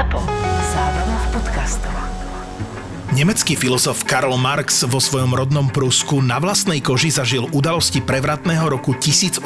ZAPO. 0.00 0.16
Zábrná 0.72 1.16
v 1.20 1.26
podcastov. 1.28 1.92
Nemecký 3.12 3.52
filozof 3.52 4.00
Karl 4.08 4.32
Marx 4.40 4.80
vo 4.88 4.96
svojom 4.96 5.36
rodnom 5.36 5.68
Prusku 5.68 6.24
na 6.24 6.40
vlastnej 6.40 6.80
koži 6.80 7.12
zažil 7.12 7.44
udalosti 7.52 8.00
prevratného 8.00 8.64
roku 8.64 8.96
1848, 8.96 9.44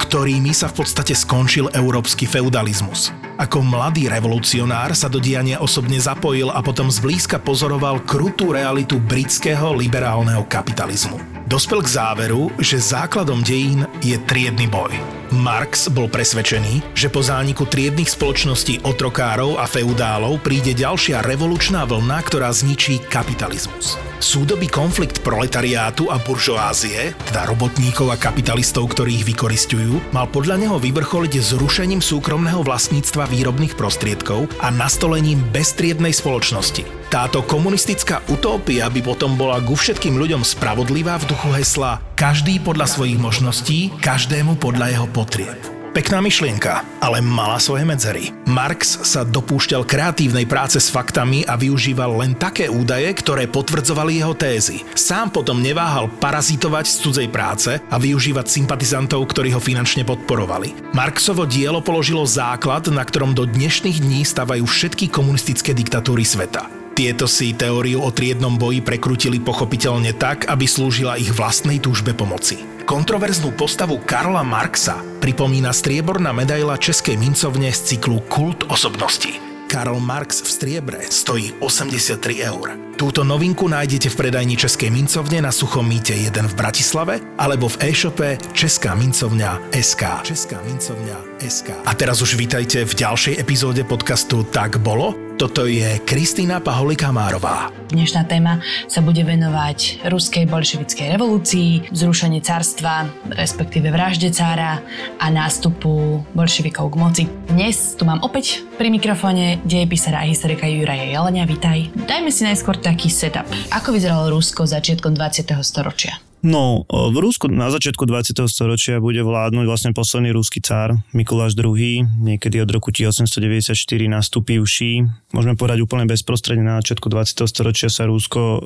ktorými 0.00 0.48
sa 0.56 0.72
v 0.72 0.74
podstate 0.80 1.12
skončil 1.12 1.68
európsky 1.76 2.24
feudalizmus. 2.24 3.12
Ako 3.36 3.60
mladý 3.60 4.08
revolucionár 4.08 4.96
sa 4.96 5.12
do 5.12 5.20
diania 5.20 5.60
osobne 5.60 6.00
zapojil 6.00 6.48
a 6.48 6.64
potom 6.64 6.88
zblízka 6.88 7.36
pozoroval 7.36 8.00
krutú 8.00 8.56
realitu 8.56 8.96
britského 8.96 9.76
liberálneho 9.76 10.48
kapitalizmu. 10.48 11.20
Dospel 11.44 11.84
k 11.84 12.00
záveru, 12.00 12.48
že 12.56 12.80
základom 12.80 13.44
dejín 13.44 13.84
je 14.00 14.16
triedny 14.24 14.64
boj. 14.64 15.15
Marx 15.34 15.90
bol 15.90 16.06
presvedčený, 16.06 16.94
že 16.94 17.10
po 17.10 17.22
zániku 17.24 17.66
triednych 17.66 18.10
spoločností 18.10 18.86
otrokárov 18.86 19.58
a 19.58 19.66
feudálov 19.66 20.38
príde 20.42 20.74
ďalšia 20.76 21.24
revolučná 21.26 21.82
vlna, 21.82 22.18
ktorá 22.22 22.50
zničí 22.54 23.02
kapitalizmus. 23.10 23.98
Súdobý 24.16 24.66
konflikt 24.72 25.20
proletariátu 25.20 26.08
a 26.08 26.16
buržoázie, 26.16 27.12
teda 27.28 27.44
robotníkov 27.46 28.10
a 28.12 28.16
kapitalistov, 28.16 28.88
ktorí 28.96 29.20
ich 29.20 29.28
vykoristujú, 29.28 30.00
mal 30.16 30.24
podľa 30.26 30.56
neho 30.56 30.76
vyvrcholiť 30.80 31.36
zrušením 31.36 32.00
súkromného 32.00 32.64
vlastníctva 32.64 33.28
výrobných 33.28 33.76
prostriedkov 33.76 34.48
a 34.64 34.72
nastolením 34.72 35.44
beztriednej 35.52 36.16
spoločnosti. 36.16 37.12
Táto 37.12 37.44
komunistická 37.46 38.24
utópia 38.32 38.90
by 38.90 39.00
potom 39.04 39.38
bola 39.38 39.62
ku 39.62 39.78
všetkým 39.78 40.18
ľuďom 40.18 40.42
spravodlivá 40.42 41.20
v 41.22 41.28
duchu 41.30 41.50
hesla 41.54 42.02
každý 42.18 42.58
podľa 42.58 42.88
svojich 42.88 43.20
možností, 43.20 43.94
každému 44.02 44.58
podľa 44.58 44.96
jeho 44.96 45.08
potrieb. 45.12 45.75
Pekná 45.96 46.20
myšlienka, 46.20 46.84
ale 47.00 47.24
mala 47.24 47.56
svoje 47.56 47.88
medzery. 47.88 48.28
Marx 48.44 49.00
sa 49.00 49.24
dopúšťal 49.24 49.88
kreatívnej 49.88 50.44
práce 50.44 50.76
s 50.76 50.92
faktami 50.92 51.48
a 51.48 51.56
využíval 51.56 52.20
len 52.20 52.36
také 52.36 52.68
údaje, 52.68 53.08
ktoré 53.16 53.48
potvrdzovali 53.48 54.20
jeho 54.20 54.36
tézy. 54.36 54.84
Sám 54.92 55.32
potom 55.32 55.56
neváhal 55.64 56.12
parazitovať 56.20 56.84
z 56.84 56.96
cudzej 57.00 57.28
práce 57.32 57.80
a 57.80 57.96
využívať 57.96 58.44
sympatizantov, 58.44 59.24
ktorí 59.24 59.56
ho 59.56 59.60
finančne 59.64 60.04
podporovali. 60.04 60.92
Marxovo 60.92 61.48
dielo 61.48 61.80
položilo 61.80 62.28
základ, 62.28 62.92
na 62.92 63.00
ktorom 63.00 63.32
do 63.32 63.48
dnešných 63.48 63.96
dní 63.96 64.20
stavajú 64.28 64.68
všetky 64.68 65.08
komunistické 65.08 65.72
diktatúry 65.72 66.28
sveta. 66.28 66.68
Tieto 66.92 67.24
si 67.24 67.56
teóriu 67.56 68.04
o 68.04 68.12
triednom 68.12 68.60
boji 68.60 68.84
prekrutili 68.84 69.40
pochopiteľne 69.40 70.12
tak, 70.12 70.44
aby 70.44 70.68
slúžila 70.68 71.16
ich 71.16 71.32
vlastnej 71.32 71.80
túžbe 71.80 72.12
pomoci. 72.12 72.75
Kontroverznú 72.86 73.50
postavu 73.58 73.98
Karla 73.98 74.46
Marxa 74.46 75.02
pripomína 75.18 75.74
strieborná 75.74 76.30
medaila 76.30 76.78
Českej 76.78 77.18
mincovne 77.18 77.74
z 77.74 77.82
cyklu 77.82 78.22
Kult 78.30 78.62
osobnosti. 78.70 79.42
Karl 79.66 79.98
Marx 79.98 80.38
v 80.38 80.46
striebre 80.46 81.02
stojí 81.02 81.58
83 81.58 82.46
eur. 82.46 82.78
Túto 82.94 83.26
novinku 83.26 83.66
nájdete 83.66 84.06
v 84.06 84.18
predajni 84.22 84.54
Českej 84.54 84.94
mincovne 84.94 85.42
na 85.42 85.50
Suchom 85.50 85.82
mýte 85.82 86.14
1 86.14 86.30
v 86.46 86.54
Bratislave 86.54 87.18
alebo 87.34 87.66
v 87.66 87.90
e-shope 87.90 88.38
Česká 88.54 88.94
mincovňa 88.94 89.74
SK. 89.74 90.22
Česká 90.22 90.62
mincovňa 90.62 91.42
SK. 91.42 91.74
A 91.82 91.92
teraz 91.98 92.22
už 92.22 92.38
vítajte 92.38 92.86
v 92.86 92.92
ďalšej 92.94 93.42
epizóde 93.42 93.82
podcastu 93.82 94.46
Tak 94.46 94.78
bolo. 94.78 95.25
Toto 95.36 95.68
je 95.68 96.00
Kristýna 96.08 96.64
Paholika-Márová. 96.64 97.68
Dnešná 97.92 98.24
téma 98.24 98.64
sa 98.88 99.04
bude 99.04 99.20
venovať 99.20 100.08
ruskej 100.08 100.48
bolševickej 100.48 101.12
revolúcii, 101.12 101.92
zrušenie 101.92 102.40
carstva, 102.40 103.04
respektíve 103.36 103.92
vražde 103.92 104.32
cára 104.32 104.80
a 105.20 105.26
nástupu 105.28 106.24
bolševikov 106.32 106.88
k 106.88 106.96
moci. 106.96 107.22
Dnes 107.52 108.00
tu 108.00 108.08
mám 108.08 108.24
opäť 108.24 108.64
pri 108.80 108.88
mikrofóne 108.88 109.60
dejepisara 109.68 110.24
a 110.24 110.28
historika 110.28 110.64
Juraja 110.64 111.04
Jelenia. 111.04 111.44
Vítaj. 111.44 111.92
Dajme 111.92 112.32
si 112.32 112.48
najskôr 112.48 112.80
taký 112.80 113.12
setup. 113.12 113.44
Ako 113.76 113.92
vyzeralo 113.92 114.32
Rusko 114.32 114.64
začiatkom 114.64 115.12
20. 115.12 115.52
storočia? 115.60 116.16
No, 116.46 116.86
v 116.86 117.18
Rusku 117.18 117.50
na 117.50 117.74
začiatku 117.74 118.06
20. 118.06 118.38
storočia 118.46 119.02
bude 119.02 119.18
vládnuť 119.18 119.66
vlastne 119.66 119.90
posledný 119.90 120.30
ruský 120.30 120.62
cár 120.62 120.94
Mikuláš 121.10 121.58
II, 121.58 122.06
niekedy 122.22 122.62
od 122.62 122.70
roku 122.70 122.94
1894 122.94 123.74
nastúpivší. 124.06 125.10
Môžeme 125.34 125.58
povedať 125.58 125.82
úplne 125.82 126.06
bezprostredne 126.06 126.62
na 126.62 126.78
začiatku 126.78 127.10
20. 127.10 127.50
storočia 127.50 127.90
sa 127.90 128.06
Rusko 128.06 128.38
e, 128.38 128.58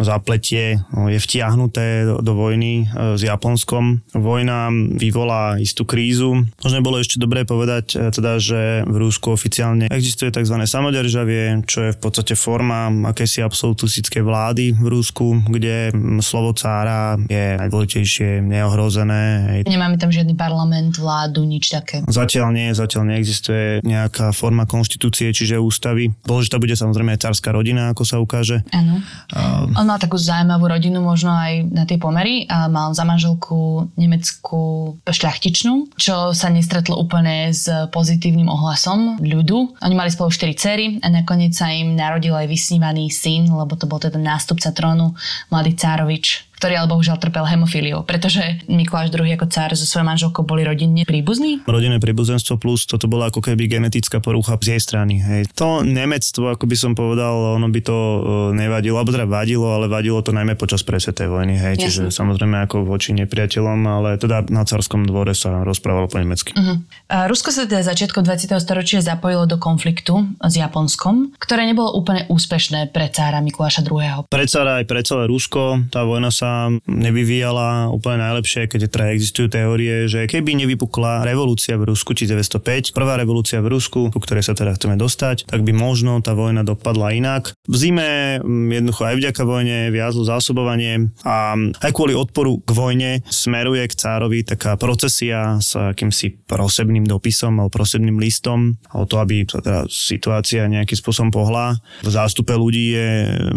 zapletie, 0.00 0.80
e, 0.80 1.12
je 1.12 1.20
vtiahnuté 1.20 2.08
do, 2.08 2.24
do 2.24 2.32
vojny 2.32 2.88
e, 2.88 3.20
s 3.20 3.20
Japonskom. 3.20 4.08
Vojna 4.16 4.72
vyvolá 4.96 5.60
istú 5.60 5.84
krízu. 5.84 6.48
Možno 6.64 6.80
bolo 6.80 6.96
ešte 6.96 7.20
dobré 7.20 7.44
povedať 7.44 7.92
e, 7.92 8.08
teda, 8.08 8.40
že 8.40 8.88
v 8.88 8.96
Rusku 9.04 9.36
oficiálne 9.36 9.92
existuje 9.92 10.32
tzv. 10.32 10.64
samodržavie, 10.64 11.60
čo 11.68 11.84
je 11.84 11.90
v 11.92 12.00
podstate 12.00 12.32
forma 12.32 12.88
akési 13.04 13.44
absolutistické 13.44 14.24
vlády 14.24 14.72
v 14.72 14.86
Rusku, 14.88 15.44
kde 15.44 15.92
slovo 16.24 16.56
cára 16.56 17.17
je 17.26 17.58
najdôležitejšie, 17.58 18.44
neohrozené. 18.46 19.22
Hej. 19.50 19.60
Nemáme 19.66 19.98
tam 19.98 20.14
žiadny 20.14 20.38
parlament, 20.38 20.94
vládu, 20.94 21.42
nič 21.42 21.74
také. 21.74 22.06
Zatiaľ 22.06 22.54
nie, 22.54 22.70
zatiaľ 22.70 23.10
neexistuje 23.10 23.82
nejaká 23.82 24.30
forma 24.30 24.68
konštitúcie, 24.68 25.34
čiže 25.34 25.58
ústavy. 25.58 26.14
Dôležitá 26.22 26.62
bude 26.62 26.78
samozrejme 26.78 27.18
aj 27.18 27.28
cárska 27.28 27.50
rodina, 27.50 27.90
ako 27.90 28.02
sa 28.06 28.16
ukáže. 28.22 28.62
Áno. 28.70 29.02
Uh, 29.32 29.72
On 29.74 29.86
mal 29.88 29.98
takú 29.98 30.20
zaujímavú 30.20 30.68
rodinu, 30.68 31.02
možno 31.02 31.34
aj 31.34 31.66
na 31.72 31.88
tie 31.88 31.98
pomery. 31.98 32.44
A 32.46 32.68
mal 32.68 32.92
za 32.92 33.02
manželku 33.08 33.88
nemeckú 33.98 34.94
šľachtičnú, 35.08 35.96
čo 35.96 36.36
sa 36.36 36.48
nestretlo 36.52 37.00
úplne 37.00 37.50
s 37.50 37.66
pozitívnym 37.90 38.46
ohlasom 38.46 39.18
ľudu. 39.22 39.78
Oni 39.80 39.94
mali 39.96 40.12
spolu 40.12 40.28
štyri 40.28 40.54
cery 40.54 40.86
a 41.00 41.08
nakoniec 41.08 41.56
sa 41.56 41.72
im 41.72 41.96
narodil 41.96 42.36
aj 42.36 42.50
vysnívaný 42.50 43.08
syn, 43.08 43.48
lebo 43.48 43.74
to 43.78 43.88
bol 43.88 44.02
teda 44.02 44.20
nástupca 44.20 44.74
trónu, 44.74 45.14
mladý 45.48 45.72
cárovič 45.78 46.47
ktorý 46.58 46.74
ale 46.82 46.90
bohužiaľ 46.90 47.22
trpel 47.22 47.46
hemofíliou, 47.46 48.02
pretože 48.02 48.42
Mikuláš 48.66 49.14
II 49.14 49.30
ako 49.38 49.46
cár 49.46 49.70
so 49.78 49.86
svojou 49.86 50.10
manželkou 50.10 50.42
boli 50.42 50.66
rodinne 50.66 51.06
príbuzní. 51.06 51.62
Rodinné 51.70 52.02
príbuzenstvo 52.02 52.58
plus 52.58 52.82
toto 52.82 53.06
bola 53.06 53.30
ako 53.30 53.38
keby 53.38 53.70
genetická 53.70 54.18
porucha 54.18 54.58
z 54.58 54.74
jej 54.74 54.82
strany. 54.82 55.22
Hej. 55.22 55.54
To 55.54 55.86
nemectvo, 55.86 56.58
ako 56.58 56.66
by 56.66 56.76
som 56.76 56.92
povedal, 56.98 57.54
ono 57.54 57.70
by 57.70 57.80
to 57.80 57.94
uh, 57.94 58.20
nevadilo, 58.50 58.98
alebo 58.98 59.14
teda 59.14 59.30
vadilo, 59.30 59.70
ale 59.70 59.86
vadilo 59.86 60.18
to 60.18 60.34
najmä 60.34 60.58
počas 60.58 60.82
presvetej 60.82 61.30
vojny. 61.30 61.54
Hej. 61.54 61.74
Čiže 61.78 62.02
samozrejme 62.10 62.66
ako 62.66 62.82
voči 62.82 63.14
nepriateľom, 63.14 63.78
ale 63.86 64.18
teda 64.18 64.50
na 64.50 64.66
carskom 64.66 65.06
dvore 65.06 65.38
sa 65.38 65.62
rozprávalo 65.62 66.10
po 66.10 66.18
nemecky. 66.18 66.58
Uh-huh. 66.58 66.82
A 67.06 67.30
Rusko 67.30 67.54
sa 67.54 67.70
teda 67.70 67.86
začiatkom 67.86 68.26
20. 68.26 68.58
storočia 68.58 68.98
zapojilo 68.98 69.46
do 69.46 69.62
konfliktu 69.62 70.26
s 70.42 70.54
Japonskom, 70.58 71.38
ktoré 71.38 71.68
nebolo 71.70 71.94
úplne 71.94 72.26
úspešné 72.26 72.90
pre 72.90 73.06
cára 73.14 73.38
Mikuláša 73.38 73.86
II. 73.86 74.26
Pre 74.26 74.44
cára 74.50 74.82
aj 74.82 74.84
pre 74.90 75.00
celé 75.06 75.30
Rusko 75.30 75.86
tá 75.92 76.02
vojna 76.02 76.32
sa 76.34 76.47
nevyvíjala 76.84 77.90
úplne 77.92 78.24
najlepšie, 78.24 78.68
keď 78.70 78.90
teda 78.90 79.14
existujú 79.14 79.46
teórie, 79.50 80.06
že 80.10 80.26
keby 80.26 80.58
nevypukla 80.64 81.24
revolúcia 81.24 81.76
v 81.76 81.92
Rusku 81.92 82.12
1905, 82.12 82.92
prvá 82.92 83.16
revolúcia 83.18 83.60
v 83.62 83.72
Rusku, 83.72 84.10
ku 84.12 84.18
ktorej 84.18 84.44
sa 84.46 84.54
teda 84.56 84.74
chceme 84.76 84.98
dostať, 84.98 85.48
tak 85.48 85.62
by 85.62 85.72
možno 85.74 86.20
tá 86.24 86.34
vojna 86.34 86.64
dopadla 86.64 87.14
inak. 87.14 87.52
V 87.66 87.76
zime 87.76 88.40
jednoducho 88.44 89.08
aj 89.08 89.16
vďaka 89.18 89.42
vojne 89.44 89.92
viazlo 89.94 90.26
zásobovanie 90.26 91.12
a 91.24 91.56
aj 91.56 91.92
kvôli 91.94 92.12
odporu 92.16 92.60
k 92.62 92.70
vojne 92.74 93.10
smeruje 93.28 93.84
k 93.88 93.98
cárovi 93.98 94.44
taká 94.44 94.74
procesia 94.76 95.58
s 95.58 95.76
akýmsi 95.76 96.44
prosebným 96.46 97.04
dopisom 97.06 97.60
alebo 97.60 97.72
prosebným 97.72 98.16
listom 98.18 98.76
o 98.94 99.04
to, 99.04 99.20
aby 99.20 99.44
sa 99.48 99.60
teda 99.60 99.80
situácia 99.88 100.68
nejakým 100.68 100.98
spôsobom 100.98 101.30
pohla. 101.32 101.76
V 102.04 102.10
zástupe 102.10 102.54
ľudí 102.54 102.94
je 102.94 103.08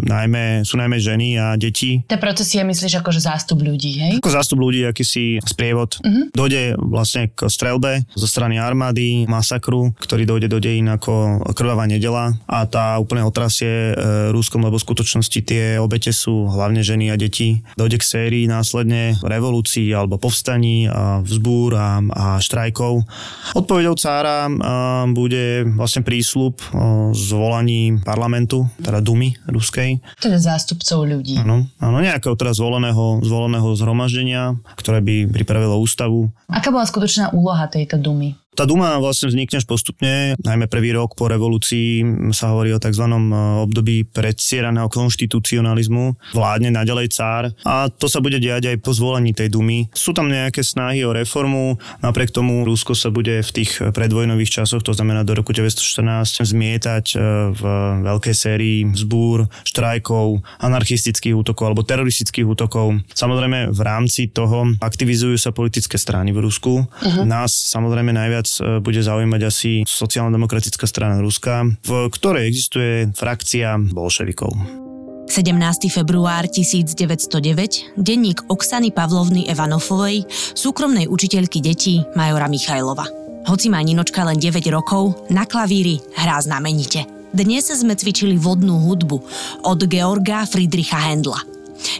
najmä, 0.04 0.62
sú 0.62 0.76
najmä 0.78 0.96
ženy 0.98 1.38
a 1.38 1.54
deti. 1.56 2.04
Tá 2.06 2.16
procesia 2.16 2.62
myslíš 2.82 2.98
ako 2.98 3.14
že 3.14 3.22
zástup 3.22 3.62
ľudí, 3.62 3.94
hej? 3.94 4.14
Ako 4.18 4.34
zástup 4.34 4.58
ľudí, 4.58 4.82
akýsi 4.82 5.38
sprievod. 5.46 6.02
Uh-huh. 6.02 6.26
Dojde 6.34 6.74
vlastne 6.82 7.30
k 7.30 7.46
strelbe 7.46 8.02
zo 8.18 8.26
strany 8.26 8.58
armády, 8.58 9.22
masakru, 9.30 9.94
ktorý 10.02 10.26
dojde 10.26 10.50
do 10.50 10.58
dejín 10.58 10.90
ako 10.90 11.46
krvavá 11.54 11.86
nedela 11.86 12.34
a 12.50 12.66
tá 12.66 12.98
úplne 12.98 13.22
otrasie 13.22 13.94
e, 13.94 14.34
Ruskom, 14.34 14.66
lebo 14.66 14.82
v 14.82 14.86
skutočnosti 14.90 15.38
tie 15.46 15.78
obete 15.78 16.10
sú 16.10 16.50
hlavne 16.50 16.82
ženy 16.82 17.14
a 17.14 17.16
deti. 17.16 17.62
Dojde 17.78 18.02
k 18.02 18.08
sérii 18.18 18.44
následne 18.50 19.14
revolúcií 19.22 19.86
alebo 19.94 20.18
povstaní 20.18 20.90
a 20.90 21.22
vzbúr 21.22 21.78
a, 21.78 22.02
a 22.02 22.26
štrajkov. 22.42 23.06
Odpovedou 23.54 23.94
cára 23.94 24.50
a, 24.50 25.06
bude 25.06 25.70
vlastne 25.78 26.02
prísľub 26.02 26.58
o 26.74 27.14
zvolaní 27.14 28.02
parlamentu, 28.02 28.66
teda 28.82 28.98
Dumy 28.98 29.38
ruskej. 29.46 30.02
Teda 30.18 30.42
zástupcov 30.42 31.06
ľudí. 31.06 31.38
Áno, 31.38 31.70
áno 31.78 31.98
nejakého 32.02 32.34
teraz 32.34 32.58
zvoleného, 32.72 33.20
zvoleného 33.20 33.68
zhromaždenia, 33.76 34.56
ktoré 34.80 35.04
by 35.04 35.28
pripravilo 35.28 35.76
ústavu. 35.76 36.32
Aká 36.48 36.72
bola 36.72 36.88
skutočná 36.88 37.36
úloha 37.36 37.68
tejto 37.68 38.00
dumy? 38.00 38.32
Tá 38.52 38.68
Duma 38.68 39.00
vlastne 39.00 39.32
vznikne 39.32 39.64
až 39.64 39.66
postupne, 39.66 40.36
najmä 40.36 40.68
prvý 40.68 40.92
rok 40.92 41.16
po 41.16 41.24
revolúcii 41.24 42.04
sa 42.36 42.52
hovorí 42.52 42.76
o 42.76 42.82
tzv. 42.82 43.08
e, 43.08 43.16
období 43.64 44.04
predsieraného 44.04 44.92
konštitucionalizmu. 44.92 46.36
Vládne 46.36 46.68
naďalej 46.68 47.16
cár 47.16 47.56
a 47.64 47.88
to 47.88 48.12
sa 48.12 48.20
bude 48.20 48.36
diať 48.36 48.68
aj 48.68 48.76
po 48.84 48.92
zvolení 48.92 49.32
tej 49.32 49.48
Dumy. 49.48 49.88
Sú 49.96 50.12
tam 50.12 50.28
nejaké 50.28 50.60
snahy 50.60 51.00
o 51.00 51.16
reformu, 51.16 51.80
napriek 52.04 52.28
tomu 52.28 52.60
Rusko 52.68 52.92
sa 52.92 53.08
bude 53.08 53.40
v 53.40 53.50
tých 53.56 53.80
predvojnových 53.88 54.60
časoch, 54.60 54.84
to 54.84 54.92
znamená 54.92 55.24
do 55.24 55.32
roku 55.32 55.56
1914, 55.56 56.44
zmietať 56.44 57.04
e, 57.08 57.16
v 57.56 57.62
veľkej 58.04 58.34
sérii 58.36 58.84
zbúr, 58.92 59.48
štrajkov, 59.64 60.44
anarchistických 60.60 61.32
útokov 61.32 61.72
alebo 61.72 61.88
teroristických 61.88 62.44
útokov. 62.44 63.00
Samozrejme 63.16 63.72
v 63.72 63.80
rámci 63.80 64.28
toho 64.28 64.76
aktivizujú 64.76 65.40
sa 65.40 65.56
politické 65.56 65.96
strany 65.96 66.36
v 66.36 66.44
Rusku. 66.44 66.84
Uh-huh. 66.84 67.24
Nás 67.24 67.56
samozrejme 67.72 68.12
najviac 68.12 68.41
viac 68.42 68.50
e, 68.58 68.82
bude 68.82 68.98
zaujímať 68.98 69.40
asi 69.46 69.70
sociálno-demokratická 69.86 70.84
strana 70.90 71.22
Ruska, 71.22 71.62
v 71.86 72.10
ktorej 72.10 72.50
existuje 72.50 73.14
frakcia 73.14 73.78
bolševikov. 73.78 74.82
17. 75.30 75.88
február 75.88 76.44
1909, 76.50 77.96
denník 77.96 78.44
Oksany 78.52 78.92
Pavlovny 78.92 79.48
Evanofovej, 79.48 80.28
súkromnej 80.52 81.08
učiteľky 81.08 81.62
detí 81.62 82.04
Majora 82.18 82.50
Michajlova. 82.50 83.06
Hoci 83.48 83.72
má 83.72 83.80
Ninočka 83.80 84.26
len 84.28 84.36
9 84.36 84.60
rokov, 84.68 85.24
na 85.32 85.48
klavíri 85.48 86.02
hrá 86.18 86.36
znamenite. 86.42 87.08
Dnes 87.32 87.64
sme 87.72 87.96
cvičili 87.96 88.36
vodnú 88.36 88.76
hudbu 88.84 89.18
od 89.64 89.80
Georga 89.88 90.44
Friedricha 90.44 91.00
Hendla. 91.00 91.51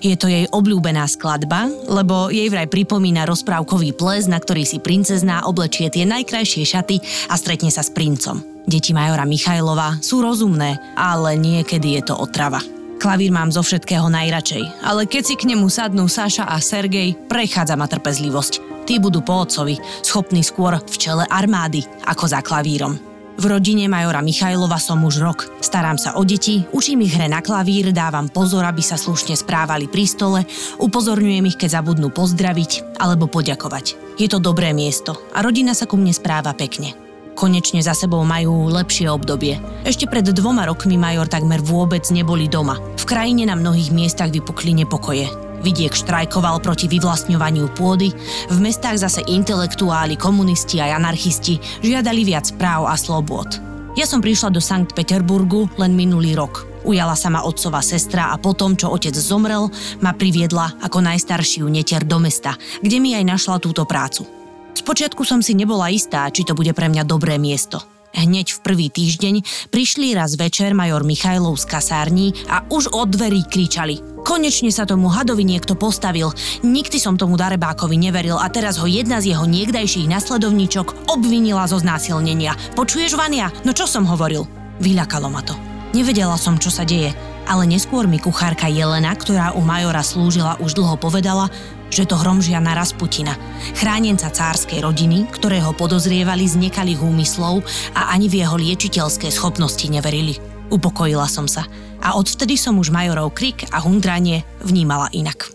Je 0.03 0.15
to 0.15 0.31
jej 0.31 0.47
obľúbená 0.51 1.05
skladba, 1.07 1.71
lebo 1.87 2.29
jej 2.29 2.49
vraj 2.49 2.67
pripomína 2.71 3.27
rozprávkový 3.27 3.95
ples, 3.95 4.31
na 4.31 4.39
ktorý 4.39 4.63
si 4.67 4.79
princezná 4.79 5.47
oblečie 5.47 5.91
tie 5.93 6.07
najkrajšie 6.09 6.65
šaty 6.67 6.97
a 7.31 7.35
stretne 7.39 7.71
sa 7.71 7.85
s 7.85 7.91
princom. 7.93 8.43
Deti 8.63 8.95
majora 8.95 9.27
Michajlova 9.27 9.99
sú 9.99 10.23
rozumné, 10.23 10.79
ale 10.95 11.35
niekedy 11.35 11.99
je 11.99 12.03
to 12.11 12.15
otrava. 12.15 12.63
Klavír 13.03 13.35
mám 13.35 13.51
zo 13.51 13.67
všetkého 13.67 14.07
najradšej, 14.07 14.87
ale 14.87 15.11
keď 15.11 15.23
si 15.27 15.35
k 15.35 15.51
nemu 15.51 15.67
sadnú 15.67 16.07
Saša 16.07 16.47
a 16.47 16.63
Sergej, 16.63 17.19
prechádza 17.27 17.75
ma 17.75 17.91
trpezlivosť. 17.91 18.87
Tí 18.87 19.03
budú 19.03 19.27
po 19.27 19.43
otcovi, 19.43 19.75
schopní 20.07 20.47
skôr 20.47 20.79
v 20.79 20.97
čele 20.99 21.27
armády 21.27 21.83
ako 22.07 22.25
za 22.31 22.39
klavírom. 22.39 23.12
V 23.33 23.45
rodine 23.49 23.89
majora 23.89 24.21
Michajlova 24.21 24.77
som 24.77 25.01
už 25.01 25.25
rok. 25.25 25.49
Starám 25.65 25.97
sa 25.97 26.21
o 26.21 26.23
deti, 26.23 26.69
učím 26.77 27.09
ich 27.09 27.17
hre 27.17 27.33
na 27.33 27.41
klavír, 27.41 27.89
dávam 27.89 28.29
pozor, 28.29 28.69
aby 28.69 28.85
sa 28.85 29.01
slušne 29.01 29.33
správali 29.33 29.89
pri 29.89 30.05
stole, 30.05 30.41
upozorňujem 30.77 31.49
ich, 31.49 31.57
keď 31.57 31.81
zabudnú 31.81 32.13
pozdraviť 32.13 33.01
alebo 33.01 33.25
poďakovať. 33.27 34.17
Je 34.21 34.29
to 34.29 34.37
dobré 34.37 34.77
miesto 34.77 35.17
a 35.33 35.41
rodina 35.41 35.73
sa 35.73 35.89
ku 35.89 35.97
mne 35.97 36.13
správa 36.13 36.53
pekne. 36.53 36.93
Konečne 37.33 37.81
za 37.81 37.97
sebou 37.97 38.21
majú 38.29 38.69
lepšie 38.69 39.09
obdobie. 39.09 39.57
Ešte 39.89 40.05
pred 40.05 40.29
dvoma 40.29 40.69
rokmi 40.69 41.01
major 41.01 41.25
takmer 41.25 41.65
vôbec 41.65 42.05
neboli 42.13 42.45
doma. 42.45 42.77
V 43.01 43.05
krajine 43.09 43.49
na 43.49 43.57
mnohých 43.57 43.89
miestach 43.89 44.29
vypukli 44.29 44.77
nepokoje. 44.77 45.52
Vidiek 45.63 45.95
štrajkoval 45.95 46.59
proti 46.59 46.91
vyvlastňovaniu 46.91 47.71
pôdy, 47.79 48.11
v 48.51 48.59
mestách 48.59 48.99
zase 48.99 49.23
intelektuáli, 49.31 50.19
komunisti 50.19 50.83
a 50.83 50.99
anarchisti 50.99 51.63
žiadali 51.87 52.27
viac 52.27 52.51
práv 52.59 52.91
a 52.91 52.99
slobôd. 52.99 53.63
Ja 53.93 54.09
som 54.09 54.25
prišla 54.25 54.51
do 54.51 54.59
Sankt 54.59 54.97
Peterburgu 54.97 55.69
len 55.77 55.93
minulý 55.93 56.33
rok. 56.33 56.65
Ujala 56.83 57.15
sa 57.15 57.31
ma 57.31 57.45
otcova 57.45 57.85
sestra 57.85 58.33
a 58.33 58.41
potom, 58.41 58.75
čo 58.75 58.91
otec 58.91 59.15
zomrel, 59.15 59.69
ma 60.03 60.17
priviedla 60.17 60.83
ako 60.83 61.05
najstaršiu 61.05 61.69
netier 61.71 62.03
do 62.03 62.19
mesta, 62.19 62.57
kde 62.81 62.99
mi 62.99 63.15
aj 63.15 63.23
našla 63.29 63.63
túto 63.63 63.87
prácu. 63.87 64.27
Spočiatku 64.73 65.23
som 65.23 65.45
si 65.45 65.53
nebola 65.53 65.93
istá, 65.93 66.27
či 66.33 66.43
to 66.43 66.57
bude 66.57 66.73
pre 66.73 66.89
mňa 66.89 67.05
dobré 67.05 67.37
miesto. 67.37 67.92
Hneď 68.13 68.57
v 68.57 68.59
prvý 68.61 68.87
týždeň 68.93 69.69
prišli 69.73 70.13
raz 70.13 70.37
večer 70.37 70.77
major 70.77 71.03
Michajlov 71.03 71.59
z 71.61 71.65
kasární 71.67 72.29
a 72.49 72.65
už 72.69 72.93
od 72.93 73.13
dverí 73.13 73.45
kričali 73.49 74.13
Konečne 74.23 74.71
sa 74.71 74.87
tomu 74.87 75.11
hadovi 75.11 75.43
niekto 75.43 75.75
postavil. 75.75 76.31
Nikdy 76.63 76.95
som 77.03 77.19
tomu 77.19 77.35
darebákovi 77.35 77.99
neveril 77.99 78.39
a 78.39 78.47
teraz 78.47 78.79
ho 78.79 78.87
jedna 78.87 79.19
z 79.19 79.35
jeho 79.35 79.43
niekdajších 79.51 80.07
nasledovníčok 80.07 81.11
obvinila 81.11 81.67
zo 81.67 81.83
znásilnenia. 81.83 82.55
Počuješ, 82.79 83.19
Vania? 83.19 83.51
No 83.67 83.75
čo 83.75 83.91
som 83.91 84.07
hovoril? 84.07 84.47
Vyľakalo 84.79 85.27
ma 85.27 85.43
to. 85.43 85.59
Nevedela 85.93 86.39
som, 86.39 86.57
čo 86.57 86.71
sa 86.71 86.87
deje, 86.87 87.11
ale 87.51 87.67
neskôr 87.67 88.07
mi 88.07 88.23
kuchárka 88.23 88.71
Jelena, 88.71 89.13
ktorá 89.13 89.59
u 89.59 89.61
majora 89.61 90.07
slúžila 90.07 90.55
už 90.63 90.79
dlho 90.79 90.95
povedala, 90.97 91.51
že 91.93 92.09
to 92.09 92.17
hromžia 92.17 92.57
na 92.57 92.73
Rasputina, 92.73 93.37
chránenca 93.77 94.33
cárskej 94.33 94.81
rodiny, 94.81 95.29
ktorého 95.29 95.77
podozrievali 95.77 96.49
z 96.49 96.57
nekalých 96.57 97.05
úmyslov 97.05 97.61
a 97.93 98.17
ani 98.17 98.33
v 98.33 98.41
jeho 98.41 98.57
liečiteľské 98.57 99.29
schopnosti 99.29 99.85
neverili. 99.85 100.41
Upokojila 100.73 101.29
som 101.29 101.45
sa 101.45 101.69
a 102.01 102.17
odvtedy 102.17 102.57
som 102.57 102.81
už 102.81 102.89
majorov 102.89 103.37
krik 103.37 103.69
a 103.69 103.85
hundranie 103.85 104.41
vnímala 104.65 105.13
inak. 105.13 105.53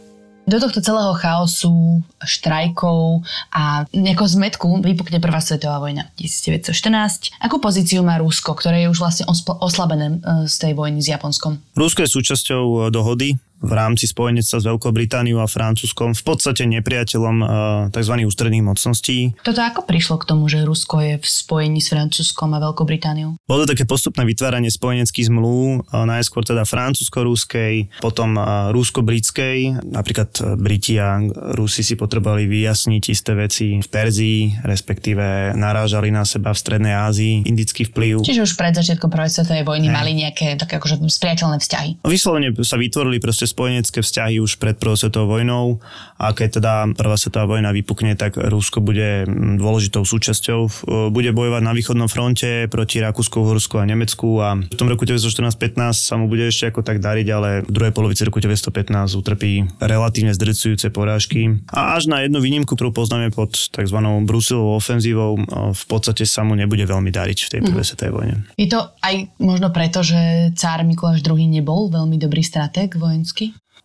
Do 0.47 0.63
tohto 0.63 0.79
celého 0.79 1.11
chaosu, 1.19 1.99
štrajkov 2.23 3.19
a 3.51 3.83
nejakého 3.91 4.31
zmetku 4.31 4.79
vypukne 4.79 5.19
Prvá 5.19 5.43
svetová 5.43 5.83
vojna 5.83 6.07
1914. 6.15 7.35
Akú 7.43 7.59
pozíciu 7.59 7.99
má 7.99 8.15
Rusko, 8.15 8.55
ktoré 8.55 8.87
je 8.87 8.91
už 8.95 8.95
vlastne 8.95 9.27
oslabené 9.59 10.23
e, 10.23 10.47
z 10.47 10.55
tej 10.55 10.71
vojny 10.71 11.03
s 11.03 11.11
Japonskom? 11.11 11.59
Rusko 11.75 12.07
je 12.07 12.15
súčasťou 12.15 12.63
e, 12.63 12.95
dohody 12.95 13.35
v 13.57 13.71
rámci 13.73 14.05
spojenectva 14.05 14.57
s 14.61 14.65
Veľkou 14.65 14.93
Britániou 14.93 15.41
a 15.41 15.49
Francúzskom 15.49 16.13
v 16.13 16.23
podstate 16.23 16.69
nepriateľom 16.69 17.37
uh, 17.41 17.47
tzv. 17.89 18.13
ústredných 18.21 18.65
mocností. 18.65 19.33
Toto 19.41 19.61
ako 19.61 19.83
prišlo 19.89 20.21
k 20.21 20.27
tomu, 20.29 20.45
že 20.45 20.61
Rusko 20.61 21.01
je 21.01 21.13
v 21.17 21.25
spojení 21.25 21.81
s 21.81 21.89
Francúzskom 21.89 22.53
a 22.53 22.61
Veľkou 22.61 22.85
Britániou? 22.85 23.41
Bolo 23.49 23.65
to 23.65 23.73
také 23.73 23.89
postupné 23.89 24.23
vytváranie 24.29 24.69
spojeneckých 24.69 25.33
zmluv, 25.33 25.89
uh, 25.89 26.05
najskôr 26.05 26.45
teda 26.45 26.69
francúzsko-ruskej, 26.69 27.97
potom 27.97 28.37
uh, 28.37 28.69
rusko-britskej. 28.69 29.89
Napríklad 29.89 30.57
Briti 30.61 31.01
a 31.01 31.17
Rusi 31.57 31.81
si 31.81 31.97
potrebovali 31.97 32.45
vyjasniť 32.45 33.03
isté 33.09 33.33
veci 33.33 33.81
v 33.81 33.87
Perzii, 33.87 34.61
respektíve 34.61 35.57
narážali 35.57 36.13
na 36.13 36.21
seba 36.27 36.53
v 36.53 36.61
Strednej 36.61 36.93
Ázii, 36.93 37.47
indický 37.49 37.89
vplyv. 37.89 38.21
Čiže 38.21 38.45
už 38.45 38.53
pred 38.53 38.75
začiatkom 38.77 39.09
prvej 39.09 39.33
svetovej 39.33 39.63
vojny 39.65 39.87
hey. 39.89 39.95
mali 39.95 40.11
nejaké 40.13 40.59
také 40.59 40.77
akože 40.77 41.01
spriateľné 41.09 41.57
vzťahy. 41.57 41.89
Vyslovene 42.05 42.53
sa 42.61 42.77
vytvorili 42.77 43.17
proste 43.17 43.46
spojenecké 43.47 44.03
vzťahy 44.03 44.43
už 44.43 44.59
pred 44.59 44.75
prvou 44.75 44.99
svetovou 44.99 45.39
vojnou 45.39 45.79
a 46.17 46.33
keď 46.33 46.59
teda 46.59 46.73
prvá 46.97 47.15
svetová 47.15 47.45
vojna 47.45 47.69
vypukne, 47.71 48.17
tak 48.17 48.35
Rusko 48.35 48.81
bude 48.81 49.23
mm, 49.23 49.61
dôležitou 49.61 50.01
súčasťou. 50.01 50.59
Bude 51.13 51.31
bojovať 51.31 51.61
na 51.61 51.71
východnom 51.71 52.09
fronte 52.09 52.65
proti 52.67 52.99
Rakúsku, 52.99 53.37
Horsku 53.37 53.77
a 53.77 53.85
Nemecku 53.85 54.41
a 54.41 54.57
v 54.57 54.75
tom 54.75 54.89
roku 54.89 55.05
1914-15 55.05 55.93
sa 55.93 56.17
mu 56.17 56.25
bude 56.25 56.49
ešte 56.49 56.73
ako 56.73 56.81
tak 56.81 56.99
dariť, 56.99 57.27
ale 57.29 57.49
v 57.63 57.71
druhej 57.71 57.93
polovici 57.93 58.25
roku 58.25 58.41
1915 58.41 59.13
utrpí 59.13 59.69
relatívne 59.77 60.33
zdrcujúce 60.33 60.89
porážky. 60.89 61.61
A 61.69 61.95
až 61.95 62.09
na 62.09 62.25
jednu 62.25 62.41
výnimku, 62.41 62.73
ktorú 62.73 62.89
poznáme 62.91 63.29
pod 63.29 63.53
tzv. 63.53 63.97
Brusilovou 64.25 64.75
ofenzívou, 64.81 65.37
v 65.71 65.83
podstate 65.85 66.25
sa 66.25 66.41
mu 66.41 66.57
nebude 66.57 66.81
veľmi 66.83 67.13
dariť 67.13 67.39
v 67.45 67.51
tej 67.53 67.61
prvej 67.61 67.85
mm. 67.85 67.89
svetovej 67.93 68.13
vojne. 68.13 68.35
Je 68.57 68.67
to 68.67 68.89
aj 69.05 69.29
možno 69.37 69.69
preto, 69.69 70.01
že 70.01 70.49
cár 70.57 70.81
Mikuláš 70.81 71.21
II 71.21 71.45
nebol 71.45 71.93
veľmi 71.93 72.17
dobrý 72.17 72.41
stratég 72.41 72.97
vojenský? 72.97 73.36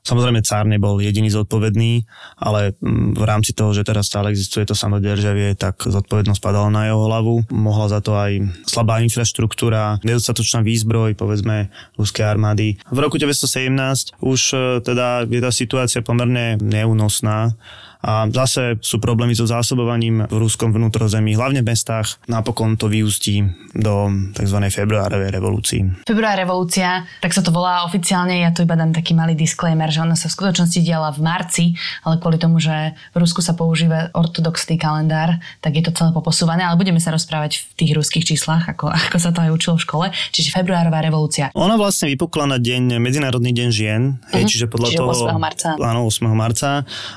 Samozrejme, 0.03 0.43
cár 0.43 0.67
nebol 0.67 0.99
jediný 0.99 1.31
zodpovedný, 1.31 2.03
ale 2.43 2.75
mm, 2.75 3.15
v 3.15 3.23
rámci 3.23 3.55
toho, 3.55 3.71
že 3.71 3.87
teraz 3.87 4.11
stále 4.11 4.35
existuje 4.35 4.67
to 4.67 4.75
samodržavie, 4.75 5.55
tak 5.55 5.79
zodpovednosť 5.79 6.43
padala 6.43 6.75
na 6.75 6.91
jeho 6.91 7.07
hlavu. 7.07 7.47
Mohla 7.55 7.87
za 7.87 8.01
to 8.03 8.19
aj 8.19 8.43
slabá 8.67 8.99
infraštruktúra, 9.07 10.03
nedostatočná 10.03 10.67
výzbroj, 10.67 11.15
povedzme, 11.15 11.71
ruskej 11.95 12.27
armády. 12.27 12.83
V 12.91 12.99
roku 12.99 13.15
1917 13.15 14.19
už 14.19 14.41
e, 14.51 14.57
teda 14.83 15.23
je 15.31 15.39
tá 15.39 15.55
situácia 15.55 16.03
pomerne 16.03 16.59
neúnosná 16.59 17.55
a 18.03 18.27
zase 18.29 18.83
sú 18.83 18.99
problémy 18.99 19.33
so 19.33 19.47
zásobovaním 19.47 20.27
v 20.27 20.37
ruskom 20.43 20.75
vnútrozemí, 20.75 21.39
hlavne 21.39 21.63
v 21.63 21.71
mestách. 21.71 22.19
Napokon 22.27 22.75
to 22.75 22.91
vyústí 22.91 23.47
do 23.73 24.11
tzv. 24.35 24.59
februárovej 24.69 25.31
revolúcii. 25.31 25.81
Február 26.03 26.35
revolúcia, 26.35 27.07
tak 27.23 27.31
sa 27.31 27.41
to 27.41 27.55
volá 27.55 27.87
oficiálne, 27.87 28.43
ja 28.43 28.51
tu 28.51 28.67
iba 28.67 28.75
dám 28.75 28.91
taký 28.91 29.15
malý 29.15 29.39
disclaimer, 29.39 29.89
že 29.89 30.03
ona 30.03 30.19
sa 30.19 30.27
v 30.27 30.35
skutočnosti 30.35 30.83
diala 30.83 31.15
v 31.15 31.21
marci, 31.23 31.65
ale 32.03 32.19
kvôli 32.19 32.43
tomu, 32.43 32.59
že 32.59 32.93
v 33.15 33.17
Rusku 33.23 33.39
sa 33.39 33.55
používa 33.55 34.11
ortodoxný 34.13 34.77
kalendár, 34.77 35.39
tak 35.63 35.79
je 35.79 35.87
to 35.87 35.95
celé 35.95 36.11
poposúvané, 36.11 36.67
ale 36.67 36.75
budeme 36.75 36.99
sa 36.99 37.15
rozprávať 37.15 37.63
v 37.63 37.87
tých 37.87 37.93
ruských 37.95 38.25
číslach, 38.35 38.67
ako, 38.67 38.91
ako 39.09 39.17
sa 39.23 39.31
to 39.31 39.47
aj 39.47 39.51
učilo 39.55 39.79
v 39.79 39.85
škole, 39.87 40.07
čiže 40.35 40.51
februárová 40.51 40.99
revolúcia. 40.99 41.55
Ona 41.55 41.79
vlastne 41.79 42.11
vypukla 42.11 42.51
na 42.51 42.59
deň, 42.59 42.99
Medzinárodný 42.99 43.55
deň 43.55 43.69
žien, 43.71 44.03
uh-huh. 44.19 44.35
hej, 44.35 44.43
mhm. 44.45 44.51
čiže 44.51 44.67
podľa 44.67 44.89
čiže 44.91 44.99
toho... 44.99 45.11
8. 45.31 45.39
marca. 45.39 45.69
Áno, 45.79 46.01
8. 46.11 46.27
marca 46.35 46.71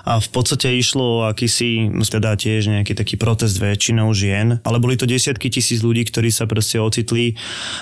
a 0.05 0.13
v 0.21 0.29
podstate 0.29 0.74
išlo 0.79 1.03
o 1.03 1.23
akýsi, 1.27 1.91
teda 2.05 2.37
tiež 2.39 2.71
nejaký 2.71 2.93
taký 2.95 3.15
protest 3.19 3.59
väčšinou 3.59 4.11
žien, 4.15 4.59
ale 4.63 4.77
boli 4.79 4.95
to 4.95 5.07
desiatky 5.07 5.51
tisíc 5.51 5.83
ľudí, 5.83 6.07
ktorí 6.07 6.31
sa 6.31 6.47
proste 6.47 6.79
ocitli 6.79 7.35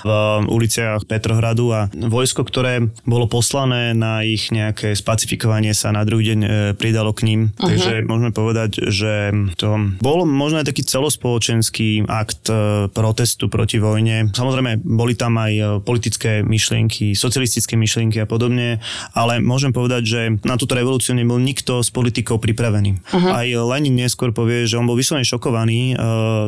v 0.04 0.48
uliciach 0.50 1.06
Petrohradu 1.06 1.68
a 1.74 1.82
vojsko, 1.94 2.44
ktoré 2.44 2.90
bolo 3.06 3.30
poslané 3.30 3.94
na 3.94 4.26
ich 4.26 4.50
nejaké 4.50 4.98
spacifikovanie 4.98 5.72
sa 5.72 5.94
na 5.94 6.04
druhý 6.04 6.34
deň 6.34 6.40
e, 6.44 6.50
pridalo 6.76 7.16
k 7.16 7.26
ním. 7.30 7.42
Uh-huh. 7.56 7.70
Takže 7.72 8.06
môžeme 8.06 8.32
povedať, 8.36 8.90
že 8.90 9.32
to 9.56 9.96
bol 10.02 10.26
možno 10.28 10.62
aj 10.62 10.68
taký 10.70 10.84
celospoločenský 10.84 12.10
akt 12.10 12.50
e, 12.50 12.88
protestu 12.92 13.48
proti 13.48 13.80
vojne. 13.80 14.34
Samozrejme, 14.36 14.84
boli 14.84 15.16
tam 15.16 15.40
aj 15.40 15.54
e, 15.54 15.64
politické 15.80 16.44
myšlienky, 16.44 17.16
socialistické 17.16 17.80
myšlienky 17.80 18.20
a 18.20 18.28
podobne, 18.28 18.84
ale 19.16 19.40
môžem 19.40 19.72
povedať, 19.72 20.04
že 20.04 20.22
na 20.44 20.60
túto 20.60 20.76
revolúciu 20.76 21.16
nebol 21.16 21.40
nikto 21.40 21.80
s 21.80 21.90
politikou 21.94 22.42
pripravený. 22.42 22.83
Uh-huh. 22.92 23.32
Aj 23.32 23.48
Lenin 23.48 23.96
neskôr 23.96 24.36
povie, 24.36 24.68
že 24.68 24.76
on 24.76 24.84
bol 24.84 25.00
vyslovene 25.00 25.24
šokovaný, 25.24 25.96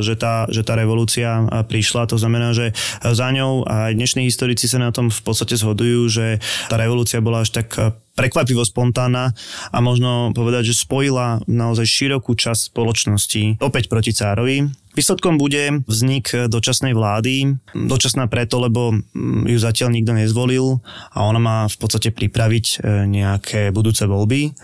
že 0.03 0.19
tá, 0.19 0.43
že 0.51 0.67
tá 0.67 0.75
revolúcia 0.75 1.47
prišla. 1.63 2.11
To 2.11 2.19
znamená, 2.19 2.51
že 2.51 2.75
za 2.99 3.31
ňou 3.31 3.63
aj 3.63 3.95
dnešní 3.95 4.27
historici 4.27 4.67
sa 4.67 4.83
na 4.83 4.91
tom 4.91 5.07
v 5.07 5.21
podstate 5.23 5.55
zhodujú, 5.55 6.11
že 6.11 6.43
tá 6.67 6.75
revolúcia 6.75 7.23
bola 7.23 7.47
až 7.47 7.55
tak 7.55 7.71
prekvapivo 8.15 8.63
spontánna 8.63 9.35
a 9.71 9.77
možno 9.83 10.31
povedať, 10.31 10.71
že 10.71 10.83
spojila 10.87 11.43
naozaj 11.51 11.83
širokú 11.83 12.31
časť 12.35 12.71
spoločnosti 12.71 13.59
opäť 13.59 13.91
proti 13.91 14.15
cárovi. 14.15 14.71
Výsledkom 14.95 15.35
bude 15.35 15.83
vznik 15.91 16.31
dočasnej 16.47 16.95
vlády. 16.95 17.59
Dočasná 17.75 18.31
preto, 18.31 18.63
lebo 18.63 18.95
ju 19.43 19.59
zatiaľ 19.59 19.91
nikto 19.91 20.15
nezvolil 20.15 20.79
a 21.11 21.27
ona 21.27 21.39
má 21.43 21.57
v 21.67 21.75
podstate 21.75 22.15
pripraviť 22.15 22.79
nejaké 23.03 23.75
budúce 23.75 24.07
voľby. 24.07 24.55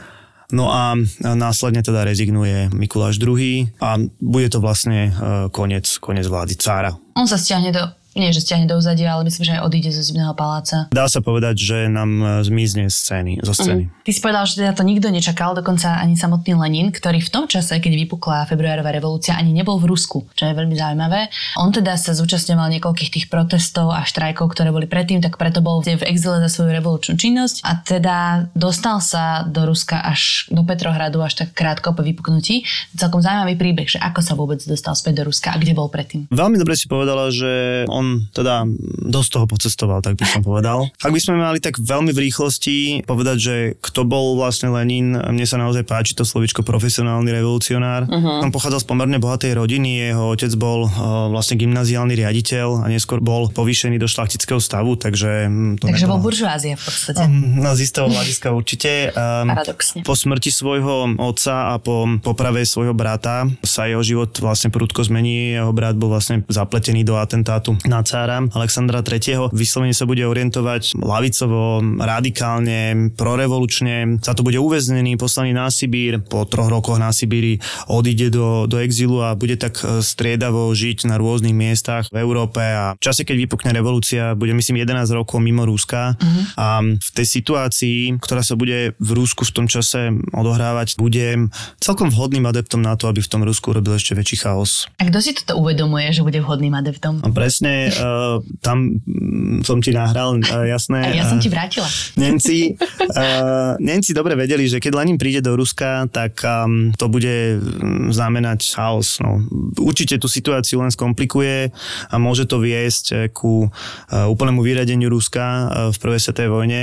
No 0.51 0.67
a 0.67 0.99
následne 1.23 1.79
teda 1.79 2.03
rezignuje 2.03 2.67
Mikuláš 2.75 3.17
II 3.23 3.71
a 3.79 3.95
bude 4.19 4.47
to 4.51 4.59
vlastne 4.59 5.07
e, 5.07 5.11
koniec, 5.47 5.87
koniec 6.03 6.27
vlády 6.27 6.59
cára. 6.59 6.91
On 7.15 7.23
sa 7.23 7.39
stiahne 7.39 7.71
do 7.71 7.83
nie, 8.15 8.35
že 8.35 8.43
stiahne 8.43 8.67
do 8.67 8.75
uzadia, 8.75 9.15
ale 9.15 9.27
myslím, 9.27 9.43
že 9.47 9.53
aj 9.55 9.61
odíde 9.63 9.89
zo 9.95 10.03
zimného 10.03 10.35
paláca. 10.35 10.91
Dá 10.91 11.07
sa 11.07 11.23
povedať, 11.23 11.55
že 11.55 11.77
nám 11.87 12.11
e, 12.19 12.25
zmizne 12.43 12.91
scény, 12.91 13.39
zo 13.39 13.55
scény. 13.55 13.87
Mm. 13.87 13.91
Ty 14.03 14.09
si 14.11 14.19
povedal, 14.19 14.43
že 14.43 14.53
teda 14.59 14.71
to 14.75 14.83
nikto 14.83 15.07
nečakal, 15.07 15.55
dokonca 15.55 15.95
ani 15.95 16.19
samotný 16.19 16.59
Lenin, 16.59 16.91
ktorý 16.91 17.23
v 17.23 17.31
tom 17.31 17.45
čase, 17.47 17.79
keď 17.79 17.93
vypukla 18.07 18.49
februárová 18.51 18.91
revolúcia, 18.91 19.39
ani 19.39 19.55
nebol 19.55 19.79
v 19.79 19.87
Rusku, 19.87 20.27
čo 20.35 20.43
je 20.49 20.53
veľmi 20.57 20.75
zaujímavé. 20.75 21.31
On 21.55 21.71
teda 21.71 21.95
sa 21.95 22.11
zúčastňoval 22.11 22.67
niekoľkých 22.79 23.11
tých 23.15 23.25
protestov 23.31 23.95
a 23.95 24.03
štrajkov, 24.03 24.51
ktoré 24.51 24.75
boli 24.75 24.91
predtým, 24.91 25.23
tak 25.23 25.39
preto 25.39 25.63
bol 25.63 25.79
v 25.79 26.03
exile 26.03 26.43
za 26.43 26.49
svoju 26.51 26.71
revolučnú 26.75 27.15
činnosť 27.15 27.63
a 27.63 27.79
teda 27.79 28.17
dostal 28.51 28.99
sa 28.99 29.47
do 29.47 29.63
Ruska 29.63 30.03
až 30.03 30.51
do 30.51 30.61
Petrohradu 30.67 31.23
až 31.23 31.45
tak 31.45 31.55
krátko 31.55 31.95
po 31.95 32.03
vypuknutí. 32.03 32.67
Celkom 32.95 33.23
zaujímavý 33.23 33.55
príbeh, 33.55 33.87
že 33.87 33.99
ako 34.01 34.19
sa 34.19 34.33
vôbec 34.35 34.59
dostal 34.63 34.93
späť 34.97 35.23
do 35.23 35.31
Ruska 35.31 35.53
a 35.53 35.57
kde 35.59 35.73
bol 35.77 35.87
predtým. 35.87 36.27
Veľmi 36.31 36.59
dobre 36.59 36.75
si 36.75 36.91
povedala, 36.91 37.31
že 37.31 37.83
on 37.87 38.00
teda 38.31 38.67
dosť 39.07 39.29
toho 39.33 39.45
pocestoval, 39.47 39.99
tak 40.03 40.17
by 40.17 40.25
som 40.27 40.41
povedal. 40.41 40.89
Ak 41.01 41.11
by 41.11 41.21
sme 41.21 41.39
mali 41.39 41.59
tak 41.63 41.79
veľmi 41.79 42.11
v 42.11 42.29
rýchlosti 42.29 43.05
povedať, 43.05 43.37
že 43.37 43.55
kto 43.79 44.05
bol 44.07 44.37
vlastne 44.37 44.71
Lenin, 44.71 45.15
mne 45.15 45.45
sa 45.47 45.57
naozaj 45.59 45.83
páči 45.87 46.13
to 46.13 46.27
slovičko 46.27 46.61
profesionálny 46.65 47.29
revolucionár. 47.31 48.05
Uh-huh. 48.07 48.43
On 48.45 48.51
pochádzal 48.53 48.81
z 48.83 48.87
pomerne 48.87 49.17
bohatej 49.17 49.57
rodiny, 49.57 50.11
jeho 50.11 50.33
otec 50.33 50.51
bol 50.57 50.87
uh, 50.87 51.29
vlastne 51.31 51.59
gymnaziálny 51.59 52.13
riaditeľ 52.17 52.83
a 52.83 52.85
neskôr 52.89 53.19
bol 53.19 53.49
povýšený 53.51 53.97
do 53.97 54.07
šlachtického 54.07 54.61
stavu, 54.61 54.97
takže... 54.97 55.47
Hm, 55.47 55.81
to 55.81 55.89
takže 55.89 56.05
nebolo... 56.05 56.19
bol 56.19 56.31
buržoázia 56.31 56.75
v 56.77 56.83
podstate. 56.83 57.23
Um, 57.25 57.59
no, 57.61 57.73
z 57.75 57.79
istého 57.85 58.07
hľadiska 58.07 58.47
určite. 58.53 59.11
Um, 59.13 59.49
Paradoxne. 59.53 59.99
Po 60.05 60.13
smrti 60.15 60.49
svojho 60.49 61.15
otca 61.17 61.73
a 61.73 61.81
po 61.81 62.05
poprave 62.21 62.63
svojho 62.63 62.93
brata 62.93 63.47
sa 63.65 63.89
jeho 63.89 64.01
život 64.05 64.31
vlastne 64.39 64.69
prudko 64.69 65.03
zmení. 65.03 65.57
Jeho 65.57 65.71
brat 65.75 65.97
bol 65.97 66.13
vlastne 66.13 66.43
zapletený 66.47 67.03
do 67.03 67.17
atentátu 67.17 67.75
na 67.91 67.99
cára 68.07 68.39
Alexandra 68.55 69.03
III. 69.03 69.51
Vyslovene 69.51 69.91
sa 69.91 70.07
bude 70.07 70.23
orientovať 70.23 70.95
lavicovo, 70.95 71.83
radikálne, 71.99 73.11
prorevolučne. 73.19 74.23
Za 74.23 74.31
to 74.31 74.47
bude 74.47 74.55
uväznený, 74.55 75.19
poslaný 75.19 75.51
na 75.51 75.67
Sibír. 75.67 76.23
Po 76.23 76.47
troch 76.47 76.71
rokoch 76.71 76.95
na 76.95 77.11
Sibíri 77.11 77.59
odíde 77.91 78.31
do, 78.31 78.63
do 78.71 78.79
exilu 78.79 79.19
a 79.19 79.35
bude 79.35 79.59
tak 79.59 79.75
e, 79.83 79.99
striedavo 79.99 80.71
žiť 80.71 81.11
na 81.11 81.19
rôznych 81.19 81.51
miestach 81.51 82.07
v 82.07 82.23
Európe 82.23 82.61
a 82.61 82.95
v 82.95 83.01
čase, 83.01 83.27
keď 83.27 83.49
vypukne 83.49 83.75
revolúcia, 83.75 84.37
bude 84.37 84.55
myslím 84.55 84.85
11 84.85 85.11
rokov 85.17 85.41
mimo 85.41 85.65
Ruska 85.65 86.15
uh-huh. 86.15 86.43
a 86.55 86.67
v 86.85 87.09
tej 87.17 87.27
situácii, 87.27 88.21
ktorá 88.21 88.45
sa 88.45 88.53
bude 88.53 88.93
v 88.95 89.09
Rusku 89.17 89.43
v 89.43 89.51
tom 89.51 89.65
čase 89.65 90.13
odohrávať, 90.31 91.01
bude 91.01 91.49
celkom 91.81 92.13
vhodným 92.13 92.45
adeptom 92.45 92.85
na 92.85 92.93
to, 92.93 93.09
aby 93.09 93.19
v 93.19 93.29
tom 93.31 93.41
Rusku 93.41 93.73
robil 93.73 93.97
ešte 93.97 94.13
väčší 94.13 94.37
chaos. 94.45 94.85
A 95.01 95.09
kto 95.09 95.17
si 95.17 95.33
toto 95.33 95.57
uvedomuje, 95.57 96.13
že 96.13 96.21
bude 96.21 96.37
vhodným 96.37 96.77
adeptom? 96.77 97.25
A 97.25 97.33
presne, 97.33 97.80
uh, 97.89 98.37
tam 98.61 99.01
mm, 99.01 99.65
som 99.65 99.81
ti 99.81 99.89
nahral, 99.89 100.37
uh, 100.37 100.65
jasné. 100.69 101.01
A 101.01 101.17
ja 101.17 101.25
som 101.25 101.41
ti 101.41 101.49
vrátila. 101.49 101.89
Nemci, 102.19 102.77
uh, 102.77 103.79
Nemci 103.81 104.13
dobre 104.13 104.37
vedeli, 104.37 104.69
že 104.69 104.77
keď 104.77 105.01
Lenin 105.01 105.17
príde 105.17 105.41
do 105.41 105.57
Ruska, 105.57 106.05
tak 106.13 106.37
um, 106.45 106.93
to 106.93 107.09
bude 107.09 107.57
mm, 107.57 108.13
znamenať 108.13 108.77
chaos. 108.77 109.17
No. 109.23 109.41
Určite 109.81 110.21
tú 110.21 110.29
situáciu 110.29 110.83
len 110.85 110.93
skomplikuje 110.93 111.73
a 112.11 112.15
môže 112.21 112.45
to 112.45 112.61
viesť 112.61 113.33
ku 113.33 113.67
uh, 113.67 114.27
úplnému 114.29 114.61
vyradeniu 114.61 115.09
Ruska 115.09 115.43
uh, 115.43 115.65
v 115.89 115.97
prvej 115.97 116.21
svetovej 116.21 116.51
vojne. 116.51 116.81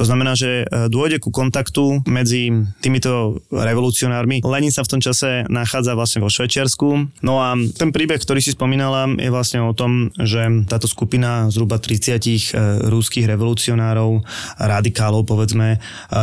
To 0.00 0.08
znamená, 0.08 0.32
že 0.32 0.64
dôjde 0.88 1.20
ku 1.20 1.28
kontaktu 1.28 2.08
medzi 2.08 2.48
týmito 2.80 3.44
revolucionármi. 3.52 4.40
Lenin 4.40 4.72
sa 4.72 4.80
v 4.80 4.96
tom 4.96 5.00
čase 5.04 5.44
nachádza 5.52 5.92
vlastne 5.92 6.24
vo 6.24 6.32
Švečersku. 6.32 7.20
No 7.20 7.44
a 7.44 7.52
ten 7.76 7.92
príbeh, 7.92 8.16
ktorý 8.16 8.40
si 8.40 8.56
spomínala, 8.56 9.12
je 9.20 9.28
vlastne 9.28 9.60
o 9.60 9.76
tom, 9.76 10.08
že 10.30 10.42
táto 10.70 10.86
skupina 10.86 11.50
zhruba 11.50 11.82
30 11.82 12.22
e, 12.22 12.38
rúských 12.86 13.26
revolucionárov, 13.26 14.22
radikálov 14.62 15.26
povedzme, 15.26 15.76
e, 15.76 15.78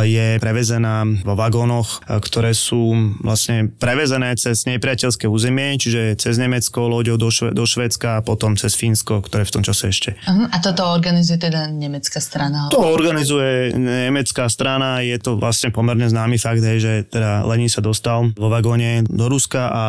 je 0.08 0.26
prevezená 0.40 1.04
vo 1.20 1.36
vagónoch, 1.36 2.00
e, 2.08 2.16
ktoré 2.16 2.56
sú 2.56 2.96
vlastne 3.20 3.68
prevezené 3.68 4.32
cez 4.40 4.64
nepriateľské 4.64 5.28
územie, 5.28 5.76
čiže 5.76 6.16
cez 6.16 6.40
Nemecko, 6.40 6.88
loďou 6.88 7.20
do, 7.20 7.28
Šve- 7.28 7.52
do 7.52 7.68
Švedska 7.68 8.18
a 8.18 8.24
potom 8.24 8.56
cez 8.56 8.72
Fínsko, 8.72 9.20
ktoré 9.20 9.44
v 9.44 9.60
tom 9.60 9.62
čase 9.62 9.92
ešte. 9.92 10.16
Uh-huh. 10.24 10.48
A 10.48 10.56
toto 10.64 10.88
organizuje 10.88 11.36
teda 11.36 11.68
nemecká 11.68 12.24
strana? 12.24 12.72
To 12.72 12.80
organizuje 12.80 13.76
nemecká 13.76 14.48
strana, 14.48 15.04
je 15.04 15.20
to 15.20 15.36
vlastne 15.36 15.68
pomerne 15.68 16.08
známy 16.08 16.40
fakt, 16.40 16.64
hej, 16.64 16.78
že 16.80 16.92
teda 17.12 17.44
Lenin 17.44 17.68
sa 17.68 17.84
dostal 17.84 18.32
vo 18.32 18.48
vagóne 18.48 19.04
do 19.04 19.28
Ruska 19.28 19.68
a 19.68 19.82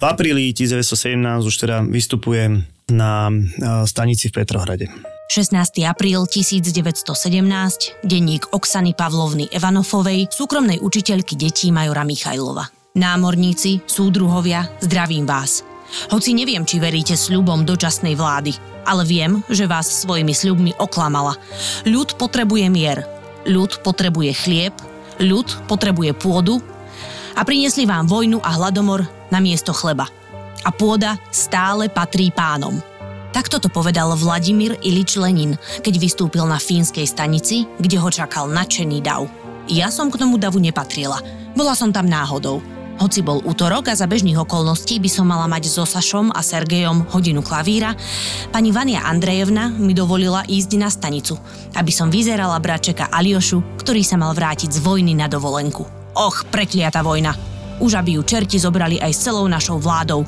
v 0.00 0.04
apríli 0.06 0.54
1917 0.54 1.44
už 1.44 1.54
teda 1.58 1.76
vystupuje 1.84 2.62
na 2.88 3.28
stanici 3.84 4.32
v 4.32 4.42
Petrohrade. 4.42 4.86
16. 5.28 5.84
apríl 5.84 6.24
1917, 6.24 7.04
denník 8.00 8.48
Oksany 8.48 8.96
Pavlovny 8.96 9.52
Evanofovej, 9.52 10.32
súkromnej 10.32 10.80
učiteľky 10.80 11.36
detí 11.36 11.68
Majora 11.68 12.00
Michajlova. 12.00 12.64
Námorníci, 12.96 13.84
súdruhovia, 13.84 14.72
zdravím 14.80 15.28
vás. 15.28 15.60
Hoci 16.08 16.32
neviem, 16.32 16.64
či 16.64 16.80
veríte 16.80 17.12
sľubom 17.12 17.68
dočasnej 17.68 18.16
vlády, 18.16 18.56
ale 18.88 19.04
viem, 19.04 19.44
že 19.52 19.68
vás 19.68 19.84
svojimi 19.84 20.32
sľubmi 20.32 20.72
oklamala. 20.80 21.36
Ľud 21.84 22.16
potrebuje 22.16 22.72
mier, 22.72 23.04
ľud 23.44 23.84
potrebuje 23.84 24.32
chlieb, 24.32 24.72
ľud 25.20 25.68
potrebuje 25.68 26.16
pôdu 26.16 26.64
a 27.36 27.44
priniesli 27.44 27.84
vám 27.84 28.08
vojnu 28.08 28.40
a 28.40 28.56
hladomor 28.56 29.04
na 29.28 29.44
miesto 29.44 29.76
chleba 29.76 30.08
a 30.68 30.70
pôda 30.70 31.16
stále 31.32 31.88
patrí 31.88 32.28
pánom. 32.28 32.76
Takto 33.32 33.56
to 33.56 33.72
povedal 33.72 34.12
Vladimír 34.12 34.76
Ilič 34.84 35.16
Lenin, 35.16 35.56
keď 35.80 35.94
vystúpil 35.96 36.44
na 36.44 36.60
fínskej 36.60 37.08
stanici, 37.08 37.64
kde 37.80 37.96
ho 37.96 38.08
čakal 38.12 38.52
nadšený 38.52 39.00
dav. 39.00 39.24
Ja 39.68 39.88
som 39.88 40.12
k 40.12 40.20
tomu 40.20 40.36
davu 40.36 40.60
nepatrila. 40.60 41.20
Bola 41.56 41.72
som 41.72 41.88
tam 41.88 42.08
náhodou. 42.08 42.60
Hoci 42.98 43.22
bol 43.22 43.38
útorok 43.46 43.88
a 43.88 43.94
za 43.94 44.10
bežných 44.10 44.42
okolností 44.42 44.98
by 44.98 45.06
som 45.06 45.30
mala 45.30 45.46
mať 45.46 45.70
so 45.70 45.86
Sašom 45.86 46.34
a 46.34 46.42
Sergejom 46.42 47.06
hodinu 47.14 47.46
klavíra, 47.46 47.94
pani 48.50 48.74
Vania 48.74 49.06
Andrejevna 49.06 49.70
mi 49.70 49.94
dovolila 49.94 50.42
ísť 50.50 50.70
na 50.74 50.90
stanicu, 50.90 51.38
aby 51.78 51.94
som 51.94 52.10
vyzerala 52.10 52.58
bračeka 52.58 53.06
Aliošu, 53.06 53.78
ktorý 53.78 54.02
sa 54.02 54.18
mal 54.18 54.34
vrátiť 54.34 54.74
z 54.74 54.82
vojny 54.82 55.14
na 55.14 55.30
dovolenku. 55.30 55.86
Och, 56.18 56.50
prekliata 56.50 57.06
vojna! 57.06 57.30
Už 57.78 57.94
aby 57.94 58.18
ju 58.18 58.26
čerti 58.26 58.58
zobrali 58.58 58.98
aj 58.98 59.14
s 59.14 59.30
celou 59.30 59.46
našou 59.46 59.78
vládou. 59.78 60.26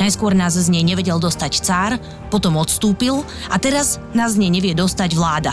Najskôr 0.00 0.32
nás 0.32 0.56
z 0.56 0.72
nej 0.72 0.80
nevedel 0.80 1.20
dostať 1.20 1.52
cár, 1.60 1.92
potom 2.32 2.56
odstúpil 2.56 3.20
a 3.52 3.60
teraz 3.60 4.00
nás 4.16 4.32
z 4.32 4.40
nej 4.40 4.50
nevie 4.50 4.72
dostať 4.72 5.12
vláda. 5.12 5.52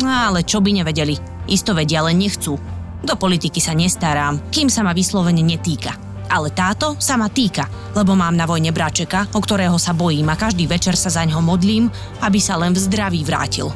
Ale 0.00 0.40
čo 0.40 0.64
by 0.64 0.80
nevedeli, 0.80 1.20
isto 1.44 1.76
vedia, 1.76 2.00
len 2.00 2.16
nechcú. 2.16 2.56
Do 3.04 3.14
politiky 3.20 3.60
sa 3.60 3.76
nestarám, 3.76 4.48
kým 4.48 4.72
sa 4.72 4.80
ma 4.80 4.96
vyslovene 4.96 5.44
netýka. 5.44 5.92
Ale 6.32 6.48
táto 6.48 6.96
sa 6.96 7.20
ma 7.20 7.28
týka, 7.28 7.68
lebo 7.92 8.16
mám 8.16 8.32
na 8.32 8.48
vojne 8.48 8.72
bračeka, 8.72 9.28
o 9.36 9.38
ktorého 9.44 9.76
sa 9.76 9.92
bojím 9.92 10.32
a 10.32 10.40
každý 10.40 10.64
večer 10.64 10.96
sa 10.96 11.12
za 11.12 11.20
ňo 11.20 11.44
modlím, 11.44 11.92
aby 12.24 12.40
sa 12.40 12.56
len 12.56 12.72
v 12.72 12.80
zdraví 12.80 13.20
vrátil. 13.20 13.68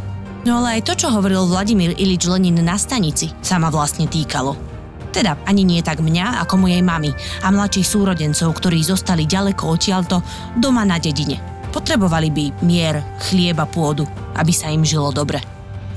No 0.48 0.64
ale 0.64 0.80
aj 0.80 0.88
to, 0.88 1.04
čo 1.04 1.12
hovoril 1.12 1.44
Vladimír 1.44 1.92
Ilič 2.00 2.24
Lenin 2.24 2.56
na 2.64 2.80
stanici, 2.80 3.28
sa 3.44 3.60
ma 3.60 3.68
vlastne 3.68 4.08
týkalo. 4.08 4.77
Teda 5.18 5.34
ani 5.50 5.66
nie 5.66 5.82
tak 5.82 5.98
mňa, 5.98 6.46
ako 6.46 6.62
mojej 6.62 6.78
mamy 6.78 7.10
a 7.42 7.50
mladších 7.50 7.90
súrodencov, 7.90 8.54
ktorí 8.54 8.86
zostali 8.86 9.26
ďaleko 9.26 9.66
odtiaľto, 9.66 10.22
doma 10.54 10.86
na 10.86 11.02
dedine. 11.02 11.42
Potrebovali 11.74 12.30
by 12.30 12.44
mier, 12.62 13.02
chlieba, 13.26 13.66
pôdu, 13.66 14.06
aby 14.38 14.54
sa 14.54 14.70
im 14.70 14.86
žilo 14.86 15.10
dobre. 15.10 15.42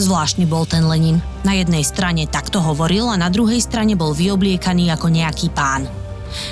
Zvláštny 0.02 0.50
bol 0.50 0.66
ten 0.66 0.90
Lenin. 0.90 1.22
Na 1.46 1.54
jednej 1.54 1.86
strane 1.86 2.26
takto 2.26 2.66
hovoril 2.66 3.14
a 3.14 3.22
na 3.22 3.30
druhej 3.30 3.62
strane 3.62 3.94
bol 3.94 4.18
vyobliekaný 4.18 4.90
ako 4.90 5.14
nejaký 5.14 5.54
pán. 5.54 5.86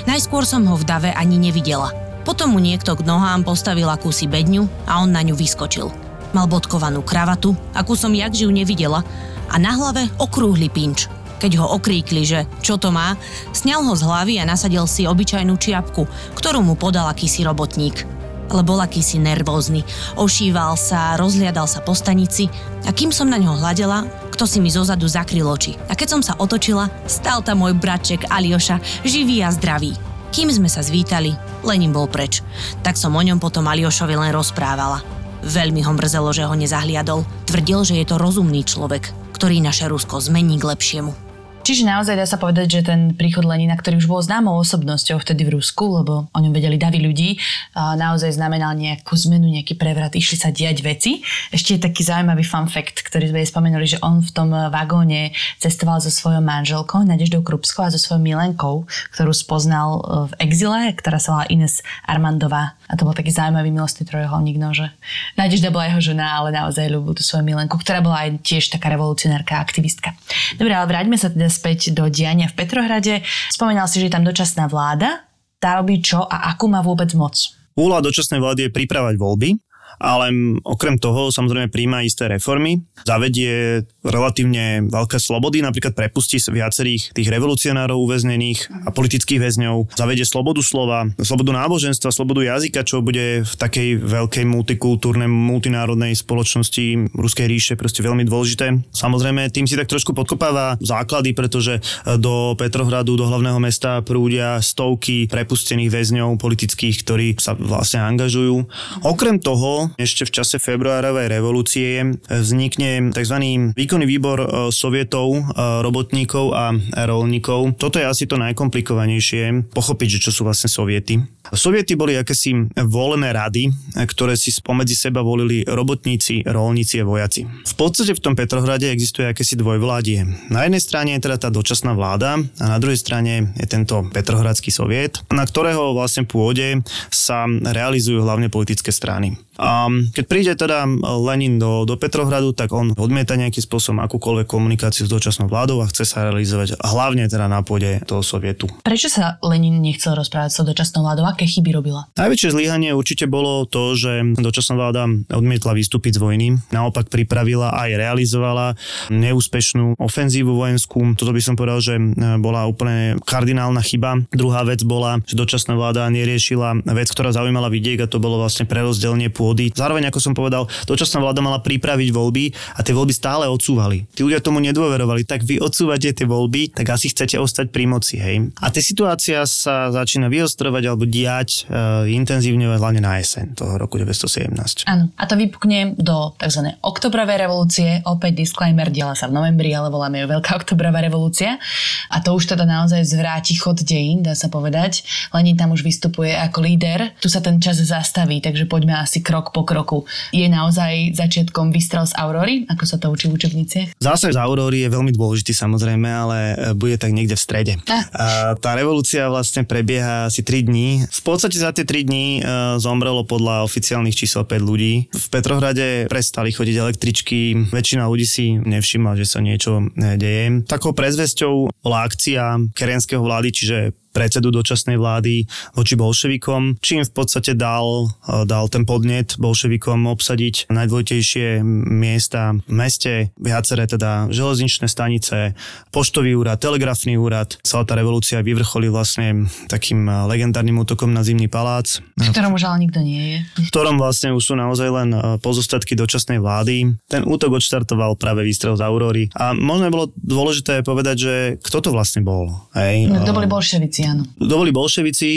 Najskôr 0.06 0.46
som 0.46 0.62
ho 0.70 0.78
v 0.78 0.86
dave 0.86 1.10
ani 1.10 1.42
nevidela. 1.42 1.90
Potom 2.22 2.54
mu 2.54 2.62
niekto 2.62 2.94
k 2.94 3.02
nohám 3.02 3.42
postavil 3.42 3.90
akúsi 3.90 4.30
bedňu 4.30 4.86
a 4.86 5.02
on 5.02 5.10
na 5.10 5.26
ňu 5.26 5.34
vyskočil. 5.34 5.90
Mal 6.30 6.46
bodkovanú 6.46 7.02
kravatu, 7.02 7.58
akú 7.74 7.98
som 7.98 8.14
jak 8.14 8.30
živ 8.30 8.54
nevidela, 8.54 9.02
a 9.50 9.58
na 9.58 9.74
hlave 9.74 10.06
okrúhly 10.22 10.70
pinč. 10.70 11.10
Keď 11.40 11.56
ho 11.56 11.66
okríkli, 11.80 12.22
že 12.28 12.44
čo 12.60 12.76
to 12.76 12.92
má, 12.92 13.16
sňal 13.56 13.82
ho 13.88 13.96
z 13.96 14.04
hlavy 14.04 14.34
a 14.38 14.44
nasadil 14.44 14.84
si 14.84 15.08
obyčajnú 15.08 15.56
čiapku, 15.56 16.04
ktorú 16.36 16.60
mu 16.60 16.76
podal 16.76 17.08
akýsi 17.08 17.42
robotník 17.42 18.20
ale 18.50 18.66
bol 18.66 18.82
akýsi 18.82 19.22
nervózny. 19.22 19.86
Ošíval 20.18 20.74
sa, 20.74 21.14
rozhliadal 21.14 21.70
sa 21.70 21.80
po 21.80 21.94
stanici 21.94 22.50
a 22.82 22.90
kým 22.90 23.14
som 23.14 23.30
na 23.30 23.38
ňo 23.38 23.62
hľadela, 23.62 24.04
kto 24.34 24.44
si 24.44 24.58
mi 24.58 24.74
zozadu 24.74 25.06
zakryl 25.06 25.46
oči. 25.46 25.78
A 25.86 25.94
keď 25.94 26.18
som 26.18 26.22
sa 26.26 26.34
otočila, 26.34 26.90
stal 27.06 27.46
tam 27.46 27.62
môj 27.62 27.78
bratček 27.78 28.26
Alioša, 28.26 28.82
živý 29.06 29.46
a 29.46 29.54
zdravý. 29.54 29.94
Kým 30.30 30.50
sme 30.50 30.70
sa 30.70 30.82
zvítali, 30.82 31.34
Lenin 31.62 31.94
bol 31.94 32.06
preč. 32.06 32.42
Tak 32.86 32.94
som 32.98 33.14
o 33.14 33.22
ňom 33.22 33.42
potom 33.42 33.66
Aliošovi 33.66 34.14
len 34.14 34.34
rozprávala. 34.34 35.02
Veľmi 35.40 35.80
ho 35.82 35.92
mrzelo, 35.96 36.30
že 36.30 36.44
ho 36.46 36.54
nezahliadol. 36.54 37.24
Tvrdil, 37.48 37.80
že 37.82 37.94
je 37.98 38.06
to 38.06 38.20
rozumný 38.20 38.62
človek, 38.62 39.10
ktorý 39.34 39.58
naše 39.58 39.88
Rusko 39.88 40.20
zmení 40.20 40.60
k 40.60 40.68
lepšiemu. 40.68 41.29
Čiže 41.60 41.84
naozaj 41.84 42.16
dá 42.16 42.24
sa 42.24 42.40
povedať, 42.40 42.80
že 42.80 42.88
ten 42.88 43.12
príchod 43.12 43.44
Lenina, 43.44 43.76
ktorý 43.76 44.00
už 44.00 44.08
bol 44.08 44.24
známou 44.24 44.56
osobnosťou 44.64 45.20
vtedy 45.20 45.44
v 45.44 45.60
Rusku, 45.60 45.92
lebo 45.92 46.26
o 46.32 46.38
ňom 46.40 46.56
vedeli 46.56 46.80
davy 46.80 47.04
ľudí, 47.04 47.36
naozaj 47.76 48.40
znamenal 48.40 48.72
nejakú 48.72 49.12
zmenu, 49.28 49.44
nejaký 49.52 49.76
prevrat, 49.76 50.16
išli 50.16 50.40
sa 50.40 50.48
diať 50.48 50.80
veci. 50.80 51.20
Ešte 51.52 51.76
je 51.76 51.84
taký 51.84 52.00
zaujímavý 52.00 52.48
fun 52.48 52.64
fact, 52.64 53.04
ktorý 53.04 53.28
sme 53.28 53.44
spomenuli, 53.44 53.84
že 53.84 54.00
on 54.00 54.24
v 54.24 54.30
tom 54.32 54.48
vagóne 54.50 55.36
cestoval 55.60 56.00
so 56.00 56.08
svojou 56.08 56.40
manželkou 56.40 57.04
Nadeždou 57.04 57.44
Krupskou 57.44 57.84
a 57.84 57.92
so 57.92 58.00
svojou 58.00 58.24
milenkou, 58.24 58.88
ktorú 59.12 59.36
spoznal 59.36 59.88
e, 60.00 60.02
v 60.32 60.32
exile, 60.48 60.96
ktorá 60.96 61.20
sa 61.20 61.36
volá 61.36 61.44
Ines 61.52 61.84
Armandová. 62.08 62.80
A 62.88 62.96
to 62.96 63.04
bol 63.04 63.12
taký 63.12 63.30
zaujímavý 63.30 63.68
milostný 63.68 64.08
trojuholník, 64.08 64.56
no, 64.56 64.72
že 64.72 64.88
Nadežda 65.36 65.68
bola 65.70 65.92
jeho 65.92 66.00
žena, 66.00 66.40
ale 66.40 66.56
naozaj 66.56 66.88
ľúbu 66.88 67.14
tú 67.14 67.22
svoju 67.22 67.44
milenku, 67.44 67.76
ktorá 67.76 68.00
bola 68.00 68.26
aj 68.26 68.40
tiež 68.42 68.72
taká 68.72 68.90
revolucionárka, 68.90 69.60
aktivistka. 69.60 70.16
Dobre, 70.56 70.72
ale 70.72 70.88
vráťme 70.88 71.14
sa 71.20 71.28
teda 71.28 71.49
späť 71.50 71.92
do 71.92 72.06
diania 72.06 72.48
v 72.48 72.56
Petrohrade. 72.56 73.26
Spomínal 73.50 73.90
si, 73.90 74.00
že 74.00 74.08
je 74.08 74.14
tam 74.14 74.24
dočasná 74.24 74.70
vláda. 74.70 75.26
Tá 75.60 75.76
robí 75.76 76.00
čo 76.00 76.24
a 76.24 76.48
akú 76.54 76.70
má 76.70 76.80
vôbec 76.80 77.12
moc? 77.12 77.36
Úloha 77.76 78.00
dočasnej 78.00 78.40
vlády 78.40 78.60
je 78.66 78.74
pripravať 78.74 79.14
voľby 79.20 79.58
ale 80.00 80.32
okrem 80.64 80.96
toho 80.96 81.28
samozrejme 81.28 81.68
príjma 81.68 82.02
isté 82.02 82.26
reformy, 82.26 82.80
zavedie 83.04 83.84
relatívne 84.00 84.88
veľké 84.88 85.20
slobody, 85.20 85.60
napríklad 85.60 85.92
prepustí 85.92 86.40
viacerých 86.40 87.12
tých 87.12 87.28
revolucionárov 87.28 88.00
uväznených 88.00 88.88
a 88.88 88.90
politických 88.90 89.44
väzňov, 89.44 89.92
zavedie 89.92 90.24
slobodu 90.24 90.64
slova, 90.64 91.04
slobodu 91.20 91.52
náboženstva, 91.52 92.08
slobodu 92.08 92.40
jazyka, 92.56 92.80
čo 92.88 93.04
bude 93.04 93.44
v 93.44 93.54
takej 93.60 94.00
veľkej 94.00 94.44
multikultúrnej, 94.48 95.28
multinárodnej 95.28 96.16
spoločnosti 96.16 97.12
Ruskej 97.12 97.46
ríše 97.46 97.74
proste 97.76 98.00
veľmi 98.00 98.24
dôležité. 98.24 98.80
Samozrejme, 98.94 99.52
tým 99.52 99.68
si 99.68 99.76
tak 99.76 99.92
trošku 99.92 100.16
podkopáva 100.16 100.80
základy, 100.80 101.36
pretože 101.36 101.84
do 102.16 102.56
Petrohradu, 102.56 103.20
do 103.20 103.28
hlavného 103.28 103.60
mesta 103.60 104.00
prúdia 104.00 104.62
stovky 104.64 105.28
prepustených 105.28 105.92
väzňov 105.92 106.40
politických, 106.40 106.96
ktorí 107.04 107.26
sa 107.36 107.52
vlastne 107.52 108.00
angažujú. 108.00 108.64
Okrem 109.04 109.36
toho, 109.42 109.89
ešte 109.96 110.28
v 110.28 110.34
čase 110.34 110.56
februárovej 110.60 111.32
revolúcie 111.32 112.20
vznikne 112.28 113.14
tzv. 113.14 113.36
výkonný 113.74 114.06
výbor 114.06 114.38
e, 114.42 114.46
sovietov, 114.68 115.32
e, 115.32 115.42
robotníkov 115.82 116.46
a 116.52 116.74
rolníkov. 117.08 117.80
Toto 117.80 117.96
je 117.96 118.06
asi 118.06 118.28
to 118.28 118.36
najkomplikovanejšie, 118.36 119.72
pochopiť, 119.72 120.08
že 120.18 120.22
čo 120.28 120.30
sú 120.30 120.42
vlastne 120.44 120.68
soviety. 120.68 121.22
Soviety 121.50 121.96
boli 121.96 122.14
akési 122.14 122.68
volené 122.84 123.32
rady, 123.34 123.72
ktoré 123.96 124.36
si 124.36 124.52
spomedzi 124.52 124.94
seba 124.94 125.24
volili 125.24 125.64
robotníci, 125.66 126.46
rolníci 126.46 127.02
a 127.02 127.08
vojaci. 127.08 127.42
V 127.46 127.74
podstate 127.74 128.14
v 128.14 128.22
tom 128.22 128.34
Petrohrade 128.36 128.92
existuje 128.92 129.26
akési 129.26 129.56
dvojvládie. 129.56 130.50
Na 130.52 130.68
jednej 130.68 130.82
strane 130.84 131.16
je 131.16 131.24
teda 131.24 131.40
tá 131.40 131.48
dočasná 131.48 131.96
vláda 131.96 132.38
a 132.38 132.64
na 132.66 132.78
druhej 132.78 133.00
strane 133.00 133.56
je 133.56 133.66
tento 133.66 134.04
Petrohradský 134.12 134.68
soviet, 134.68 135.24
na 135.32 135.42
ktorého 135.42 135.96
vlastne 135.96 136.28
pôde 136.28 136.84
sa 137.08 137.48
realizujú 137.48 138.20
hlavne 138.20 138.52
politické 138.52 138.92
strany. 138.92 139.40
A 139.60 139.79
keď 139.88 140.24
príde 140.26 140.52
teda 140.58 140.84
Lenin 141.24 141.56
do, 141.56 141.86
do 141.86 141.94
Petrohradu, 141.96 142.52
tak 142.52 142.74
on 142.74 142.92
odmieta 142.98 143.38
nejakým 143.38 143.62
spôsobom 143.62 144.02
akúkoľvek 144.04 144.46
komunikáciu 144.50 145.06
s 145.06 145.10
dočasnou 145.12 145.46
vládou 145.46 145.80
a 145.80 145.88
chce 145.88 146.04
sa 146.04 146.28
realizovať 146.28 146.76
hlavne 146.82 147.30
teda 147.30 147.46
na 147.46 147.62
pôde 147.62 148.02
toho 148.04 148.24
sovietu. 148.24 148.66
Prečo 148.82 149.06
sa 149.06 149.38
Lenin 149.44 149.78
nechcel 149.78 150.16
rozprávať 150.16 150.50
s 150.50 150.58
dočasnou 150.64 151.06
vládou? 151.06 151.28
Aké 151.28 151.46
chyby 151.46 151.70
robila? 151.76 152.08
Najväčšie 152.16 152.56
zlyhanie 152.56 152.96
určite 152.96 153.28
bolo 153.30 153.68
to, 153.68 153.94
že 153.94 154.34
dočasná 154.40 154.74
vláda 154.74 155.06
odmietla 155.30 155.76
vystúpiť 155.76 156.16
z 156.16 156.22
vojny, 156.24 156.48
naopak 156.72 157.12
pripravila 157.12 157.70
a 157.70 157.86
aj 157.86 157.90
realizovala 158.00 158.66
neúspešnú 159.12 160.00
ofenzívu 160.00 160.56
vojenskú. 160.56 161.14
Toto 161.20 161.36
by 161.36 161.42
som 161.44 161.54
povedal, 161.60 161.84
že 161.84 161.94
bola 162.40 162.64
úplne 162.64 163.20
kardinálna 163.28 163.84
chyba. 163.84 164.24
Druhá 164.32 164.64
vec 164.64 164.80
bola, 164.80 165.20
že 165.28 165.36
dočasná 165.36 165.76
vláda 165.76 166.08
neriešila 166.08 166.88
vec, 166.88 167.12
ktorá 167.12 167.36
zaujímala 167.36 167.68
vidiek 167.68 168.00
a 168.00 168.08
to 168.08 168.16
bolo 168.16 168.40
vlastne 168.40 168.64
prerozdelenie 168.64 169.28
pôdy 169.28 169.59
vody. 169.60 169.76
Zároveň, 169.76 170.08
ako 170.08 170.20
som 170.20 170.32
povedal, 170.32 170.64
dočasná 170.88 171.20
vláda 171.20 171.44
mala 171.44 171.60
pripraviť 171.60 172.08
voľby 172.08 172.44
a 172.76 172.80
tie 172.80 172.96
voľby 172.96 173.12
stále 173.12 173.44
odsúvali. 173.46 174.08
Tí 174.16 174.24
ľudia 174.24 174.40
tomu 174.40 174.64
nedôverovali, 174.64 175.28
tak 175.28 175.44
vy 175.44 175.60
odsúvate 175.60 176.08
tie 176.16 176.24
voľby, 176.24 176.72
tak 176.72 176.88
asi 176.88 177.12
chcete 177.12 177.36
ostať 177.36 177.68
pri 177.68 177.84
moci, 177.84 178.16
hej. 178.16 178.48
A 178.64 178.72
tá 178.72 178.80
situácia 178.80 179.44
sa 179.44 179.92
začína 179.92 180.32
vyostrovať 180.32 180.82
alebo 180.88 181.04
diať 181.04 181.68
e, 181.68 182.16
intenzívne 182.16 182.72
hlavne 182.72 183.02
na 183.04 183.20
jeseň 183.20 183.58
toho 183.58 183.76
roku 183.76 184.00
1917. 184.00 184.88
Áno, 184.88 185.12
a 185.18 185.24
to 185.28 185.34
vypukne 185.36 185.98
do 185.98 186.32
tzv. 186.38 186.78
oktobrovej 186.80 187.36
revolúcie. 187.44 188.00
Opäť 188.06 188.46
disclaimer, 188.46 188.88
diela 188.88 189.18
sa 189.18 189.26
v 189.26 189.36
novembri, 189.36 189.74
ale 189.74 189.90
voláme 189.90 190.22
ju 190.22 190.26
Veľká 190.30 190.62
oktobrová 190.62 191.02
revolúcia. 191.02 191.58
A 192.06 192.22
to 192.22 192.38
už 192.38 192.54
teda 192.54 192.62
naozaj 192.62 193.02
zvráti 193.02 193.58
chod 193.58 193.82
dejín, 193.82 194.22
dá 194.22 194.38
sa 194.38 194.46
povedať. 194.46 195.02
Lenin 195.34 195.58
tam 195.58 195.74
už 195.74 195.82
vystupuje 195.82 196.30
ako 196.30 196.62
líder. 196.62 197.10
Tu 197.18 197.26
sa 197.26 197.42
ten 197.42 197.58
čas 197.58 197.82
zastaví, 197.82 198.38
takže 198.38 198.70
poďme 198.70 198.94
asi 198.94 199.18
krok 199.18 199.49
krok 199.50 199.58
po 199.60 199.62
kroku. 199.66 199.98
Je 200.30 200.46
naozaj 200.46 201.18
začiatkom 201.18 201.74
výstrel 201.74 202.06
z 202.06 202.14
Aurory, 202.14 202.64
ako 202.70 202.84
sa 202.86 202.96
to 203.02 203.10
učí 203.10 203.26
v 203.26 203.34
učebniciach? 203.34 203.98
Zásah 203.98 204.30
z 204.30 204.38
Aurory 204.38 204.86
je 204.86 204.94
veľmi 204.94 205.10
dôležitý 205.10 205.50
samozrejme, 205.50 206.06
ale 206.06 206.38
e, 206.38 206.54
bude 206.78 206.94
tak 206.96 207.10
niekde 207.10 207.34
v 207.34 207.42
strede. 207.42 207.72
Ah. 207.90 208.06
A 208.14 208.26
tá 208.54 208.78
revolúcia 208.78 209.26
vlastne 209.26 209.66
prebieha 209.66 210.30
asi 210.30 210.46
3 210.46 210.70
dní. 210.70 210.88
V 211.10 211.22
podstate 211.26 211.58
za 211.58 211.74
tie 211.74 211.82
3 211.82 212.06
dní 212.06 212.26
e, 212.38 212.40
zomrelo 212.78 213.26
podľa 213.26 213.66
oficiálnych 213.66 214.14
čísel 214.14 214.46
5 214.46 214.62
ľudí. 214.62 215.10
V 215.10 215.26
Petrohrade 215.28 216.06
prestali 216.06 216.54
chodiť 216.54 216.76
električky, 216.78 217.38
väčšina 217.74 218.06
ľudí 218.06 218.26
si 218.26 218.54
nevšimla, 218.54 219.18
že 219.18 219.26
sa 219.26 219.42
niečo 219.42 219.82
e, 219.98 220.14
deje. 220.14 220.62
Takou 220.70 220.94
prezvesťou 220.94 221.82
bola 221.82 222.06
akcia 222.06 222.70
kerenského 222.72 223.20
vlády, 223.20 223.48
čiže 223.50 223.78
predsedu 224.10 224.50
dočasnej 224.50 224.98
vlády 224.98 225.46
voči 225.74 225.94
bolševikom, 225.94 226.82
čím 226.82 227.06
v 227.06 227.12
podstate 227.14 227.54
dal, 227.54 228.10
e, 228.26 228.44
dal 228.46 228.66
ten 228.68 228.84
podnet 228.84 229.38
bolševikom 229.38 230.06
obsadiť 230.10 230.70
najdôležitejšie 230.70 231.62
miesta 231.88 232.54
v 232.66 232.72
meste, 232.74 233.12
viaceré 233.38 233.86
teda 233.86 234.30
železničné 234.30 234.86
stanice, 234.90 235.54
poštový 235.94 236.34
úrad, 236.34 236.58
telegrafný 236.58 237.16
úrad. 237.16 237.56
Celá 237.62 237.86
tá 237.86 237.94
revolúcia 237.94 238.42
vyvrcholí 238.42 238.90
vlastne 238.90 239.46
takým 239.70 240.06
e, 240.06 240.12
legendárnym 240.26 240.76
útokom 240.82 241.10
na 241.10 241.22
Zimný 241.22 241.46
palác. 241.46 242.02
V 242.18 242.30
ktorom 242.34 242.54
už 242.58 242.66
ale 242.66 242.86
nikto 242.86 243.00
nie 243.00 243.38
je. 243.38 243.38
V 243.66 243.70
ktorom 243.70 243.96
vlastne 243.96 244.34
už 244.34 244.42
sú 244.42 244.54
naozaj 244.58 244.88
len 244.90 245.10
e, 245.14 245.18
pozostatky 245.38 245.94
dočasnej 245.94 246.42
vlády. 246.42 246.98
Ten 247.06 247.22
útok 247.26 247.62
odštartoval 247.62 248.18
práve 248.18 248.42
výstrel 248.42 248.74
z 248.74 248.82
Aurory. 248.82 249.24
A 249.38 249.54
možno 249.54 249.92
bolo 249.92 250.06
dôležité 250.18 250.82
povedať, 250.82 251.16
že 251.16 251.34
kto 251.62 251.78
to 251.84 251.90
vlastne 251.94 252.24
bol. 252.24 252.50
Hej? 252.74 253.08
No, 253.08 253.22
kto 253.22 253.36
boli 253.36 253.46
bolševici? 253.46 253.99
Bolševici, 254.00 254.08
áno. 254.08 254.22
To 254.40 254.54
boli 254.56 254.70
bolševici, 254.72 255.30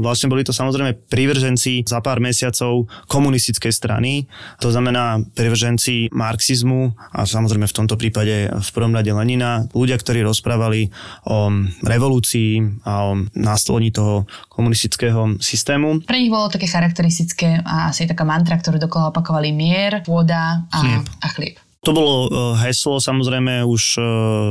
vlastne 0.00 0.28
boli 0.32 0.42
to 0.42 0.52
samozrejme 0.56 1.08
prívrženci 1.08 1.84
za 1.84 1.98
pár 2.00 2.18
mesiacov 2.18 2.88
komunistickej 3.06 3.72
strany, 3.72 4.24
to 4.60 4.72
znamená 4.72 5.20
prívrženci 5.36 6.10
marxizmu 6.12 6.96
a 7.12 7.28
samozrejme 7.28 7.68
v 7.68 7.76
tomto 7.76 8.00
prípade 8.00 8.48
v 8.48 8.68
prvom 8.72 8.96
rade 8.96 9.12
Lenina, 9.12 9.68
ľudia, 9.76 10.00
ktorí 10.00 10.24
rozprávali 10.24 10.88
o 11.28 11.52
revolúcii 11.84 12.82
a 12.86 13.12
o 13.12 13.26
nastolení 13.36 13.92
toho 13.92 14.24
komunistického 14.48 15.36
systému. 15.42 16.06
Pre 16.06 16.18
nich 16.18 16.32
bolo 16.32 16.48
také 16.48 16.64
charakteristické 16.64 17.60
a 17.62 17.92
asi 17.92 18.08
taká 18.08 18.24
mantra, 18.24 18.56
ktorú 18.56 18.80
dokola 18.80 19.12
opakovali 19.12 19.52
mier, 19.52 20.00
pôda 20.02 20.64
a 20.72 20.76
chlieb. 20.80 21.04
A 21.20 21.28
chlieb. 21.28 21.65
To 21.86 21.94
bolo 21.94 22.14
e, 22.26 22.28
heslo 22.66 22.98
samozrejme 22.98 23.62
už 23.62 23.82
e, 23.94 24.00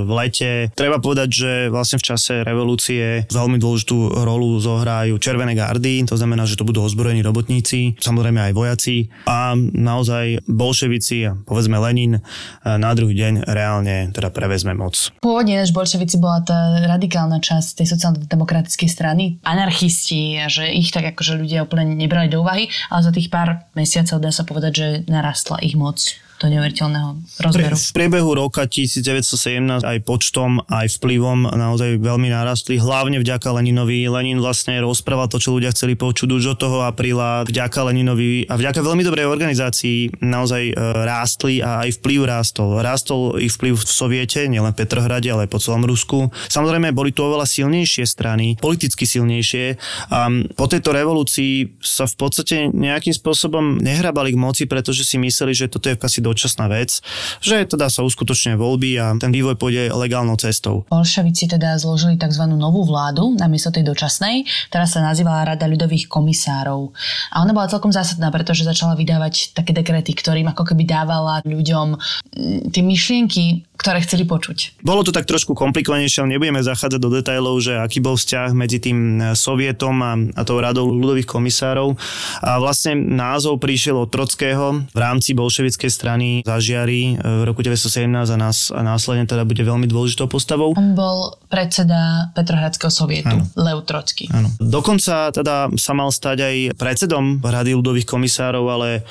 v 0.07 0.11
lete. 0.15 0.51
Treba 0.71 1.03
povedať, 1.03 1.29
že 1.35 1.51
vlastne 1.67 1.99
v 1.99 2.07
čase 2.15 2.47
revolúcie 2.47 3.27
veľmi 3.27 3.59
dôležitú 3.59 4.23
rolu 4.23 4.55
zohrajú 4.63 5.19
červené 5.19 5.51
gardy, 5.51 6.07
to 6.07 6.15
znamená, 6.15 6.47
že 6.47 6.55
to 6.55 6.63
budú 6.63 6.87
ozbrojení 6.87 7.19
robotníci, 7.19 7.99
samozrejme 7.99 8.39
aj 8.39 8.53
vojaci 8.55 9.11
a 9.27 9.51
naozaj 9.59 10.47
bolševici 10.47 11.17
a 11.27 11.35
povedzme 11.35 11.75
Lenin 11.75 12.15
e, 12.15 12.21
na 12.63 12.95
druhý 12.95 13.11
deň 13.11 13.51
reálne 13.51 14.15
teda 14.15 14.31
prevezme 14.31 14.71
moc. 14.71 14.95
Pôvodne 15.19 15.59
než 15.59 15.75
bolševici 15.75 16.15
bola 16.15 16.39
tá 16.39 16.87
radikálna 16.87 17.43
časť 17.43 17.83
tej 17.83 17.99
sociálno-demokratickej 17.99 18.87
strany, 18.87 19.43
anarchisti 19.43 20.39
že 20.47 20.71
ich 20.71 20.95
tak 20.95 21.11
akože 21.11 21.35
ľudia 21.35 21.67
úplne 21.67 21.99
nebrali 21.99 22.31
do 22.31 22.39
úvahy, 22.39 22.71
ale 22.87 23.01
za 23.03 23.11
tých 23.11 23.27
pár 23.27 23.67
mesiacov 23.75 24.23
dá 24.23 24.31
sa 24.31 24.47
povedať, 24.47 24.71
že 24.71 24.87
narastla 25.11 25.59
ich 25.59 25.75
moc 25.75 25.99
do 26.35 26.51
neuveriteľného 26.51 27.09
rozmeru. 27.39 27.75
V 27.75 27.93
priebehu 27.95 28.31
roka 28.35 28.67
1917 28.67 29.87
aj 29.87 29.97
počtom, 30.03 30.59
aj 30.67 30.99
vplyvom 30.99 31.47
naozaj 31.55 31.95
veľmi 32.03 32.27
narastli, 32.27 32.75
hlavne 32.75 33.23
vďaka 33.23 33.55
Leninovi. 33.55 34.11
Lenin 34.11 34.43
vlastne 34.43 34.83
rozprával 34.83 35.31
to, 35.31 35.39
čo 35.39 35.55
ľudia 35.55 35.71
chceli 35.71 35.95
počuť 35.95 36.27
už 36.27 36.55
od 36.55 36.57
toho 36.59 36.77
apríla. 36.83 37.47
Vďaka 37.47 37.87
Leninovi 37.87 38.51
a 38.51 38.59
vďaka 38.59 38.83
veľmi 38.83 39.03
dobrej 39.07 39.31
organizácii 39.31 40.19
naozaj 40.19 40.63
e, 40.71 40.73
rástli 41.07 41.63
a 41.63 41.87
aj 41.87 42.03
vplyv 42.03 42.19
rástol. 42.27 42.83
Rástol 42.83 43.39
ich 43.39 43.55
vplyv 43.55 43.79
v 43.79 43.83
Soviete, 43.87 44.39
nielen 44.51 44.75
v 44.75 44.79
Petrohrade, 44.83 45.31
ale 45.31 45.47
aj 45.47 45.51
po 45.55 45.59
celom 45.63 45.87
Rusku. 45.87 46.27
Samozrejme, 46.51 46.91
boli 46.91 47.15
tu 47.15 47.23
oveľa 47.23 47.47
silnejšie 47.47 48.03
strany, 48.03 48.59
politicky 48.59 49.07
silnejšie. 49.07 49.79
A 50.11 50.27
po 50.55 50.65
tejto 50.67 50.91
revolúcii 50.91 51.79
sa 51.79 52.03
v 52.03 52.15
podstate 52.19 52.55
nejakým 52.69 53.15
spôsobom 53.15 53.79
nehrabali 53.79 54.35
k 54.35 54.41
moci, 54.41 54.63
pretože 54.67 55.07
si 55.07 55.15
mysleli, 55.15 55.55
že 55.55 55.71
toto 55.71 55.87
je 55.87 55.95
asi 55.95 56.25
dočasná 56.35 56.67
vec, 56.67 56.99
že 57.39 57.63
teda 57.63 57.87
sa 57.87 58.03
uskutočne 58.03 58.59
voľby 58.59 58.91
a 58.99 59.15
ten 59.15 59.31
vývoj 59.31 59.55
pôjde 59.55 59.95
legálnou 59.95 60.35
cestou. 60.35 60.83
Bolševici 60.91 61.47
teda 61.47 61.79
zložili 61.79 62.19
tzv. 62.19 62.43
novú 62.51 62.83
vládu 62.83 63.39
namiesto 63.39 63.71
tej 63.71 63.87
dočasnej, 63.87 64.43
ktorá 64.67 64.83
sa 64.83 64.99
nazývala 64.99 65.47
Rada 65.47 65.63
ľudových 65.71 66.11
komisárov. 66.11 66.91
A 67.31 67.39
ona 67.39 67.55
bola 67.55 67.71
celkom 67.71 67.95
zásadná, 67.95 68.27
pretože 68.35 68.67
začala 68.67 68.99
vydávať 68.99 69.55
také 69.55 69.71
dekrety, 69.71 70.11
ktorým 70.11 70.51
ako 70.51 70.75
keby 70.75 70.83
dávala 70.83 71.39
ľuďom 71.47 71.95
mm, 71.95 72.75
tie 72.75 72.83
myšlienky, 72.83 73.63
ktoré 73.75 74.01
chceli 74.01 74.25
počuť. 74.25 74.81
Bolo 74.81 75.03
to 75.03 75.11
tak 75.11 75.27
trošku 75.27 75.53
komplikovanejšie, 75.53 76.23
ale 76.23 76.35
nebudeme 76.35 76.63
zachádzať 76.63 76.99
do 76.99 77.11
detajlov, 77.11 77.55
že 77.61 77.77
aký 77.77 77.99
bol 77.99 78.15
vzťah 78.15 78.49
medzi 78.55 78.79
tým 78.79 78.97
e, 78.97 79.37
Sovietom 79.37 79.95
a, 80.01 80.13
a 80.15 80.41
tou 80.47 80.57
radou 80.57 80.89
ľudových 80.89 81.27
komisárov. 81.27 81.93
A 82.39 82.57
vlastne 82.57 82.95
názov 82.95 83.59
prišiel 83.59 83.99
od 83.99 84.09
Trockého 84.09 84.87
v 84.89 84.99
rámci 84.99 85.35
bolševickej 85.35 85.91
strany 85.91 86.14
zažiari 86.45 87.15
e, 87.15 87.41
v 87.41 87.43
roku 87.43 87.65
1917 87.65 88.31
a, 88.31 88.37
nás, 88.37 88.69
a 88.71 88.81
následne 88.85 89.25
teda 89.25 89.43
bude 89.43 89.61
veľmi 89.61 89.89
dôležitou 89.89 90.29
postavou. 90.29 90.77
On 90.77 90.93
bol 90.93 91.35
predseda 91.49 92.31
Petrohradského 92.37 92.91
sovietu, 92.93 93.31
ano. 93.31 93.43
Lev 93.57 93.83
Trocký. 93.87 94.29
Áno. 94.31 94.51
Dokonca 94.61 95.31
teda 95.31 95.71
sa 95.75 95.93
mal 95.97 96.11
stať 96.11 96.37
aj 96.45 96.55
predsedom 96.77 97.39
Rady 97.41 97.73
ľudových 97.75 98.07
komisárov, 98.07 98.65
ale 98.69 98.89
e, 98.99 99.01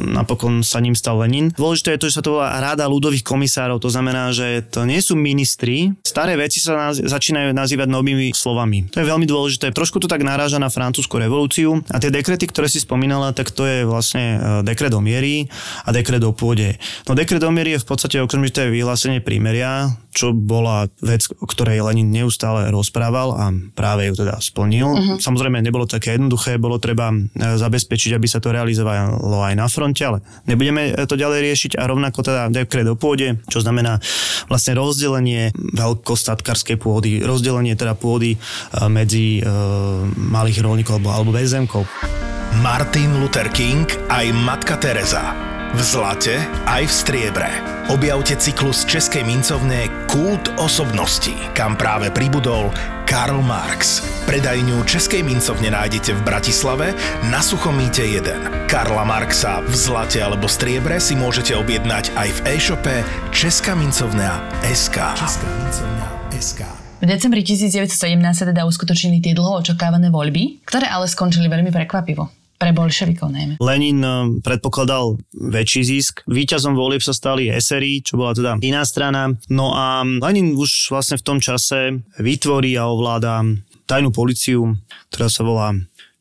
napokon 0.00 0.64
sa 0.64 0.80
ním 0.80 0.96
stal 0.96 1.20
Lenin. 1.20 1.52
Dôležité 1.54 1.94
je 1.96 2.00
to, 2.00 2.08
že 2.10 2.16
sa 2.18 2.24
to 2.24 2.38
volá 2.38 2.58
Rada 2.58 2.88
ľudových 2.88 3.22
komisárov, 3.22 3.78
to 3.78 3.92
znamená 3.92 4.30
že 4.32 4.64
to 4.68 4.84
nie 4.84 5.00
sú 5.00 5.16
ministri. 5.16 5.94
Staré 6.04 6.34
veci 6.36 6.62
sa 6.62 6.90
naz- 6.90 7.02
začínajú 7.02 7.52
nazývať 7.52 7.88
novými 7.88 8.32
slovami. 8.34 8.90
To 8.92 9.00
je 9.02 9.06
veľmi 9.08 9.26
dôležité. 9.28 9.70
Trošku 9.72 10.00
to 10.00 10.08
tak 10.10 10.24
naráža 10.24 10.60
na 10.60 10.72
francúzsku 10.72 11.14
revolúciu 11.16 11.80
a 11.92 11.96
tie 12.00 12.12
dekrety, 12.12 12.48
ktoré 12.48 12.66
si 12.66 12.82
spomínala, 12.82 13.32
tak 13.32 13.52
to 13.52 13.64
je 13.64 13.84
vlastne 13.84 14.24
e, 14.24 14.38
dekret 14.64 14.92
o 14.94 15.00
miery 15.02 15.48
a 15.84 15.92
dekret 15.92 16.22
o 16.24 16.32
pôde. 16.32 16.47
No 17.04 17.12
dekret 17.12 17.42
o 17.44 17.50
miery 17.52 17.76
je 17.76 17.82
v 17.82 17.88
podstate 17.88 18.16
okamžité 18.22 18.70
vyhlásenie 18.70 19.20
prímeria, 19.20 19.92
čo 20.14 20.32
bola 20.32 20.88
vec, 21.04 21.28
o 21.38 21.46
ktorej 21.46 21.84
Lenin 21.84 22.08
neustále 22.10 22.72
rozprával 22.72 23.28
a 23.36 23.44
práve 23.76 24.08
ju 24.08 24.14
teda 24.18 24.40
splnil. 24.40 24.88
Uh-huh. 24.88 25.16
Samozrejme, 25.20 25.60
nebolo 25.60 25.84
také 25.84 26.16
jednoduché, 26.16 26.56
bolo 26.56 26.80
treba 26.80 27.12
e, 27.12 27.16
zabezpečiť, 27.36 28.16
aby 28.16 28.26
sa 28.26 28.42
to 28.42 28.50
realizovalo 28.50 29.44
aj 29.44 29.54
na 29.54 29.66
fronte, 29.68 30.02
ale 30.02 30.24
nebudeme 30.48 30.94
to 31.06 31.14
ďalej 31.14 31.40
riešiť 31.44 31.72
a 31.78 31.86
rovnako 31.86 32.18
teda 32.24 32.42
dekret 32.50 32.88
o 32.88 32.96
pôde, 32.96 33.38
čo 33.46 33.62
znamená 33.62 34.00
vlastne 34.50 34.74
rozdelenie 34.74 35.52
veľkostatkarskej 35.54 36.80
pôdy, 36.80 37.22
rozdelenie 37.22 37.78
teda 37.78 37.94
pôdy 37.94 38.34
e, 38.34 38.38
medzi 38.88 39.38
e, 39.38 39.42
malých 40.14 40.64
rolníkov 40.64 40.98
alebo, 40.98 41.10
alebo 41.14 41.30
bezemkov. 41.36 41.84
Martin 42.64 43.20
Luther 43.20 43.52
King 43.52 43.86
aj 44.08 44.32
Matka 44.32 44.80
Teresa. 44.80 45.57
V 45.76 45.80
zlate 45.84 46.40
aj 46.64 46.88
v 46.88 46.92
striebre. 46.92 47.50
Objavte 47.92 48.32
cyklus 48.40 48.88
Českej 48.88 49.20
mincovne 49.20 50.08
Kult 50.08 50.48
osobností, 50.56 51.36
kam 51.52 51.76
práve 51.76 52.08
pribudol 52.08 52.72
Karl 53.04 53.44
Marx. 53.44 54.00
Predajňu 54.24 54.80
Českej 54.88 55.20
mincovne 55.20 55.68
nájdete 55.68 56.16
v 56.16 56.20
Bratislave 56.24 56.96
na 57.28 57.44
Suchomíte 57.44 58.00
1. 58.00 58.64
Karla 58.64 59.04
Marxa 59.04 59.60
v 59.64 59.74
zlate 59.76 60.24
alebo 60.24 60.48
striebre 60.48 60.96
si 61.00 61.12
môžete 61.12 61.52
objednať 61.52 62.16
aj 62.16 62.28
v 62.28 62.38
e-shope 62.56 62.96
Česká 63.28 63.76
mincovňa 63.76 64.64
SK. 64.72 64.96
Česká 65.20 65.48
mincovňa 65.52 66.06
SK. 66.36 66.60
V 66.98 67.06
decembri 67.06 67.44
1917 67.44 67.92
sa 68.32 68.44
teda 68.48 68.64
uskutočnili 68.64 69.20
tie 69.20 69.36
dlho 69.36 69.60
očakávané 69.60 70.08
voľby, 70.08 70.64
ktoré 70.64 70.88
ale 70.88 71.08
skončili 71.08 71.46
veľmi 71.46 71.68
prekvapivo. 71.72 72.37
Pre 72.58 72.74
bolševikov 72.74 73.30
najmä. 73.30 73.54
Lenin 73.62 74.02
eh, 74.02 74.14
predpokladal 74.42 75.22
väčší 75.30 75.82
zisk. 75.86 76.26
Výťazom 76.26 76.74
volieb 76.74 76.98
sa 76.98 77.14
stali 77.14 77.46
SRI, 77.46 78.02
čo 78.02 78.18
bola 78.18 78.34
teda 78.34 78.58
iná 78.66 78.82
strana. 78.82 79.30
No 79.46 79.78
a 79.78 80.02
Lenin 80.02 80.58
už 80.58 80.90
vlastne 80.90 81.14
v 81.14 81.26
tom 81.26 81.38
čase 81.38 82.02
vytvorí 82.18 82.74
a 82.74 82.90
ovláda 82.90 83.46
tajnú 83.86 84.10
policiu, 84.10 84.74
ktorá 85.14 85.30
sa 85.30 85.42
volá 85.46 85.72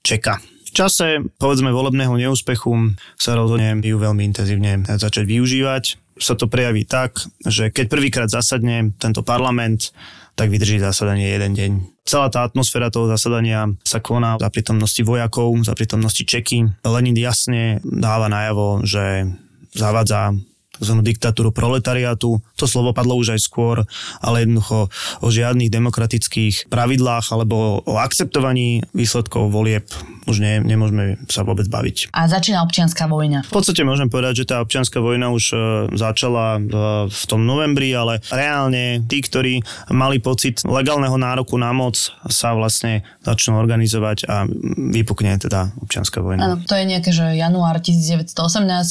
Čeka. 0.05 0.39
V 0.39 0.71
čase, 0.71 1.25
povedzme, 1.41 1.73
volebného 1.73 2.13
neúspechu 2.15 2.95
sa 3.17 3.33
rozhodne 3.33 3.81
ju 3.81 3.97
veľmi 3.97 4.23
intenzívne 4.23 4.85
začať 4.85 5.25
využívať. 5.25 5.97
Sa 6.21 6.37
to 6.37 6.45
prejaví 6.45 6.85
tak, 6.85 7.17
že 7.45 7.73
keď 7.73 7.85
prvýkrát 7.89 8.29
zasadne 8.29 8.93
tento 9.01 9.25
parlament, 9.25 9.89
tak 10.37 10.53
vydrží 10.53 10.77
zasadanie 10.77 11.33
jeden 11.33 11.57
deň. 11.57 11.71
Celá 12.05 12.29
tá 12.29 12.45
atmosféra 12.45 12.93
toho 12.93 13.09
zasadania 13.09 13.73
sa 13.81 13.97
koná 13.97 14.37
za 14.37 14.53
prítomnosti 14.53 15.01
vojakov, 15.01 15.57
za 15.65 15.73
prítomnosti 15.73 16.21
Čeky. 16.21 16.85
Lenin 16.85 17.17
jasne 17.17 17.81
dáva 17.81 18.29
najavo, 18.29 18.85
že 18.85 19.33
zavadza 19.73 20.37
tzv. 20.79 20.95
diktatúru 21.01 21.49
proletariátu. 21.53 22.41
To 22.57 22.65
slovo 22.65 22.93
padlo 22.93 23.17
už 23.17 23.37
aj 23.37 23.41
skôr, 23.41 23.83
ale 24.21 24.45
jednoducho 24.45 24.89
o 25.21 25.27
žiadnych 25.27 25.73
demokratických 25.73 26.71
pravidlách 26.71 27.33
alebo 27.33 27.81
o 27.83 27.93
akceptovaní 27.97 28.85
výsledkov 28.93 29.49
volieb 29.49 29.85
už 30.27 30.43
ne, 30.43 30.59
nemôžeme 30.59 31.15
sa 31.31 31.47
vôbec 31.47 31.65
baviť. 31.71 32.11
A 32.11 32.27
začína 32.27 32.59
občianská 32.67 33.07
vojna. 33.07 33.47
V 33.47 33.55
podstate 33.55 33.87
môžem 33.87 34.11
povedať, 34.11 34.43
že 34.43 34.49
tá 34.51 34.59
občianská 34.59 34.99
vojna 34.99 35.31
už 35.31 35.43
e, 35.51 35.57
začala 35.95 36.59
v, 36.59 36.75
v 37.07 37.23
tom 37.31 37.47
novembri, 37.47 37.95
ale 37.95 38.19
reálne 38.27 39.01
tí, 39.07 39.23
ktorí 39.23 39.63
mali 39.95 40.19
pocit 40.19 40.59
legálneho 40.67 41.15
nároku 41.15 41.55
na 41.55 41.71
moc, 41.71 41.95
sa 42.27 42.51
vlastne 42.51 43.07
začnú 43.23 43.55
organizovať 43.55 44.27
a 44.27 44.43
vypukne 44.91 45.39
teda 45.39 45.71
občianská 45.79 46.19
vojna. 46.19 46.43
Áno, 46.43 46.55
to 46.67 46.75
je 46.75 46.83
nejaké, 46.83 47.15
že 47.15 47.39
január 47.39 47.79
1918, 47.79 48.35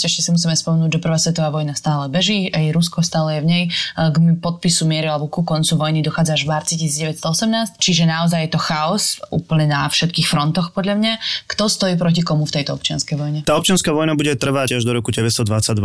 ešte 0.08 0.24
si 0.24 0.30
musíme 0.32 0.56
spomenúť, 0.56 0.96
že 0.96 1.00
prvá 1.04 1.20
svetová 1.20 1.52
vojna 1.52 1.75
stále 1.76 2.08
beží, 2.08 2.48
aj 2.50 2.72
Rusko 2.72 3.04
stále 3.04 3.38
je 3.38 3.40
v 3.44 3.46
nej. 3.46 3.64
K 3.94 4.16
podpisu 4.40 4.88
miery 4.88 5.06
alebo 5.06 5.28
ku 5.28 5.44
koncu 5.44 5.76
vojny 5.76 6.00
dochádza 6.00 6.40
až 6.40 6.42
v 6.48 6.52
marci 6.56 6.74
1918, 6.80 7.76
čiže 7.76 8.08
naozaj 8.08 8.48
je 8.48 8.50
to 8.50 8.60
chaos 8.60 9.20
úplne 9.28 9.68
na 9.68 9.84
všetkých 9.86 10.26
frontoch 10.26 10.72
podľa 10.72 10.94
mňa. 10.96 11.12
Kto 11.46 11.68
stojí 11.68 11.94
proti 12.00 12.24
komu 12.24 12.48
v 12.48 12.52
tejto 12.60 12.74
občianskej 12.74 13.16
vojne? 13.20 13.38
Tá 13.44 13.54
občianská 13.60 13.92
vojna 13.92 14.16
bude 14.16 14.32
trvať 14.34 14.80
až 14.80 14.82
do 14.88 14.96
roku 14.96 15.12
1922 15.12 15.76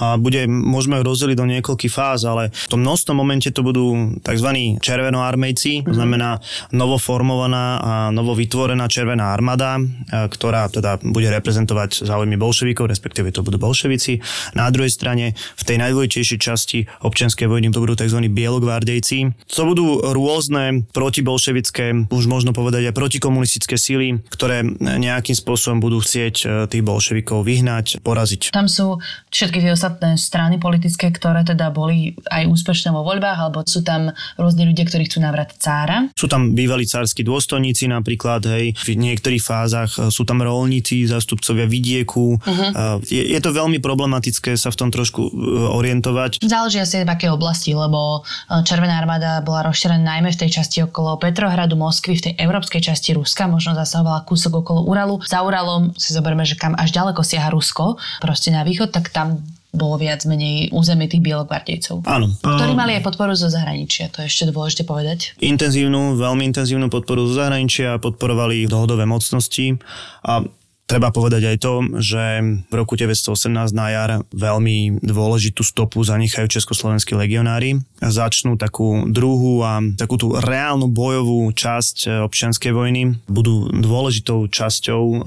a 0.00 0.16
bude, 0.16 0.48
môžeme 0.48 0.96
ju 0.98 1.04
rozdeliť 1.04 1.36
do 1.36 1.46
niekoľkých 1.46 1.92
fáz, 1.92 2.24
ale 2.24 2.48
v 2.50 2.68
tom 2.72 2.80
množstvom 2.80 3.16
momente 3.16 3.52
to 3.52 3.60
budú 3.60 4.16
tzv. 4.24 4.50
červenoarmejci, 4.80 5.84
to 5.84 5.92
mhm. 5.92 5.96
znamená 5.96 6.30
novoformovaná 6.72 7.64
a 7.84 7.92
novovytvorená 8.14 8.88
červená 8.88 9.34
armáda, 9.34 9.76
ktorá 10.10 10.70
teda 10.70 11.02
bude 11.02 11.28
reprezentovať 11.28 12.06
záujmy 12.06 12.38
bolševikov, 12.38 12.88
respektíve 12.88 13.34
to 13.34 13.44
budú 13.44 13.58
bolševici. 13.60 14.22
Na 14.54 14.70
druhej 14.70 14.90
strane 14.90 15.33
v 15.34 15.62
tej 15.62 15.76
najdôležitejšej 15.82 16.38
časti 16.40 16.78
občianskej 17.02 17.46
vojny 17.50 17.74
to 17.74 17.82
budú 17.82 17.98
tzv. 17.98 18.18
bielogvardejci. 18.30 19.34
To 19.50 19.62
budú 19.66 20.00
rôzne 20.00 20.86
protibolševické, 20.94 22.08
už 22.10 22.24
možno 22.30 22.56
povedať 22.56 22.90
aj 22.90 22.94
protikomunistické 22.96 23.74
síly, 23.76 24.22
ktoré 24.30 24.64
nejakým 24.80 25.34
spôsobom 25.34 25.82
budú 25.82 26.00
chcieť 26.00 26.34
e, 26.42 26.44
tých 26.70 26.84
bolševikov 26.84 27.42
vyhnať, 27.42 28.00
poraziť. 28.00 28.54
Tam 28.54 28.70
sú 28.70 28.98
všetky 29.30 29.60
tie 29.60 29.72
ostatné 29.74 30.16
strany 30.16 30.56
politické, 30.62 31.10
ktoré 31.10 31.42
teda 31.42 31.74
boli 31.74 32.14
aj 32.30 32.46
úspešné 32.48 32.94
vo 32.94 33.02
voľbách, 33.02 33.38
alebo 33.38 33.66
sú 33.66 33.82
tam 33.82 34.14
rôzni 34.38 34.64
ľudia, 34.64 34.86
ktorí 34.86 35.10
chcú 35.10 35.22
navrať 35.22 35.58
cára. 35.58 36.08
Sú 36.14 36.30
tam 36.30 36.54
bývalí 36.54 36.86
cársky 36.86 37.26
dôstojníci 37.26 37.90
napríklad, 37.90 38.46
hej, 38.48 38.74
v 38.74 38.88
niektorých 38.94 39.42
fázach 39.42 39.90
sú 40.10 40.22
tam 40.22 40.40
rolníci, 40.40 41.04
zástupcovia 41.08 41.66
vidieku. 41.66 42.38
Uh-huh. 42.38 43.00
Je, 43.04 43.22
je 43.34 43.40
to 43.40 43.50
veľmi 43.50 43.78
problematické 43.82 44.54
sa 44.54 44.70
v 44.70 44.78
tom 44.78 44.88
trošku 44.94 45.22
e, 45.22 45.23
orientovať. 45.74 46.44
Záleží 46.44 46.80
asi 46.80 47.04
v 47.04 47.10
akej 47.10 47.30
oblasti, 47.32 47.72
lebo 47.72 48.22
e, 48.24 48.60
Červená 48.64 48.98
armáda 48.98 49.40
bola 49.40 49.66
rozšírená 49.68 50.00
najmä 50.00 50.32
v 50.34 50.40
tej 50.46 50.50
časti 50.60 50.84
okolo 50.84 51.16
Petrohradu, 51.20 51.78
Moskvy, 51.78 52.18
v 52.18 52.24
tej 52.30 52.34
európskej 52.40 52.80
časti 52.80 53.14
Ruska, 53.14 53.46
možno 53.46 53.76
zasahovala 53.78 54.26
kúsok 54.26 54.64
okolo 54.64 54.84
Uralu. 54.88 55.20
Za 55.24 55.44
Uralom 55.44 55.94
si 55.96 56.12
zoberme, 56.12 56.42
že 56.48 56.58
kam 56.58 56.74
až 56.74 56.92
ďaleko 56.92 57.20
siaha 57.24 57.52
Rusko, 57.52 57.96
proste 58.20 58.50
na 58.50 58.66
východ, 58.66 58.90
tak 58.92 59.10
tam 59.12 59.42
bolo 59.74 59.98
viac 59.98 60.22
menej 60.22 60.70
územie 60.70 61.10
tých 61.10 61.20
bielogvardejcov. 61.20 62.06
Áno. 62.06 62.30
Ktorí 62.38 62.72
mali 62.78 62.94
aj 62.94 63.02
podporu 63.02 63.34
zo 63.34 63.50
zahraničia, 63.50 64.06
to 64.14 64.22
je 64.22 64.30
ešte 64.30 64.54
dôležité 64.54 64.86
povedať. 64.86 65.34
Intenzívnu, 65.42 66.14
veľmi 66.14 66.46
intenzívnu 66.46 66.86
podporu 66.86 67.26
zo 67.26 67.42
zahraničia, 67.42 67.98
podporovali 67.98 68.70
dohodové 68.70 69.02
mocnosti 69.04 69.74
a 70.22 70.46
Treba 70.84 71.08
povedať 71.08 71.48
aj 71.48 71.56
to, 71.64 71.74
že 71.96 72.22
v 72.68 72.74
roku 72.76 72.92
1918 72.92 73.72
na 73.72 73.88
jar 73.88 74.10
veľmi 74.36 75.00
dôležitú 75.00 75.64
stopu 75.64 76.04
zanechajú 76.04 76.44
československí 76.44 77.16
legionári. 77.16 77.80
Začnú 78.04 78.60
takú 78.60 79.08
druhú 79.08 79.64
a 79.64 79.80
takú 79.96 80.20
tú 80.20 80.36
reálnu 80.36 80.92
bojovú 80.92 81.48
časť 81.56 81.96
e, 82.04 82.08
občianskej 82.28 82.76
vojny. 82.76 83.16
Budú 83.24 83.72
dôležitou 83.72 84.44
časťou 84.44 85.02
e, 85.08 85.18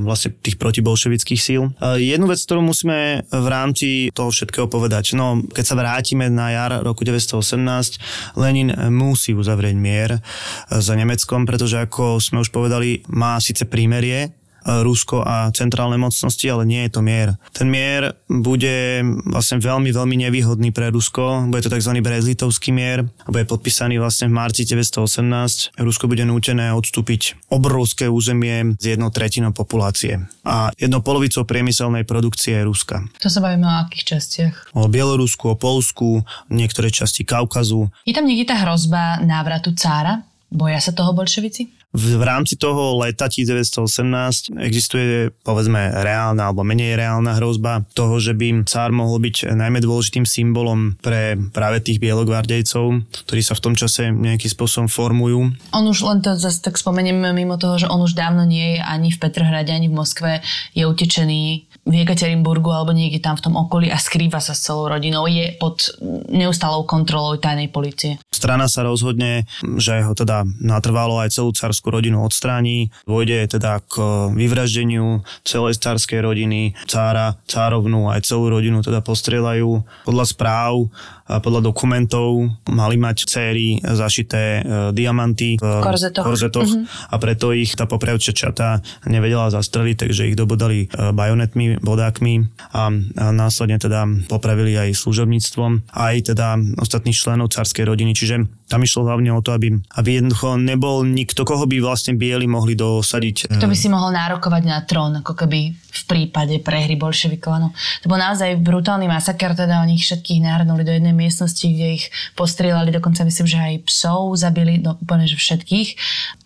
vlastne 0.00 0.32
tých 0.32 0.56
protibolševických 0.56 1.40
síl. 1.44 1.68
E, 1.76 2.00
jednu 2.00 2.24
vec, 2.24 2.40
ktorú 2.40 2.64
musíme 2.64 3.28
v 3.28 3.46
rámci 3.52 4.08
toho 4.16 4.32
všetkého 4.32 4.64
povedať. 4.72 5.12
No, 5.12 5.44
keď 5.44 5.64
sa 5.68 5.76
vrátime 5.76 6.32
na 6.32 6.56
jar 6.56 6.80
roku 6.80 7.04
1918, 7.04 8.40
Lenin 8.40 8.72
musí 8.88 9.36
uzavrieť 9.36 9.76
mier 9.76 10.24
za 10.72 10.96
Nemeckom, 10.96 11.44
pretože 11.44 11.84
ako 11.84 12.16
sme 12.16 12.40
už 12.40 12.48
povedali, 12.48 13.04
má 13.12 13.36
síce 13.44 13.68
prímerie 13.68 14.32
Rusko 14.66 15.22
a 15.26 15.50
centrálne 15.50 15.98
mocnosti, 15.98 16.44
ale 16.46 16.66
nie 16.66 16.86
je 16.86 16.90
to 16.94 17.00
mier. 17.02 17.34
Ten 17.52 17.68
mier 17.68 18.14
bude 18.26 19.02
vlastne 19.26 19.58
veľmi, 19.58 19.90
veľmi 19.90 20.16
nevýhodný 20.28 20.70
pre 20.70 20.90
Rusko. 20.94 21.50
Bude 21.50 21.62
to 21.62 21.72
tzv. 21.72 21.92
brezlitovský 21.98 22.70
mier. 22.70 23.06
Bude 23.26 23.44
podpísaný 23.46 23.98
vlastne 23.98 24.30
v 24.30 24.38
marci 24.38 24.62
1918. 24.64 25.78
Rusko 25.78 26.06
bude 26.06 26.22
nútené 26.22 26.70
odstúpiť 26.72 27.52
obrovské 27.52 28.06
územie 28.06 28.78
z 28.78 28.96
jednou 28.96 29.10
tretinou 29.10 29.52
populácie 29.52 30.22
a 30.42 30.74
jednou 30.74 31.02
polovicou 31.02 31.46
priemyselnej 31.46 32.02
produkcie 32.02 32.62
Ruska. 32.66 33.06
To 33.22 33.28
sa 33.30 33.38
bavíme 33.38 33.66
o 33.66 33.76
akých 33.86 34.18
častiach? 34.18 34.54
O 34.74 34.90
Bielorusku, 34.90 35.54
o 35.54 35.56
Polsku, 35.58 36.26
niektoré 36.50 36.90
časti 36.90 37.22
Kaukazu. 37.22 37.90
Je 38.02 38.14
tam 38.14 38.26
niekde 38.26 38.50
tá 38.50 38.56
hrozba 38.62 39.22
návratu 39.22 39.74
cára? 39.74 40.26
Boja 40.52 40.82
sa 40.84 40.92
toho 40.92 41.16
bolševici? 41.16 41.72
V, 41.92 42.16
v 42.16 42.24
rámci 42.24 42.56
toho 42.56 42.96
leta 43.04 43.28
1918 43.28 44.56
existuje 44.64 45.28
povedzme 45.44 45.92
reálna 45.92 46.48
alebo 46.48 46.64
menej 46.64 46.96
reálna 46.96 47.36
hrozba 47.36 47.84
toho, 47.92 48.16
že 48.16 48.32
by 48.32 48.64
cár 48.64 48.96
mohol 48.96 49.20
byť 49.20 49.52
najmä 49.52 49.84
dôležitým 49.84 50.24
symbolom 50.24 50.96
pre 51.04 51.36
práve 51.52 51.84
tých 51.84 52.00
bielogvardejcov, 52.00 53.12
ktorí 53.28 53.40
sa 53.44 53.52
v 53.52 53.62
tom 53.68 53.74
čase 53.76 54.08
nejakým 54.08 54.48
spôsobom 54.48 54.88
formujú. 54.88 55.52
On 55.76 55.84
už 55.84 56.08
len 56.08 56.24
to 56.24 56.32
zase 56.32 56.64
tak 56.64 56.80
spomeniem 56.80 57.28
mimo 57.36 57.60
toho, 57.60 57.76
že 57.76 57.90
on 57.92 58.00
už 58.00 58.16
dávno 58.16 58.48
nie 58.48 58.76
je 58.76 58.80
ani 58.80 59.12
v 59.12 59.20
Petrohrade, 59.20 59.68
ani 59.68 59.92
v 59.92 59.96
Moskve, 60.00 60.40
je 60.72 60.88
utečený 60.88 61.68
v 61.82 61.92
Jekaterinburgu 62.06 62.70
alebo 62.70 62.94
niekde 62.94 63.18
tam 63.18 63.34
v 63.34 63.50
tom 63.50 63.54
okolí 63.58 63.90
a 63.90 63.98
skrýva 63.98 64.38
sa 64.38 64.54
s 64.54 64.62
celou 64.62 64.86
rodinou, 64.86 65.26
je 65.26 65.50
pod 65.58 65.90
neustálou 66.30 66.86
kontrolou 66.86 67.34
tajnej 67.42 67.74
policie. 67.74 68.22
Strana 68.30 68.70
sa 68.70 68.86
rozhodne, 68.86 69.50
že 69.82 69.98
ho 70.06 70.14
teda 70.14 70.46
natrvalo 70.62 71.18
aj 71.18 71.34
celú 71.34 71.50
carskú 71.50 71.81
rodinu 71.88 72.22
odstráni, 72.22 72.92
dôjde 73.08 73.58
teda 73.58 73.82
k 73.82 73.94
vyvraždeniu 74.36 75.26
celej 75.42 75.82
carskej 75.82 76.22
rodiny, 76.22 76.76
cára, 76.86 77.40
cárovnú 77.48 78.12
aj 78.12 78.26
celú 78.28 78.52
rodinu 78.52 78.84
teda 78.84 79.02
postrieľajú. 79.02 79.82
Podľa 80.06 80.24
správ 80.28 80.92
podľa 81.40 81.72
dokumentov 81.72 82.50
mali 82.68 82.96
mať 82.98 83.24
céry 83.24 83.78
zašité 83.80 84.60
e, 84.60 84.60
diamanty 84.92 85.56
v 85.56 85.64
korzetoch, 85.80 86.24
korzetoch 86.26 86.68
mm-hmm. 86.68 87.14
a 87.14 87.16
preto 87.16 87.54
ich 87.54 87.72
tá 87.78 87.86
popravčia 87.86 88.34
čata 88.34 88.82
nevedela 89.06 89.48
zastreliť, 89.48 89.96
takže 89.96 90.28
ich 90.34 90.36
dobodali 90.36 90.84
e, 90.84 91.14
bajonetmi, 91.14 91.80
bodákmi 91.80 92.34
a, 92.74 92.90
a 92.90 93.26
následne 93.30 93.78
teda 93.78 94.04
popravili 94.28 94.76
aj 94.76 94.98
služobníctvom, 94.98 95.94
aj 95.94 96.34
teda 96.34 96.58
ostatných 96.82 97.16
členov 97.16 97.54
carskej 97.54 97.86
rodiny, 97.86 98.12
čiže 98.12 98.44
tam 98.68 98.84
išlo 98.84 99.06
hlavne 99.06 99.32
o 99.32 99.40
to, 99.44 99.54
aby, 99.54 99.78
aby 100.00 100.20
jednoducho 100.20 100.58
nebol 100.58 101.04
nikto, 101.06 101.44
koho 101.44 101.64
by 101.68 101.71
vlastne 101.78 102.18
bieli 102.18 102.44
mohli 102.50 102.74
dosadiť. 102.74 103.54
Kto 103.56 103.70
by 103.70 103.76
si 103.78 103.88
mohol 103.88 104.12
nárokovať 104.12 104.62
na 104.66 104.82
trón, 104.84 105.22
ako 105.22 105.32
keby 105.32 105.72
v 105.92 106.02
prípade 106.08 106.56
prehry 106.64 106.96
bolševikov. 106.96 107.52
No. 107.60 107.68
To 108.00 108.06
bol 108.08 108.16
naozaj 108.16 108.56
brutálny 108.64 109.04
masaker, 109.06 109.52
teda 109.52 109.84
oni 109.84 110.00
ich 110.00 110.08
všetkých 110.08 110.40
nahrnuli 110.40 110.88
do 110.88 110.92
jednej 110.96 111.12
miestnosti, 111.12 111.62
kde 111.62 112.00
ich 112.00 112.08
postrieľali, 112.32 112.88
dokonca 112.88 113.28
myslím, 113.28 113.46
že 113.46 113.58
aj 113.60 113.74
psov 113.92 114.32
zabili, 114.40 114.80
no 114.80 114.96
úplne 114.96 115.28
že 115.28 115.36
všetkých. 115.36 115.88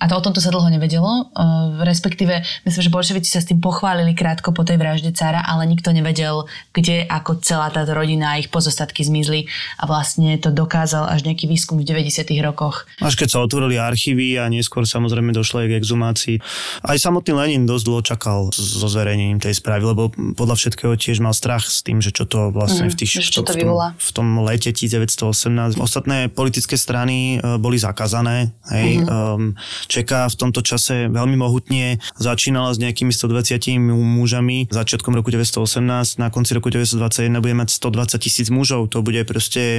A 0.03 0.11
to 0.11 0.19
o 0.19 0.23
tomto 0.23 0.43
sa 0.43 0.51
dlho 0.51 0.67
nevedelo, 0.67 1.31
uh, 1.31 1.79
respektíve 1.87 2.43
myslím, 2.67 2.83
že 2.83 2.91
bolševici 2.91 3.31
sa 3.31 3.39
s 3.39 3.47
tým 3.47 3.63
pochválili 3.63 4.19
krátko 4.19 4.51
po 4.51 4.67
tej 4.67 4.83
vražde 4.83 5.15
cára, 5.15 5.47
ale 5.47 5.63
nikto 5.71 5.95
nevedel, 5.95 6.51
kde 6.75 7.07
ako 7.07 7.39
celá 7.41 7.71
táto 7.71 7.95
rodina 7.95 8.35
a 8.35 8.43
ich 8.43 8.51
pozostatky 8.51 9.07
zmizli 9.07 9.47
a 9.79 9.87
vlastne 9.87 10.35
to 10.43 10.51
dokázal 10.51 11.07
až 11.07 11.23
nejaký 11.23 11.47
výskum 11.47 11.79
v 11.79 11.87
90 11.87 12.27
rokoch. 12.43 12.91
Až 12.99 13.15
keď 13.15 13.29
sa 13.31 13.39
otvorili 13.47 13.79
archívy 13.79 14.43
a 14.43 14.51
neskôr 14.51 14.83
samozrejme 14.83 15.16
došlo 15.21 15.65
aj 15.65 15.69
k 15.71 15.79
exhumácii. 15.79 16.37
Aj 16.83 16.97
samotný 16.97 17.33
Lenin 17.37 17.65
dosť 17.69 17.85
dlho 17.87 18.03
čakal 18.03 18.39
so 18.53 18.87
zverejnením 18.89 19.39
tej 19.39 19.57
správy, 19.57 19.85
lebo 19.93 20.11
podľa 20.35 20.57
všetkého 20.57 20.97
tiež 20.97 21.23
mal 21.23 21.37
strach 21.37 21.69
s 21.69 21.85
tým, 21.85 22.01
že 22.01 22.11
čo 22.11 22.25
to 22.25 22.51
vlastne 22.51 22.89
mm, 22.89 22.93
v, 22.93 22.97
tých, 22.97 23.13
čo 23.31 23.45
to 23.45 23.53
v, 23.55 23.63
tom, 23.63 23.77
v 23.95 24.11
tom 24.11 24.29
lete 24.43 24.71
1918. 24.73 25.79
Ostatné 25.79 26.33
politické 26.33 26.75
strany 26.75 27.39
e, 27.39 27.57
boli 27.61 27.79
zakázané. 27.79 28.57
Hej. 28.73 29.05
Mm. 29.05 29.07
Um, 29.07 29.45
Čeká 29.87 30.27
v 30.27 30.37
tomto 30.37 30.61
čase 30.67 31.07
veľmi 31.07 31.39
mohutne 31.39 32.03
začínala 32.19 32.75
s 32.75 32.83
nejakými 32.83 33.15
120 33.15 33.79
mužami 33.87 34.67
začiatkom 34.67 35.15
roku 35.15 35.31
1918, 35.31 36.19
na 36.19 36.29
konci 36.35 36.59
roku 36.59 36.69
1921 36.73 37.39
bude 37.39 37.55
mať 37.55 37.69
120 37.79 38.19
tisíc 38.19 38.49
mužov. 38.51 38.91
To 38.91 39.07
bude 39.07 39.23
proste 39.29 39.79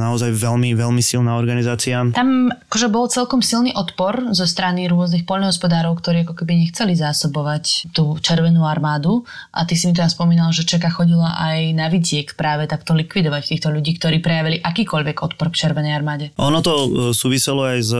naozaj 0.00 0.32
veľmi, 0.32 0.72
veľmi 0.72 1.02
silná 1.04 1.36
organizácia. 1.36 2.00
Tam 2.16 2.48
akože 2.48 2.88
bol 2.88 3.04
celkom 3.12 3.44
silný 3.44 3.76
odpor 3.76 4.32
zo 4.32 4.48
strany 4.48 4.71
rôznych 4.88 5.28
poľnohospodárov, 5.28 5.92
ktorí 6.00 6.24
ako 6.24 6.34
keby 6.40 6.64
nechceli 6.64 6.96
zásobovať 6.96 7.92
tú 7.92 8.16
červenú 8.18 8.64
armádu. 8.64 9.28
A 9.52 9.68
ty 9.68 9.76
si 9.76 9.84
mi 9.84 9.94
tam 9.94 10.08
spomínal, 10.08 10.50
že 10.56 10.64
Čeka 10.64 10.88
chodila 10.88 11.36
aj 11.36 11.76
na 11.76 11.92
vidiek 11.92 12.32
práve 12.32 12.64
takto 12.64 12.96
likvidovať 12.96 13.52
týchto 13.52 13.68
ľudí, 13.68 14.00
ktorí 14.00 14.24
prejavili 14.24 14.64
akýkoľvek 14.64 15.16
odpor 15.20 15.52
k 15.52 15.68
červenej 15.68 15.92
armáde. 15.92 16.32
Ono 16.40 16.64
to 16.64 16.72
e, 16.72 16.88
súviselo 17.12 17.68
aj 17.68 17.78
s 17.84 17.92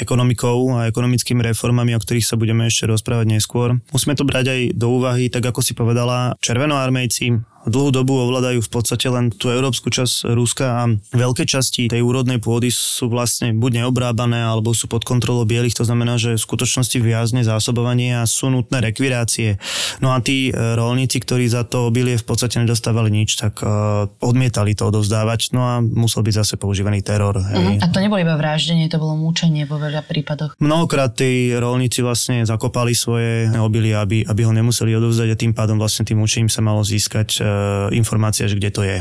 ekonomikou 0.00 0.80
a 0.80 0.88
ekonomickými 0.88 1.44
reformami, 1.44 1.92
o 1.92 2.00
ktorých 2.00 2.24
sa 2.24 2.40
budeme 2.40 2.64
ešte 2.64 2.88
rozprávať 2.88 3.36
neskôr. 3.36 3.76
Musíme 3.92 4.16
to 4.16 4.24
brať 4.24 4.46
aj 4.48 4.60
do 4.72 4.96
úvahy, 4.96 5.28
tak 5.28 5.44
ako 5.44 5.60
si 5.60 5.76
povedala, 5.76 6.34
červenoarmejci 6.40 7.59
dlhú 7.68 7.92
dobu 7.92 8.16
ovládajú 8.16 8.64
v 8.64 8.70
podstate 8.72 9.12
len 9.12 9.28
tú 9.28 9.52
európsku 9.52 9.92
časť 9.92 10.32
Ruska 10.32 10.66
a 10.66 10.82
veľké 11.12 11.44
časti 11.44 11.92
tej 11.92 12.00
úrodnej 12.00 12.40
pôdy 12.40 12.72
sú 12.72 13.12
vlastne 13.12 13.52
buď 13.52 13.84
neobrábané 13.84 14.40
alebo 14.40 14.72
sú 14.72 14.88
pod 14.88 15.04
kontrolou 15.04 15.44
bielých, 15.44 15.76
to 15.76 15.84
znamená, 15.84 16.16
že 16.16 16.40
v 16.40 16.40
skutočnosti 16.40 16.96
viazne 17.02 17.44
zásobovanie 17.44 18.16
a 18.16 18.24
sú 18.24 18.48
nutné 18.48 18.80
rekvirácie. 18.80 19.60
No 20.00 20.16
a 20.16 20.24
tí 20.24 20.48
e, 20.48 20.52
rolníci, 20.56 21.20
ktorí 21.20 21.52
za 21.52 21.68
to 21.68 21.92
obilie 21.92 22.16
v 22.16 22.24
podstate 22.24 22.62
nedostávali 22.62 23.12
nič, 23.12 23.36
tak 23.40 23.60
uh, 23.64 24.06
odmietali 24.20 24.72
to 24.76 24.88
odovzdávať, 24.88 25.52
no 25.56 25.60
a 25.64 25.74
musel 25.82 26.22
byť 26.24 26.34
zase 26.44 26.54
používaný 26.56 27.02
teror. 27.04 27.40
Hej. 27.40 27.56
Uh-huh. 27.56 27.84
A 27.84 27.86
to 27.90 27.98
nebolo 27.98 28.20
iba 28.22 28.36
vraždenie, 28.36 28.88
to 28.88 29.00
bolo 29.00 29.18
múčenie 29.18 29.66
vo 29.66 29.76
veľa 29.76 30.06
prípadoch. 30.06 30.56
Mnohokrát 30.62 31.16
tí 31.16 31.52
rolníci 31.56 32.00
vlastne 32.04 32.46
zakopali 32.46 32.94
svoje 32.94 33.50
obilie, 33.56 33.96
aby, 33.96 34.22
aby 34.24 34.40
ho 34.46 34.52
nemuseli 34.54 34.94
odovzdať 34.96 35.28
a 35.34 35.36
tým 35.36 35.52
pádom 35.52 35.76
vlastne 35.80 36.06
tým 36.06 36.20
mučením 36.22 36.50
sa 36.52 36.62
malo 36.62 36.84
získať 36.86 37.28
uh, 37.42 37.49
informácia, 37.94 38.48
že 38.50 38.58
kde 38.58 38.70
to 38.70 38.82
je. 38.82 38.98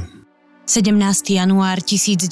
17. 0.69 0.93
január 1.33 1.81
1919, 1.81 2.29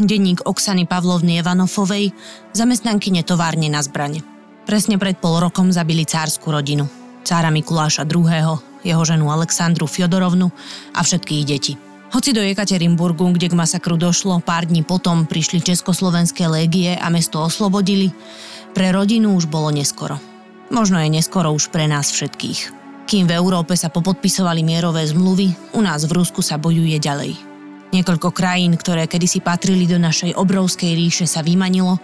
denník 0.00 0.48
Oksany 0.48 0.88
Pavlovny 0.88 1.44
Evanofovej, 1.44 2.16
zamestnanky 2.56 3.12
továrne 3.20 3.68
na 3.68 3.84
zbrane. 3.84 4.24
Presne 4.64 4.96
pred 4.96 5.20
pol 5.20 5.44
rokom 5.44 5.68
zabili 5.68 6.08
cárskú 6.08 6.48
rodinu. 6.48 6.88
Cára 7.20 7.52
Mikuláša 7.52 8.08
II., 8.08 8.56
jeho 8.82 9.02
ženu 9.04 9.28
Alexandru 9.28 9.84
Fjodorovnu 9.84 10.48
a 10.96 11.00
všetkých 11.04 11.44
detí. 11.44 11.76
Hoci 12.12 12.32
do 12.32 12.40
Jekaterinburgu, 12.40 13.28
kde 13.36 13.52
k 13.52 13.58
masakru 13.60 14.00
došlo, 14.00 14.40
pár 14.40 14.64
dní 14.68 14.80
potom 14.80 15.28
prišli 15.28 15.60
československé 15.60 16.48
légie 16.48 16.96
a 16.96 17.12
mesto 17.12 17.44
oslobodili, 17.44 18.08
pre 18.72 18.88
rodinu 18.88 19.36
už 19.36 19.52
bolo 19.52 19.68
neskoro. 19.68 20.16
Možno 20.72 20.96
je 20.96 21.12
neskoro 21.12 21.52
už 21.52 21.68
pre 21.68 21.84
nás 21.84 22.08
všetkých. 22.08 22.81
Kým 23.02 23.28
v 23.28 23.34
Európe 23.36 23.74
sa 23.74 23.90
popodpisovali 23.90 24.62
mierové 24.62 25.04
zmluvy, 25.04 25.74
u 25.74 25.80
nás 25.82 26.06
v 26.06 26.16
Rusku 26.16 26.40
sa 26.40 26.56
bojuje 26.56 26.96
ďalej. 26.96 27.34
Niekoľko 27.92 28.32
krajín, 28.32 28.72
ktoré 28.80 29.04
kedysi 29.04 29.44
patrili 29.44 29.84
do 29.84 30.00
našej 30.00 30.32
obrovskej 30.32 30.96
ríše, 30.96 31.28
sa 31.28 31.44
vymanilo 31.44 32.00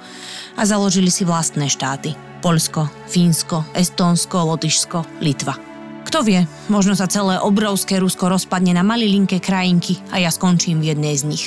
a 0.53 0.63
založili 0.69 1.09
si 1.09 1.25
vlastné 1.25 1.65
štáty. 1.73 2.13
Polsko, 2.45 2.87
Fínsko, 3.09 3.65
Estónsko, 3.73 4.45
Lotyšsko, 4.53 5.25
Litva. 5.25 5.57
Kto 6.05 6.21
vie, 6.25 6.45
možno 6.69 6.93
sa 6.93 7.09
celé 7.09 7.41
obrovské 7.41 7.97
Rusko 8.01 8.29
rozpadne 8.29 8.77
na 8.77 8.85
malilinké 8.85 9.41
krajinky 9.41 9.97
a 10.13 10.21
ja 10.21 10.29
skončím 10.29 10.85
v 10.85 10.93
jednej 10.93 11.17
z 11.17 11.25
nich. 11.25 11.47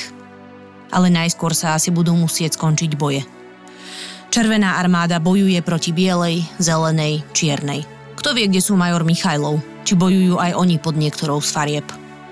Ale 0.90 1.14
najskôr 1.14 1.54
sa 1.54 1.78
asi 1.78 1.94
budú 1.94 2.18
musieť 2.18 2.58
skončiť 2.58 2.92
boje. 2.98 3.22
Červená 4.34 4.82
armáda 4.82 5.22
bojuje 5.22 5.62
proti 5.62 5.94
bielej, 5.94 6.46
zelenej, 6.58 7.22
čiernej. 7.30 8.01
Kto 8.18 8.36
vie, 8.36 8.48
kde 8.52 8.62
sú 8.64 8.76
major 8.76 9.06
Michajlov? 9.06 9.62
Či 9.88 9.98
bojujú 9.98 10.38
aj 10.38 10.56
oni 10.56 10.78
pod 10.78 10.96
niektorou 10.96 11.40
z 11.40 11.50
farieb? 11.52 11.88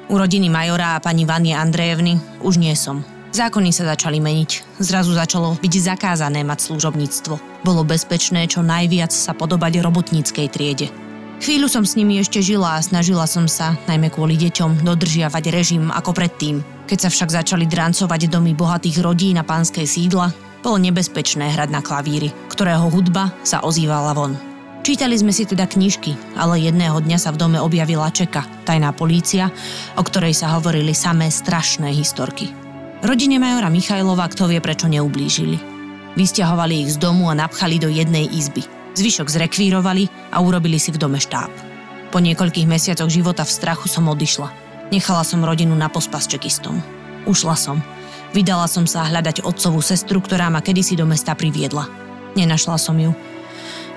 U 0.10 0.18
rodiny 0.18 0.50
majora 0.50 0.98
a 0.98 1.02
pani 1.02 1.24
Vanie 1.24 1.54
Andrejevny 1.54 2.42
už 2.42 2.58
nie 2.58 2.74
som. 2.74 3.06
Zákony 3.30 3.70
sa 3.70 3.94
začali 3.94 4.18
meniť. 4.18 4.82
Zrazu 4.82 5.14
začalo 5.14 5.54
byť 5.62 5.74
zakázané 5.78 6.42
mať 6.42 6.66
služobníctvo. 6.66 7.62
Bolo 7.62 7.86
bezpečné 7.86 8.50
čo 8.50 8.66
najviac 8.66 9.14
sa 9.14 9.38
podobať 9.38 9.86
robotníckej 9.86 10.48
triede. 10.50 10.90
Chvíľu 11.40 11.72
som 11.72 11.86
s 11.88 11.96
nimi 11.96 12.20
ešte 12.20 12.42
žila 12.42 12.76
a 12.76 12.84
snažila 12.84 13.24
som 13.24 13.48
sa, 13.48 13.78
najmä 13.88 14.12
kvôli 14.12 14.36
deťom, 14.36 14.84
dodržiavať 14.84 15.44
režim 15.54 15.88
ako 15.94 16.12
predtým. 16.12 16.66
Keď 16.90 17.06
sa 17.06 17.10
však 17.14 17.30
začali 17.32 17.70
drancovať 17.70 18.28
domy 18.28 18.58
bohatých 18.58 19.00
rodín 19.00 19.38
na 19.38 19.46
pánskej 19.46 19.86
sídla, 19.86 20.34
bolo 20.60 20.82
nebezpečné 20.82 21.54
hrať 21.54 21.70
na 21.72 21.80
klavíry, 21.80 22.34
ktorého 22.52 22.92
hudba 22.92 23.32
sa 23.48 23.64
ozývala 23.64 24.12
von. 24.12 24.49
Čítali 24.80 25.20
sme 25.20 25.36
si 25.36 25.44
teda 25.44 25.68
knižky, 25.68 26.40
ale 26.40 26.64
jedného 26.64 27.04
dňa 27.04 27.20
sa 27.20 27.36
v 27.36 27.40
dome 27.40 27.60
objavila 27.60 28.08
Čeka, 28.10 28.64
tajná 28.64 28.96
polícia, 28.96 29.52
o 30.00 30.02
ktorej 30.02 30.32
sa 30.32 30.56
hovorili 30.56 30.96
samé 30.96 31.28
strašné 31.28 31.92
historky. 31.92 32.50
Rodine 33.04 33.40
majora 33.40 33.68
Michajlova 33.68 34.28
kto 34.32 34.48
vie 34.48 34.60
prečo 34.64 34.88
neublížili. 34.88 35.60
Vysťahovali 36.16 36.88
ich 36.88 36.96
z 36.96 36.98
domu 37.00 37.32
a 37.32 37.38
napchali 37.38 37.80
do 37.80 37.92
jednej 37.92 38.28
izby. 38.28 38.64
Zvyšok 38.96 39.28
zrekvírovali 39.30 40.36
a 40.36 40.44
urobili 40.44 40.76
si 40.76 40.92
v 40.92 41.00
dome 41.00 41.20
štáb. 41.20 41.52
Po 42.10 42.18
niekoľkých 42.20 42.68
mesiacoch 42.68 43.08
života 43.08 43.46
v 43.46 43.56
strachu 43.56 43.88
som 43.88 44.10
odišla. 44.10 44.50
Nechala 44.90 45.22
som 45.22 45.46
rodinu 45.46 45.78
na 45.78 45.88
pospas 45.88 46.26
čekistom. 46.26 46.82
Ušla 47.30 47.56
som. 47.56 47.78
Vydala 48.34 48.66
som 48.66 48.90
sa 48.90 49.06
hľadať 49.06 49.46
otcovú 49.46 49.80
sestru, 49.86 50.18
ktorá 50.18 50.50
ma 50.50 50.66
kedysi 50.66 50.98
do 50.98 51.06
mesta 51.06 51.38
priviedla. 51.38 51.86
Nenašla 52.34 52.78
som 52.82 52.98
ju 52.98 53.14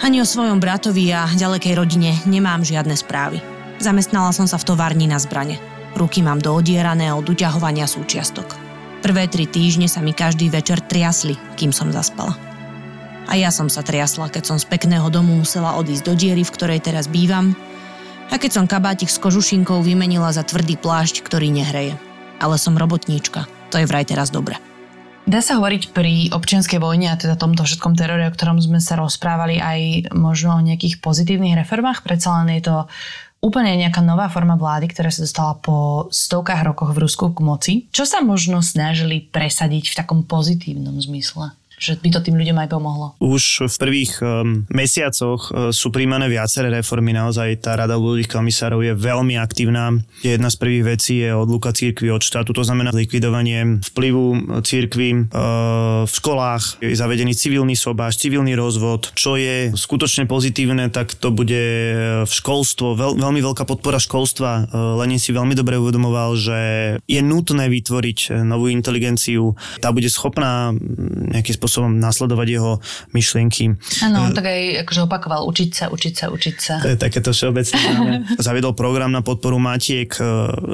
ani 0.03 0.19
o 0.19 0.27
svojom 0.27 0.59
bratovi 0.59 1.15
a 1.15 1.31
ďalekej 1.31 1.79
rodine 1.79 2.19
nemám 2.27 2.67
žiadne 2.67 2.99
správy. 2.99 3.39
Zamestnala 3.79 4.35
som 4.35 4.51
sa 4.51 4.59
v 4.59 4.67
továrni 4.67 5.07
na 5.07 5.23
zbrane. 5.23 5.63
Ruky 5.95 6.27
mám 6.27 6.43
doodierané 6.43 7.15
od 7.15 7.23
uťahovania 7.23 7.87
súčiastok. 7.87 8.59
Prvé 9.03 9.31
tri 9.31 9.47
týždne 9.47 9.87
sa 9.87 10.03
mi 10.03 10.11
každý 10.11 10.51
večer 10.51 10.83
triasli, 10.83 11.39
kým 11.55 11.71
som 11.71 11.95
zaspala. 11.95 12.35
A 13.31 13.39
ja 13.39 13.55
som 13.55 13.71
sa 13.71 13.87
triasla, 13.87 14.31
keď 14.31 14.55
som 14.55 14.59
z 14.59 14.67
pekného 14.67 15.07
domu 15.07 15.39
musela 15.39 15.79
odísť 15.79 16.05
do 16.11 16.15
diery, 16.19 16.43
v 16.43 16.55
ktorej 16.55 16.83
teraz 16.83 17.07
bývam, 17.07 17.55
a 18.33 18.41
keď 18.41 18.51
som 18.59 18.71
kabátik 18.71 19.13
s 19.13 19.21
kožušinkou 19.21 19.85
vymenila 19.85 20.33
za 20.35 20.43
tvrdý 20.43 20.81
plášť, 20.81 21.23
ktorý 21.23 21.53
nehreje. 21.53 21.95
Ale 22.43 22.57
som 22.59 22.75
robotníčka, 22.75 23.47
to 23.71 23.79
je 23.79 23.87
vraj 23.87 24.09
teraz 24.09 24.33
dobre. 24.33 24.59
Dá 25.23 25.39
sa 25.39 25.55
hovoriť 25.57 25.95
pri 25.95 26.35
občianskej 26.35 26.83
vojne 26.83 27.15
a 27.15 27.17
teda 27.17 27.39
tomto 27.39 27.63
všetkom 27.63 27.95
terore, 27.95 28.27
o 28.27 28.35
ktorom 28.35 28.59
sme 28.59 28.83
sa 28.83 28.99
rozprávali 28.99 29.63
aj 29.63 30.13
možno 30.19 30.59
o 30.59 30.65
nejakých 30.67 30.99
pozitívnych 30.99 31.55
reformách? 31.63 32.03
Predsa 32.03 32.43
len 32.43 32.59
je 32.59 32.67
to 32.67 32.77
úplne 33.39 33.75
nejaká 33.79 34.03
nová 34.03 34.27
forma 34.27 34.59
vlády, 34.59 34.91
ktorá 34.91 35.15
sa 35.15 35.23
dostala 35.23 35.55
po 35.59 36.07
stovkách 36.11 36.63
rokoch 36.67 36.91
v 36.91 37.03
Rusku 37.07 37.31
k 37.31 37.39
moci. 37.39 37.73
Čo 37.95 38.03
sa 38.03 38.19
možno 38.19 38.67
snažili 38.67 39.23
presadiť 39.23 39.95
v 39.95 39.99
takom 39.99 40.21
pozitívnom 40.27 40.99
zmysle? 40.99 41.55
Že 41.83 41.99
by 41.99 42.15
to 42.15 42.21
tým 42.23 42.39
ľuďom 42.39 42.63
aj 42.63 42.69
pomohlo? 42.71 43.19
Už 43.19 43.67
v 43.67 43.77
prvých 43.83 44.23
um, 44.23 44.63
mesiacoch 44.71 45.51
uh, 45.51 45.75
sú 45.75 45.91
príjmané 45.91 46.31
viaceré 46.31 46.71
reformy, 46.71 47.11
naozaj 47.11 47.59
tá 47.59 47.75
Rada 47.75 47.99
ľudových 47.99 48.31
komisárov 48.31 48.87
je 48.87 48.95
veľmi 48.95 49.35
aktívna. 49.35 49.91
Jedna 50.23 50.47
z 50.47 50.57
prvých 50.63 50.85
vecí 50.87 51.27
je 51.27 51.35
odluka 51.35 51.75
církvy 51.75 52.15
od 52.15 52.23
štátu, 52.23 52.55
to 52.55 52.63
znamená 52.63 52.95
likvidovanie 52.95 53.83
vplyvu 53.83 54.63
církvy 54.63 55.27
uh, 55.27 56.07
v 56.07 56.13
školách, 56.15 56.79
je 56.79 56.95
zavedený 56.95 57.35
civilný 57.35 57.75
sobáš, 57.75 58.23
civilný 58.23 58.55
rozvod, 58.55 59.11
čo 59.19 59.35
je 59.35 59.75
skutočne 59.75 60.31
pozitívne, 60.31 60.87
tak 60.95 61.19
to 61.19 61.35
bude 61.35 61.65
v 62.23 62.31
školstvo, 62.31 62.95
veľ, 62.95 63.19
veľmi 63.19 63.41
veľká 63.43 63.67
podpora 63.67 63.99
školstva. 63.99 64.71
Uh, 64.71 65.03
Lenin 65.03 65.19
si 65.19 65.35
veľmi 65.35 65.59
dobre 65.59 65.83
uvedomoval, 65.83 66.39
že 66.39 66.59
je 67.11 67.19
nutné 67.19 67.67
vytvoriť 67.67 68.47
novú 68.47 68.71
inteligenciu, 68.71 69.59
tá 69.83 69.91
bude 69.91 70.07
schopná 70.07 70.71
nejakým 71.33 71.57
spôsobom 71.57 71.72
spôsobom 71.73 71.97
nasledovať 71.97 72.49
jeho 72.53 72.73
myšlienky. 73.17 73.81
Áno, 74.05 74.29
on 74.29 74.37
tak 74.37 74.53
aj 74.53 74.85
akože 74.85 75.01
opakoval, 75.09 75.49
učiť 75.49 75.71
sa, 75.73 75.85
učiť 75.89 76.13
sa, 76.13 76.27
učiť 76.29 76.57
sa. 76.61 76.75
To 76.85 76.93
je 76.93 77.01
takéto 77.01 77.33
všeobecné. 77.33 77.81
Zaviedol 78.45 78.77
program 78.77 79.09
na 79.09 79.25
podporu 79.25 79.57
matiek 79.57 80.13
e, 80.13 80.23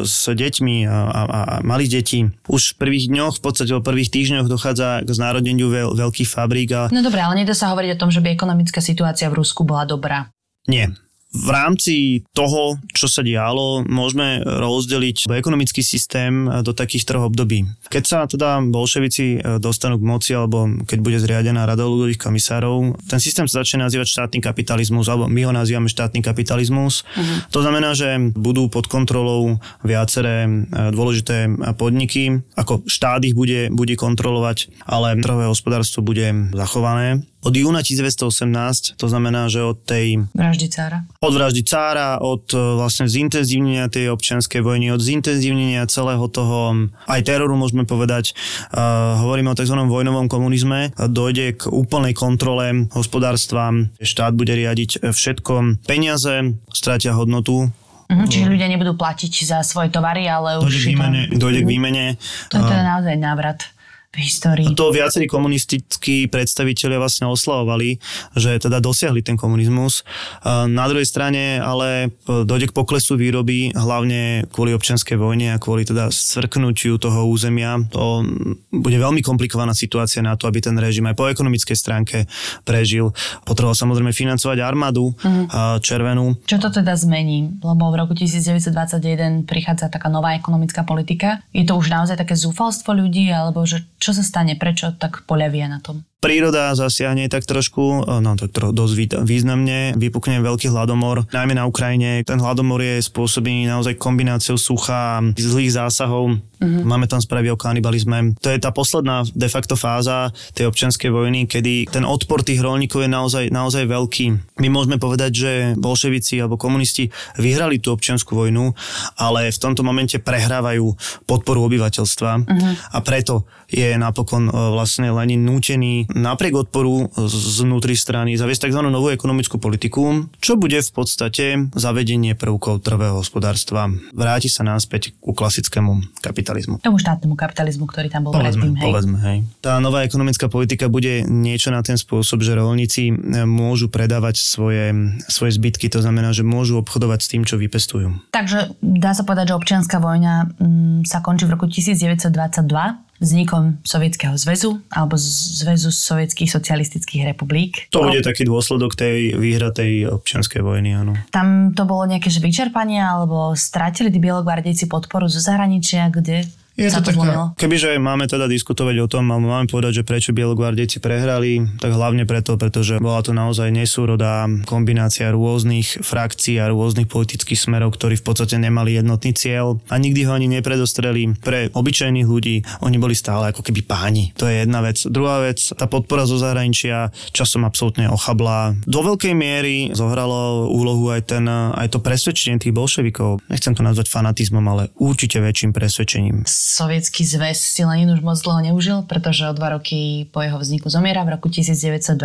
s 0.02 0.26
deťmi 0.26 0.90
a, 0.90 0.98
a, 1.06 1.20
a 1.22 1.40
malých 1.62 2.02
detí. 2.02 2.26
Už 2.50 2.74
v 2.74 2.82
prvých 2.82 3.06
dňoch, 3.14 3.38
v 3.38 3.42
podstate 3.46 3.70
v 3.70 3.78
prvých 3.78 4.10
týždňoch 4.10 4.50
dochádza 4.50 5.06
k 5.06 5.10
znárodneniu 5.14 5.70
veľ, 5.70 5.94
veľkých 5.94 6.26
fabrík. 6.26 6.68
A... 6.74 6.82
No 6.90 7.06
dobré, 7.06 7.22
ale 7.22 7.46
nedá 7.46 7.54
sa 7.54 7.70
hovoriť 7.70 7.94
o 7.94 8.00
tom, 8.00 8.10
že 8.10 8.18
by 8.18 8.34
ekonomická 8.34 8.82
situácia 8.82 9.30
v 9.30 9.38
Rusku 9.38 9.62
bola 9.62 9.86
dobrá. 9.86 10.34
Nie 10.66 10.90
v 11.28 11.48
rámci 11.52 12.24
toho, 12.32 12.80
čo 12.96 13.04
sa 13.04 13.20
dialo, 13.20 13.84
môžeme 13.84 14.40
rozdeliť 14.40 15.28
ekonomický 15.28 15.84
systém 15.84 16.48
do 16.64 16.72
takých 16.72 17.04
troch 17.04 17.28
období. 17.28 17.68
Keď 17.92 18.04
sa 18.04 18.24
teda 18.24 18.64
bolševici 18.64 19.26
e, 19.36 19.60
dostanú 19.60 20.00
k 20.00 20.08
moci, 20.08 20.32
alebo 20.32 20.64
keď 20.88 20.98
bude 21.04 21.18
zriadená 21.20 21.68
rada 21.68 21.84
ľudových 21.84 22.16
komisárov, 22.16 22.96
ten 23.12 23.20
systém 23.20 23.44
sa 23.44 23.60
začne 23.60 23.84
nazývať 23.84 24.08
štátny 24.08 24.40
kapitalizmus, 24.40 25.04
alebo 25.12 25.28
my 25.28 25.40
ho 25.44 25.52
nazývame 25.52 25.92
štátny 25.92 26.24
kapitalizmus. 26.24 27.04
Uh-huh. 27.04 27.44
To 27.52 27.60
znamená, 27.60 27.92
že 27.92 28.32
budú 28.32 28.72
pod 28.72 28.88
kontrolou 28.88 29.60
viaceré 29.84 30.48
e, 30.48 30.50
dôležité 30.96 31.52
podniky, 31.76 32.40
ako 32.56 32.88
štát 32.88 33.20
ich 33.28 33.36
bude, 33.36 33.68
bude 33.68 34.00
kontrolovať, 34.00 34.72
ale 34.88 35.20
trhové 35.20 35.44
hospodárstvo 35.44 36.00
bude 36.00 36.32
zachované 36.56 37.28
od 37.38 37.54
júna 37.54 37.86
1918, 37.86 38.98
to 38.98 39.06
znamená, 39.06 39.46
že 39.46 39.62
od 39.62 39.78
tej... 39.78 40.26
Vraždy 40.34 40.66
cára. 40.66 41.06
Od 41.22 41.32
vraždy 41.32 41.62
cára, 41.62 42.18
od 42.18 42.50
e, 42.50 42.58
vlastne 42.58 43.06
zintenzívnenia 43.06 43.86
tej 43.86 44.10
občianskej 44.10 44.58
vojny, 44.58 44.90
od 44.90 44.98
zintenzívnenia 44.98 45.86
celého 45.86 46.26
toho 46.26 46.90
aj 47.06 47.20
teroru 47.22 47.54
môžeme 47.54 47.86
povedať, 47.88 48.34
uh, 48.74 49.18
hovoríme 49.22 49.50
o 49.50 49.56
tzv. 49.56 49.74
vojnovom 49.74 50.26
komunizme, 50.26 50.92
dojde 50.98 51.56
k 51.56 51.62
úplnej 51.70 52.12
kontrole 52.12 52.90
hospodárstva, 52.92 53.72
štát 54.02 54.34
bude 54.34 54.52
riadiť 54.52 55.08
všetko, 55.08 55.82
peniaze 55.86 56.58
stratia 56.74 57.14
hodnotu, 57.14 57.70
Uh-huh, 58.08 58.24
čiže 58.24 58.48
ľudia 58.48 58.72
nebudú 58.72 58.96
platiť 58.96 59.32
za 59.44 59.60
svoje 59.60 59.92
tovary, 59.92 60.24
ale 60.24 60.64
už... 60.64 60.72
Dojde 60.72 60.80
k 60.80 60.88
výmene. 60.96 61.20
Dojde 61.28 61.60
k 61.60 61.66
výmene. 61.68 62.04
To 62.48 62.56
je 62.56 62.64
teda 62.64 62.84
naozaj 62.96 63.14
návrat 63.20 63.68
v 64.08 64.24
histórii. 64.24 64.64
To 64.72 64.88
viacerí 64.88 65.28
komunistickí 65.28 66.32
predstavitelia 66.32 66.96
vlastne 66.96 67.28
oslavovali, 67.28 68.00
že 68.40 68.56
teda 68.56 68.80
dosiahli 68.80 69.20
ten 69.20 69.36
komunizmus. 69.36 70.00
Na 70.48 70.88
druhej 70.88 71.04
strane 71.04 71.60
ale 71.60 72.08
dojde 72.24 72.72
k 72.72 72.76
poklesu 72.76 73.20
výroby, 73.20 73.76
hlavne 73.76 74.48
kvôli 74.48 74.72
občianskej 74.72 75.20
vojne 75.20 75.52
a 75.52 75.60
kvôli 75.60 75.84
teda 75.84 76.08
svrknutiu 76.08 76.96
toho 76.96 77.28
územia. 77.28 77.76
To 77.92 78.24
bude 78.72 78.96
veľmi 78.96 79.20
komplikovaná 79.20 79.76
situácia 79.76 80.24
na 80.24 80.40
to, 80.40 80.48
aby 80.48 80.64
ten 80.64 80.80
režim 80.80 81.04
aj 81.04 81.12
po 81.12 81.28
ekonomickej 81.28 81.76
stránke 81.76 82.24
prežil. 82.64 83.12
Potreboval 83.44 83.76
samozrejme 83.76 84.16
financovať 84.16 84.64
armádu 84.64 85.12
uh-huh. 85.12 85.84
červenú. 85.84 86.32
Čo 86.48 86.56
to 86.64 86.72
teda 86.72 86.96
zmení? 86.96 87.60
Lebo 87.60 87.92
v 87.92 87.96
roku 88.00 88.16
1921 88.16 89.44
prichádza 89.44 89.92
taká 89.92 90.08
nová 90.08 90.32
ekonomická 90.32 90.80
politika. 90.80 91.44
Je 91.52 91.68
to 91.68 91.76
už 91.76 91.92
naozaj 91.92 92.16
také 92.16 92.32
zúfalstvo 92.32 92.96
ľudí, 92.96 93.28
alebo 93.28 93.68
že 93.68 93.84
čo 93.98 94.14
sa 94.14 94.22
stane, 94.22 94.54
prečo 94.54 94.94
tak 94.94 95.26
poľavia 95.26 95.66
na 95.66 95.82
tom? 95.82 96.06
Príroda 96.18 96.74
zasiahne 96.74 97.30
tak 97.30 97.46
trošku, 97.46 98.02
e, 98.04 98.18
no 98.18 98.34
tak 98.34 98.50
tro, 98.50 98.74
dosť 98.74 99.22
významne, 99.22 99.94
vypukne 99.94 100.42
veľký 100.42 100.70
hladomor, 100.70 101.30
najmä 101.30 101.54
na 101.54 101.64
Ukrajine. 101.66 102.26
Ten 102.26 102.42
hladomor 102.42 102.82
je 102.82 102.98
spôsobený 103.02 103.70
naozaj 103.70 103.94
kombináciou 103.96 104.58
sucha 104.58 105.22
zlých 105.38 105.78
zásahov. 105.78 106.42
Uh-huh. 106.58 106.82
Máme 106.82 107.06
tam 107.06 107.22
správy 107.22 107.54
o 107.54 107.56
kanibalizme. 107.56 108.34
To 108.42 108.50
je 108.50 108.58
tá 108.58 108.74
posledná 108.74 109.22
de 109.30 109.46
facto 109.46 109.78
fáza 109.78 110.34
tej 110.58 110.66
občianskej 110.66 111.06
vojny, 111.14 111.46
kedy 111.46 111.86
ten 111.86 112.02
odpor 112.02 112.42
tých 112.42 112.58
rolníkov 112.58 113.06
je 113.06 113.10
naozaj, 113.10 113.44
naozaj 113.54 113.86
veľký. 113.86 114.58
My 114.58 114.66
môžeme 114.66 114.98
povedať, 114.98 115.30
že 115.30 115.52
bolševici 115.78 116.42
alebo 116.42 116.58
komunisti 116.58 117.14
vyhrali 117.38 117.78
tú 117.78 117.94
občianskú 117.94 118.34
vojnu, 118.34 118.74
ale 119.22 119.54
v 119.54 119.58
tomto 119.62 119.86
momente 119.86 120.18
prehrávajú 120.18 120.98
podporu 121.30 121.70
obyvateľstva 121.70 122.30
uh-huh. 122.42 122.72
a 122.90 122.98
preto 123.06 123.46
je 123.70 123.94
napokon 123.94 124.50
e, 124.50 124.52
vlastne 124.74 125.14
Lenin 125.14 125.46
nútený 125.46 126.07
napriek 126.12 126.68
odporu 126.68 127.08
znútri 127.28 127.94
strany 127.94 128.34
zaviesť 128.34 128.68
tzv. 128.68 128.80
novú 128.88 129.12
ekonomickú 129.12 129.60
politiku, 129.60 130.28
čo 130.40 130.56
bude 130.56 130.80
v 130.80 130.92
podstate 130.92 131.68
zavedenie 131.76 132.32
prvkov 132.38 132.80
trvého 132.84 133.20
hospodárstva. 133.20 133.92
Vráti 134.12 134.48
sa 134.48 134.64
náspäť 134.64 135.12
ku 135.20 135.36
klasickému 135.36 136.20
kapitalizmu. 136.24 136.80
Tomu 136.80 137.00
štátnemu 137.00 137.34
kapitalizmu, 137.36 137.84
ktorý 137.88 138.08
tam 138.08 138.28
bol 138.28 138.32
Povedzme, 138.36 138.70
predtým, 138.70 138.74
hej. 138.78 138.86
povedzme, 138.86 139.16
hej. 139.20 139.38
Tá 139.60 139.76
nová 139.78 140.04
ekonomická 140.04 140.46
politika 140.48 140.88
bude 140.88 141.24
niečo 141.26 141.68
na 141.68 141.84
ten 141.84 142.00
spôsob, 142.00 142.40
že 142.40 142.56
rolníci 142.56 143.10
e, 143.10 143.14
môžu 143.44 143.92
predávať 143.92 144.40
svoje, 144.40 144.94
svoje 145.28 145.56
zbytky, 145.56 145.90
to 145.92 146.00
znamená, 146.00 146.32
že 146.32 146.46
môžu 146.46 146.80
obchodovať 146.80 147.20
s 147.20 147.28
tým, 147.30 147.42
čo 147.44 147.60
vypestujú. 147.60 148.32
Takže 148.32 148.78
dá 148.80 149.12
sa 149.12 149.26
povedať, 149.26 149.52
že 149.52 149.58
občianská 149.58 149.98
vojna 149.98 150.52
mm, 150.56 151.08
sa 151.08 151.20
končí 151.20 151.44
v 151.44 151.58
roku 151.58 151.66
1922 151.66 153.07
vznikom 153.18 153.82
Sovietskeho 153.82 154.38
zväzu 154.38 154.78
alebo 154.94 155.18
Zväzu 155.18 155.90
sovietských 155.90 156.50
socialistických 156.50 157.22
republik. 157.34 157.90
To 157.90 158.06
bude 158.06 158.22
taký 158.22 158.46
dôsledok 158.46 158.94
tej 158.94 159.34
výhratej 159.34 160.06
občianskej 160.08 160.62
vojny, 160.62 160.94
áno. 160.94 161.18
Tam 161.34 161.74
to 161.74 161.82
bolo 161.82 162.06
nejaké 162.06 162.30
že 162.30 162.38
vyčerpanie 162.38 163.02
alebo 163.02 163.58
stratili 163.58 164.08
tí 164.14 164.22
bielogvardejci 164.22 164.86
podporu 164.86 165.26
zo 165.26 165.42
zahraničia, 165.42 166.08
kde 166.14 166.46
Je 166.78 166.94
to 166.94 167.02
taká, 167.02 167.58
kebyže 167.58 167.98
máme 167.98 168.30
teda 168.30 168.46
diskutovať 168.46 168.96
o 169.02 169.10
tom 169.10 169.34
a 169.34 169.42
máme 169.42 169.66
povedať, 169.66 170.00
že 170.00 170.06
prečo 170.06 170.30
bielogvardejci 170.30 171.02
prehrali, 171.02 171.66
tak 171.82 171.90
hlavne 171.90 172.22
preto, 172.22 172.54
pretože 172.54 173.02
bola 173.02 173.18
to 173.18 173.34
naozaj 173.34 173.74
nesúrodá 173.74 174.46
kombinácia 174.62 175.34
rôznych 175.34 176.06
frakcií 176.06 176.62
a 176.62 176.70
rôznych 176.70 177.10
politických 177.10 177.58
smerov, 177.58 177.98
ktorí 177.98 178.22
v 178.22 178.24
podstate 178.30 178.62
nemali 178.62 178.94
jednotný 178.94 179.34
cieľ 179.34 179.82
a 179.90 179.98
nikdy 179.98 180.22
ho 180.30 180.38
ani 180.38 180.46
nepredostreli. 180.46 181.34
Pre 181.42 181.74
obyčajných 181.74 182.30
ľudí 182.30 182.62
oni 182.86 182.96
boli 183.02 183.18
stále 183.18 183.50
ako 183.50 183.66
keby 183.66 183.82
páni. 183.82 184.30
To 184.38 184.46
je 184.46 184.62
jedna 184.62 184.78
vec. 184.78 185.02
Druhá 185.02 185.42
vec, 185.42 185.58
tá 185.74 185.90
podpora 185.90 186.30
zo 186.30 186.38
zahraničia 186.38 187.10
časom 187.34 187.66
absolútne 187.66 188.06
ochabla. 188.06 188.78
Do 188.86 189.02
veľkej 189.02 189.34
miery 189.34 189.90
zohralo 189.98 190.70
úlohu 190.70 191.10
aj, 191.10 191.34
ten, 191.34 191.42
aj 191.50 191.90
to 191.90 191.98
presvedčenie 191.98 192.62
tých 192.62 192.70
bolševikov. 192.70 193.42
Nechcem 193.50 193.74
to 193.74 193.82
nazvať 193.82 194.06
fanatizmom, 194.14 194.62
ale 194.62 194.94
určite 194.94 195.42
väčším 195.42 195.74
presvedčením. 195.74 196.46
Sovietský 196.68 197.24
zväz 197.24 197.56
si 197.56 197.80
Lenin 197.80 198.12
už 198.12 198.20
moc 198.20 198.36
dlho 198.44 198.60
neužil, 198.60 199.00
pretože 199.08 199.48
o 199.48 199.56
dva 199.56 199.80
roky 199.80 200.28
po 200.28 200.44
jeho 200.44 200.60
vzniku 200.60 200.92
zomiera 200.92 201.24
v 201.24 201.40
roku 201.40 201.48
1924. 201.48 202.20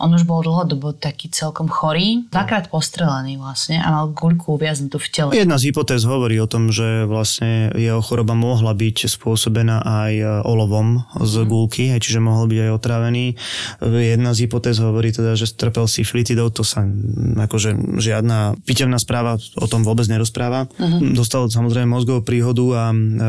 On 0.00 0.08
už 0.08 0.24
bol 0.24 0.40
dlhodobo 0.40 0.96
taký 0.96 1.28
celkom 1.28 1.68
chorý, 1.68 2.24
dvakrát 2.32 2.72
postrelený 2.72 3.36
vlastne 3.36 3.84
a 3.84 3.92
mal 3.92 4.08
guľku 4.08 4.56
uviaznutú 4.56 4.96
v 4.96 5.08
tele. 5.12 5.30
Jedna 5.36 5.60
z 5.60 5.68
hypotéz 5.68 6.08
hovorí 6.08 6.40
o 6.40 6.48
tom, 6.48 6.72
že 6.72 7.04
vlastne 7.04 7.68
jeho 7.76 8.00
choroba 8.00 8.32
mohla 8.32 8.72
byť 8.72 9.12
spôsobená 9.12 9.84
aj 9.84 10.12
e, 10.16 10.24
olovom 10.48 11.04
z 11.20 11.44
gulky, 11.44 11.92
hej, 11.92 12.00
čiže 12.00 12.24
mohol 12.24 12.48
byť 12.48 12.58
aj 12.64 12.70
otrávený. 12.80 13.36
Jedna 13.84 14.32
z 14.32 14.48
hypotéz 14.48 14.80
hovorí 14.80 15.12
teda, 15.12 15.36
že 15.36 15.52
trpel 15.52 15.84
syflitidou, 15.84 16.48
to 16.48 16.64
sa 16.64 16.80
mm, 16.80 17.44
akože 17.44 18.00
žiadna 18.00 18.56
pitevná 18.64 18.96
správa 18.96 19.36
o 19.60 19.66
tom 19.68 19.84
vôbec 19.84 20.08
nerozpráva. 20.08 20.64
Uh-huh. 20.80 21.12
Dostal 21.12 21.44
samozrejme 21.52 21.92
mozgovú 21.92 22.24
príhodu 22.24 22.64
a 22.72 22.84
e, 23.18 23.24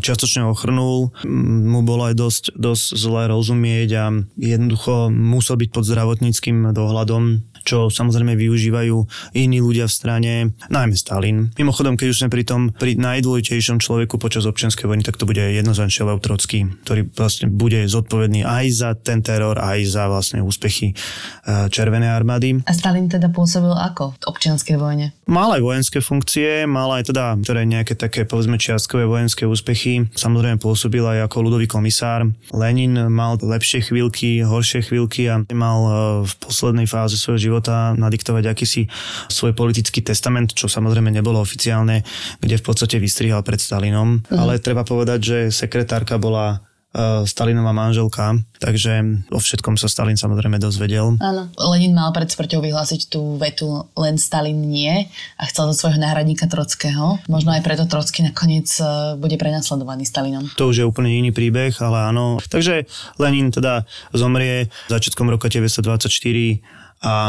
čiastočne 0.00 0.48
ochrnul. 0.48 1.12
Mu 1.28 1.80
bolo 1.84 2.08
aj 2.08 2.14
dosť, 2.16 2.44
dosť 2.56 2.84
zle 2.96 3.22
rozumieť 3.28 3.90
a 3.94 4.04
jednoducho 4.40 5.12
musel 5.12 5.60
byť 5.60 5.68
pod 5.70 5.84
zdravotníckým 5.84 6.72
dohľadom 6.72 7.44
čo 7.64 7.88
samozrejme 7.88 8.36
využívajú 8.36 8.96
iní 9.34 9.58
ľudia 9.64 9.88
v 9.88 9.96
strane, 9.96 10.32
najmä 10.68 10.94
Stalin. 10.94 11.50
Mimochodom, 11.56 11.96
keď 11.96 12.06
už 12.12 12.18
sme 12.24 12.30
pri 12.30 12.44
tom, 12.44 12.70
pri 12.70 12.94
najdôležitejšom 13.00 13.80
človeku 13.80 14.20
počas 14.20 14.44
občianskej 14.44 14.84
vojny, 14.84 15.02
tak 15.02 15.16
to 15.16 15.24
bude 15.24 15.40
jednoznačne 15.40 16.06
Lev 16.06 16.20
Trocký, 16.20 16.68
ktorý 16.84 17.08
vlastne 17.16 17.48
bude 17.48 17.88
zodpovedný 17.88 18.44
aj 18.44 18.64
za 18.70 18.90
ten 18.94 19.24
teror, 19.24 19.56
aj 19.56 19.80
za 19.88 20.06
vlastne 20.06 20.44
úspechy 20.44 20.92
eh, 20.92 21.66
Červenej 21.72 22.12
armády. 22.12 22.60
A 22.68 22.72
Stalin 22.76 23.08
teda 23.08 23.32
pôsobil 23.32 23.72
ako 23.72 24.14
v 24.20 24.24
občianskej 24.28 24.76
vojne? 24.76 25.16
Mal 25.24 25.56
aj 25.56 25.62
vojenské 25.64 25.98
funkcie, 26.04 26.68
mal 26.68 26.92
aj 26.92 27.08
teda 27.08 27.40
ktoré 27.40 27.64
nejaké 27.64 27.96
také 27.96 28.28
povedzme 28.28 28.60
čiastkové 28.60 29.08
vojenské 29.08 29.48
úspechy. 29.48 30.04
Samozrejme 30.12 30.60
pôsobil 30.60 31.00
aj 31.00 31.32
ako 31.32 31.48
ľudový 31.48 31.64
komisár. 31.64 32.28
Lenin 32.52 33.08
mal 33.08 33.40
lepšie 33.40 33.88
chvíľky, 33.88 34.44
horšie 34.44 34.84
chvíľky 34.84 35.32
a 35.32 35.40
mal 35.56 35.78
eh, 35.88 35.94
v 36.28 36.32
poslednej 36.44 36.84
fáze 36.84 37.16
svojho 37.16 37.40
života 37.40 37.53
nadiktovať 37.94 38.44
akýsi 38.50 38.82
svoj 39.28 39.54
politický 39.54 40.00
testament, 40.00 40.56
čo 40.56 40.66
samozrejme 40.66 41.12
nebolo 41.12 41.38
oficiálne, 41.38 42.02
kde 42.40 42.56
v 42.58 42.64
podstate 42.64 42.96
vystrihal 42.98 43.44
pred 43.44 43.60
Stalinom. 43.60 44.24
Mhm. 44.24 44.38
Ale 44.38 44.58
treba 44.58 44.82
povedať, 44.82 45.20
že 45.20 45.38
sekretárka 45.52 46.16
bola 46.16 46.64
eh, 46.94 47.22
Stalinová 47.26 47.74
manželka, 47.74 48.38
takže 48.62 49.26
o 49.34 49.38
všetkom 49.42 49.76
sa 49.76 49.90
Stalin 49.90 50.16
samozrejme 50.16 50.56
dozvedel. 50.62 51.18
Áno. 51.20 51.50
Lenin 51.74 51.92
mal 51.92 52.14
pred 52.16 52.30
smrťou 52.30 52.62
vyhlásiť 52.62 53.12
tú 53.12 53.36
vetu 53.36 53.84
len 53.98 54.16
Stalin 54.16 54.56
nie 54.56 55.10
a 55.36 55.42
chcel 55.50 55.68
do 55.68 55.74
svojho 55.74 55.98
náhradníka 56.00 56.46
Trockého. 56.46 57.18
Možno 57.28 57.52
aj 57.52 57.66
preto 57.66 57.84
Trocký 57.84 58.24
nakoniec 58.24 58.70
e, 58.78 59.18
bude 59.18 59.36
prenasledovaný 59.36 60.06
Stalinom. 60.06 60.48
To 60.56 60.70
už 60.70 60.80
je 60.80 60.88
úplne 60.88 61.12
iný 61.12 61.34
príbeh, 61.34 61.74
ale 61.82 62.08
áno. 62.08 62.38
Takže 62.40 62.86
Lenin 63.18 63.50
teda 63.50 63.84
zomrie 64.14 64.70
začiatkom 64.88 65.28
roka 65.28 65.50
1924 65.50 66.83
a 67.04 67.28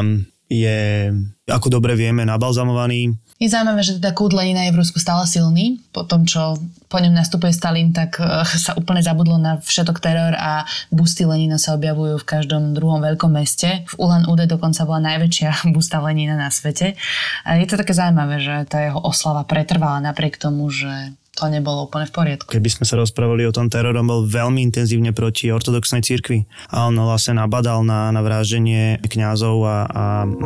je, 0.49 1.09
ako 1.49 1.67
dobre 1.73 1.97
vieme, 1.97 2.21
nabalzamovaný. 2.23 3.17
Je 3.35 3.51
zaujímavé, 3.51 3.83
že 3.83 3.99
teda 3.99 4.15
kult 4.15 4.31
Lenina 4.31 4.63
je 4.63 4.71
v 4.71 4.79
Rusku 4.79 4.95
stále 4.95 5.27
silný. 5.27 5.83
Po 5.91 6.07
tom, 6.07 6.23
čo 6.23 6.55
po 6.87 7.03
ňom 7.03 7.11
nastupuje 7.11 7.51
Stalin, 7.51 7.91
tak 7.91 8.15
eh, 8.23 8.47
sa 8.47 8.77
úplne 8.79 9.03
zabudlo 9.03 9.35
na 9.35 9.59
všetok 9.59 9.99
teror 9.99 10.37
a 10.39 10.63
busty 10.87 11.27
Lenina 11.27 11.59
sa 11.59 11.75
objavujú 11.75 12.15
v 12.21 12.29
každom 12.29 12.71
druhom 12.71 13.03
veľkom 13.03 13.35
meste. 13.35 13.83
V 13.91 13.93
Ulan 13.99 14.23
Ude 14.29 14.47
dokonca 14.47 14.87
bola 14.87 15.03
najväčšia 15.03 15.65
busta 15.75 15.99
Lenina 15.99 16.39
na 16.39 16.47
svete. 16.47 16.95
A 17.43 17.59
je 17.59 17.67
to 17.67 17.75
také 17.75 17.91
zaujímavé, 17.91 18.39
že 18.39 18.55
tá 18.71 18.79
jeho 18.79 19.03
oslava 19.03 19.43
pretrvala 19.43 19.99
napriek 19.99 20.39
tomu, 20.39 20.71
že 20.71 21.11
to 21.35 21.51
nebolo 21.51 21.91
úplne 21.91 22.07
v 22.07 22.13
poriadku. 22.15 22.47
Keby 22.47 22.69
sme 22.71 22.85
sa 22.87 22.95
rozprávali 22.95 23.43
o 23.43 23.51
tom 23.51 23.67
teror, 23.67 23.93
on 23.99 24.07
bol 24.07 24.23
veľmi 24.23 24.63
intenzívne 24.63 25.11
proti 25.11 25.51
ortodoxnej 25.51 25.99
cirkvi. 25.99 26.47
A 26.71 26.87
on 26.87 26.95
vlastne 26.95 27.35
nabadal 27.35 27.83
na, 27.83 28.09
na 28.15 28.23
vraždenie 28.23 29.03
kňazov 29.03 29.59
a, 29.67 29.77
a 29.91 30.03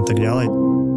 tak 0.10 0.18
ďalej. 0.18 0.89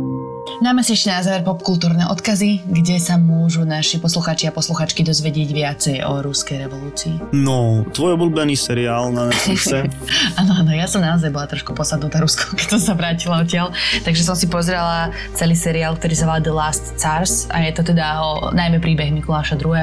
Dáme 0.63 0.87
si 0.87 0.95
ešte 0.95 1.11
na 1.11 1.27
záver 1.27 1.43
popkultúrne 1.43 2.07
odkazy, 2.07 2.63
kde 2.63 3.03
sa 3.03 3.19
môžu 3.19 3.67
naši 3.67 3.99
posluchači 3.99 4.47
a 4.47 4.55
posluchačky 4.55 5.03
dozvedieť 5.03 5.51
viacej 5.51 5.97
o 6.07 6.23
ruskej 6.23 6.63
revolúcii. 6.63 7.35
No, 7.35 7.83
tvoj 7.91 8.15
obľúbený 8.15 8.55
seriál 8.55 9.11
na 9.11 9.27
Netflixe. 9.27 9.91
Áno, 10.41 10.55
áno, 10.55 10.71
ja 10.71 10.87
som 10.87 11.03
naozaj 11.03 11.35
bola 11.35 11.51
trošku 11.51 11.75
posadnutá 11.75 12.23
Ruskou, 12.23 12.55
keď 12.55 12.79
som 12.79 12.81
sa 12.81 12.93
vrátila 12.95 13.43
odtiaľ. 13.43 13.75
Takže 14.07 14.23
som 14.23 14.39
si 14.39 14.47
pozrela 14.47 15.11
celý 15.35 15.59
seriál, 15.59 15.99
ktorý 15.99 16.15
sa 16.15 16.31
volá 16.31 16.39
The 16.39 16.55
Last 16.55 16.95
Tsars 16.95 17.51
a 17.51 17.67
je 17.67 17.73
to 17.75 17.83
teda 17.83 18.23
o 18.23 18.55
najmä 18.55 18.79
príbeh 18.79 19.11
Mikuláša 19.11 19.59
II. 19.59 19.75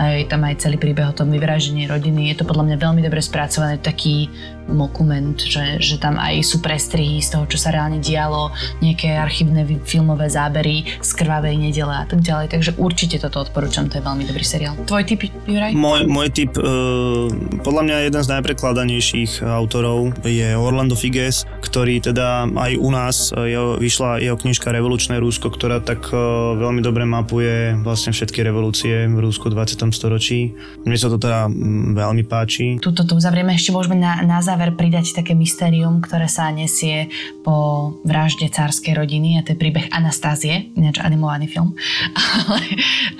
A 0.00 0.02
je 0.16 0.24
tam 0.24 0.42
aj 0.48 0.64
celý 0.64 0.80
príbeh 0.80 1.12
o 1.12 1.16
tom 1.16 1.28
vyvražení 1.28 1.84
rodiny. 1.84 2.32
Je 2.32 2.40
to 2.40 2.48
podľa 2.48 2.72
mňa 2.72 2.76
veľmi 2.80 3.00
dobre 3.04 3.20
spracované, 3.20 3.76
taký 3.76 4.32
dokument, 4.68 5.38
že, 5.38 5.78
že 5.78 5.96
tam 5.96 6.18
aj 6.18 6.42
sú 6.42 6.58
prestrihy 6.60 7.22
z 7.22 7.38
toho, 7.38 7.44
čo 7.46 7.58
sa 7.58 7.70
reálne 7.72 8.02
dialo, 8.02 8.50
nejaké 8.82 9.14
archívne 9.14 9.62
filmové 9.86 10.26
zábery 10.26 10.86
z 11.00 11.10
krvavej 11.14 11.56
nedele 11.56 11.94
a 11.94 12.04
tak 12.04 12.20
ďalej. 12.22 12.52
Takže 12.52 12.70
určite 12.76 13.16
toto 13.22 13.42
odporúčam, 13.42 13.86
to 13.86 13.98
je 13.98 14.04
veľmi 14.04 14.26
dobrý 14.26 14.42
seriál. 14.42 14.74
Tvoj 14.84 15.04
typ, 15.06 15.26
Juraj? 15.46 15.72
Môj, 15.72 16.00
môj 16.10 16.28
typ, 16.34 16.52
uh, 16.58 17.30
podľa 17.62 17.82
mňa 17.86 17.96
jeden 18.10 18.22
z 18.22 18.28
najprekladanejších 18.36 19.32
autorov 19.46 20.18
je 20.26 20.54
Orlando 20.58 20.98
Figes, 20.98 21.46
ktorý 21.62 22.02
teda 22.02 22.50
aj 22.50 22.72
u 22.76 22.88
nás 22.90 23.30
uh, 23.30 23.46
jeho, 23.46 23.78
vyšla 23.78 24.18
jeho 24.20 24.36
knižka 24.36 24.74
Revolučné 24.74 25.22
Rúsko, 25.22 25.48
ktorá 25.48 25.78
tak 25.78 26.10
uh, 26.10 26.54
veľmi 26.58 26.82
dobre 26.82 27.06
mapuje 27.06 27.78
vlastne 27.80 28.10
všetky 28.10 28.42
revolúcie 28.42 29.06
v 29.06 29.18
Rúsku 29.22 29.48
v 29.48 29.62
20. 29.62 29.94
storočí. 29.94 30.52
Mne 30.82 30.96
sa 30.98 31.06
to 31.06 31.16
teda 31.16 31.46
mm, 31.46 31.94
veľmi 31.94 32.24
páči. 32.26 32.82
Tuto 32.82 33.06
to 33.06 33.14
uzavrieme, 33.14 33.54
ešte 33.54 33.70
môžeme 33.70 33.94
na, 33.96 34.20
na 34.26 34.42
záver 34.42 34.55
pridať 34.76 35.22
také 35.22 35.36
mystérium, 35.36 36.00
ktoré 36.00 36.26
sa 36.26 36.48
nesie 36.50 37.08
po 37.44 37.92
vražde 38.02 38.50
cárskej 38.50 38.96
rodiny 38.96 39.38
a 39.38 39.44
to 39.44 39.54
je 39.54 39.60
príbeh 39.60 39.88
Anastázie, 39.92 40.72
ináč 40.74 40.98
animovaný 41.00 41.46
film. 41.46 41.76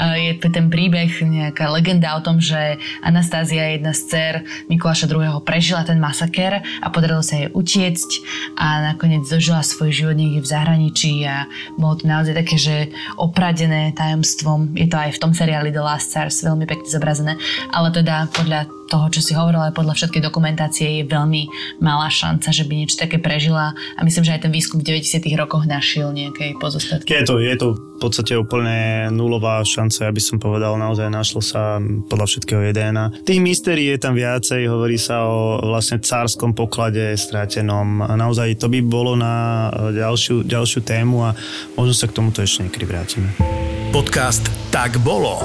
Ale 0.01 0.18
je 0.18 0.32
to 0.41 0.49
ten 0.51 0.72
príbeh, 0.72 1.09
nejaká 1.09 1.68
legenda 1.70 2.16
o 2.16 2.24
tom, 2.24 2.41
že 2.43 2.80
Anastázia, 3.05 3.76
jedna 3.76 3.93
z 3.93 4.01
dcer 4.09 4.34
Mikuláša 4.66 5.07
II. 5.09 5.41
prežila 5.45 5.87
ten 5.87 6.01
masaker 6.01 6.61
a 6.61 6.87
podarilo 6.91 7.22
sa 7.22 7.39
jej 7.41 7.49
utiecť 7.53 8.11
a 8.59 8.93
nakoniec 8.93 9.24
dožila 9.26 9.62
svoj 9.62 9.93
život 9.93 10.16
niekde 10.16 10.43
v 10.43 10.51
zahraničí 10.51 11.12
a 11.26 11.47
bolo 11.80 11.99
to 11.99 12.05
naozaj 12.07 12.34
také, 12.34 12.57
že 12.57 12.76
opradené 13.16 13.95
tajomstvom. 13.97 14.76
Je 14.76 14.87
to 14.87 14.97
aj 14.97 15.16
v 15.16 15.20
tom 15.22 15.32
seriáli 15.32 15.72
The 15.72 15.82
Last 15.82 16.12
Stars 16.12 16.45
veľmi 16.45 16.68
pekne 16.68 16.89
zobrazené, 16.89 17.32
ale 17.72 17.89
teda 17.91 18.28
podľa 18.32 18.75
toho, 18.87 19.11
čo 19.11 19.20
si 19.22 19.32
hovorila, 19.34 19.70
aj 19.70 19.76
podľa 19.76 19.95
všetkej 19.99 20.22
dokumentácie 20.22 20.87
je 21.01 21.03
veľmi 21.05 21.43
malá 21.82 22.09
šanca, 22.11 22.49
že 22.55 22.64
by 22.64 22.72
niečo 22.72 22.97
také 23.03 23.18
prežila 23.18 23.74
a 23.74 24.01
myslím, 24.07 24.24
že 24.24 24.34
aj 24.39 24.43
ten 24.47 24.53
výskum 24.55 24.78
v 24.80 24.99
90 24.99 25.26
rokoch 25.37 25.66
našiel 25.66 26.14
nejakej 26.14 26.59
pozostatky. 26.59 27.11
Je 27.11 27.26
to, 27.26 27.43
je 27.43 27.57
to 27.59 27.68
v 27.74 27.99
podstate 27.99 28.37
úplne 28.37 29.09
nulová 29.11 29.64
šanca, 29.64 30.07
ja 30.07 30.12
by 30.12 30.22
som 30.22 30.37
povedal, 30.37 30.76
naozaj 30.76 31.09
našlo 31.09 31.41
sa 31.41 31.80
podľa 31.80 32.26
všetkého 32.28 32.62
jeden. 32.68 32.93
A 33.01 33.11
tých 33.24 33.41
mystérií 33.41 33.91
je 33.97 34.01
tam 34.01 34.14
viacej, 34.14 34.68
hovorí 34.68 35.01
sa 35.01 35.24
o 35.24 35.59
vlastne 35.64 35.99
cárskom 35.99 36.53
poklade 36.53 37.16
stratenom. 37.16 38.05
A 38.05 38.12
naozaj 38.14 38.61
to 38.61 38.68
by 38.68 38.84
bolo 38.84 39.16
na 39.16 39.68
ďalšiu, 39.72 40.45
ďalšiu 40.45 40.80
tému 40.84 41.24
a 41.24 41.30
možno 41.74 41.95
sa 41.97 42.07
k 42.07 42.16
tomuto 42.16 42.45
ešte 42.45 42.68
niekedy 42.68 42.84
vrátime. 42.84 43.65
Podcast 43.93 44.43
Tak 44.70 44.99
bolo. 45.03 45.43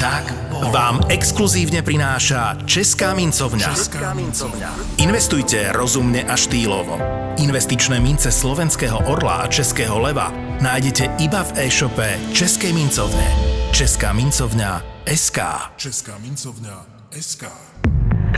Tak 0.00 0.24
bolo. 0.50 0.70
Vám 0.72 1.04
exkluzívne 1.12 1.82
prináša 1.82 2.58
Česká 2.64 3.12
mincovňa. 3.12 3.68
Česká 3.74 4.14
mincovňa. 4.14 4.70
Investujte 5.02 5.70
rozumne 5.74 6.24
a 6.26 6.34
štýlovo. 6.34 6.96
Investičné 7.36 8.00
mince 8.00 8.32
slovenského 8.32 8.98
orla 9.06 9.44
a 9.44 9.50
českého 9.50 10.00
leva 10.00 10.32
nájdete 10.62 11.20
iba 11.20 11.44
v 11.44 11.68
e-shope 11.68 12.16
Českej 12.32 12.72
mincovne. 12.72 13.26
Česká 13.70 14.16
mincovňa 14.16 15.04
SK. 15.04 15.38
Česká 15.76 16.14
mincovňa 16.18 16.74
SK. 17.12 17.52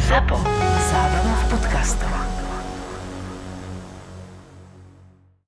ZAPO. 0.08 0.36
Zábrná 0.90 1.34
v 1.34 1.44
podcastovách. 1.52 2.47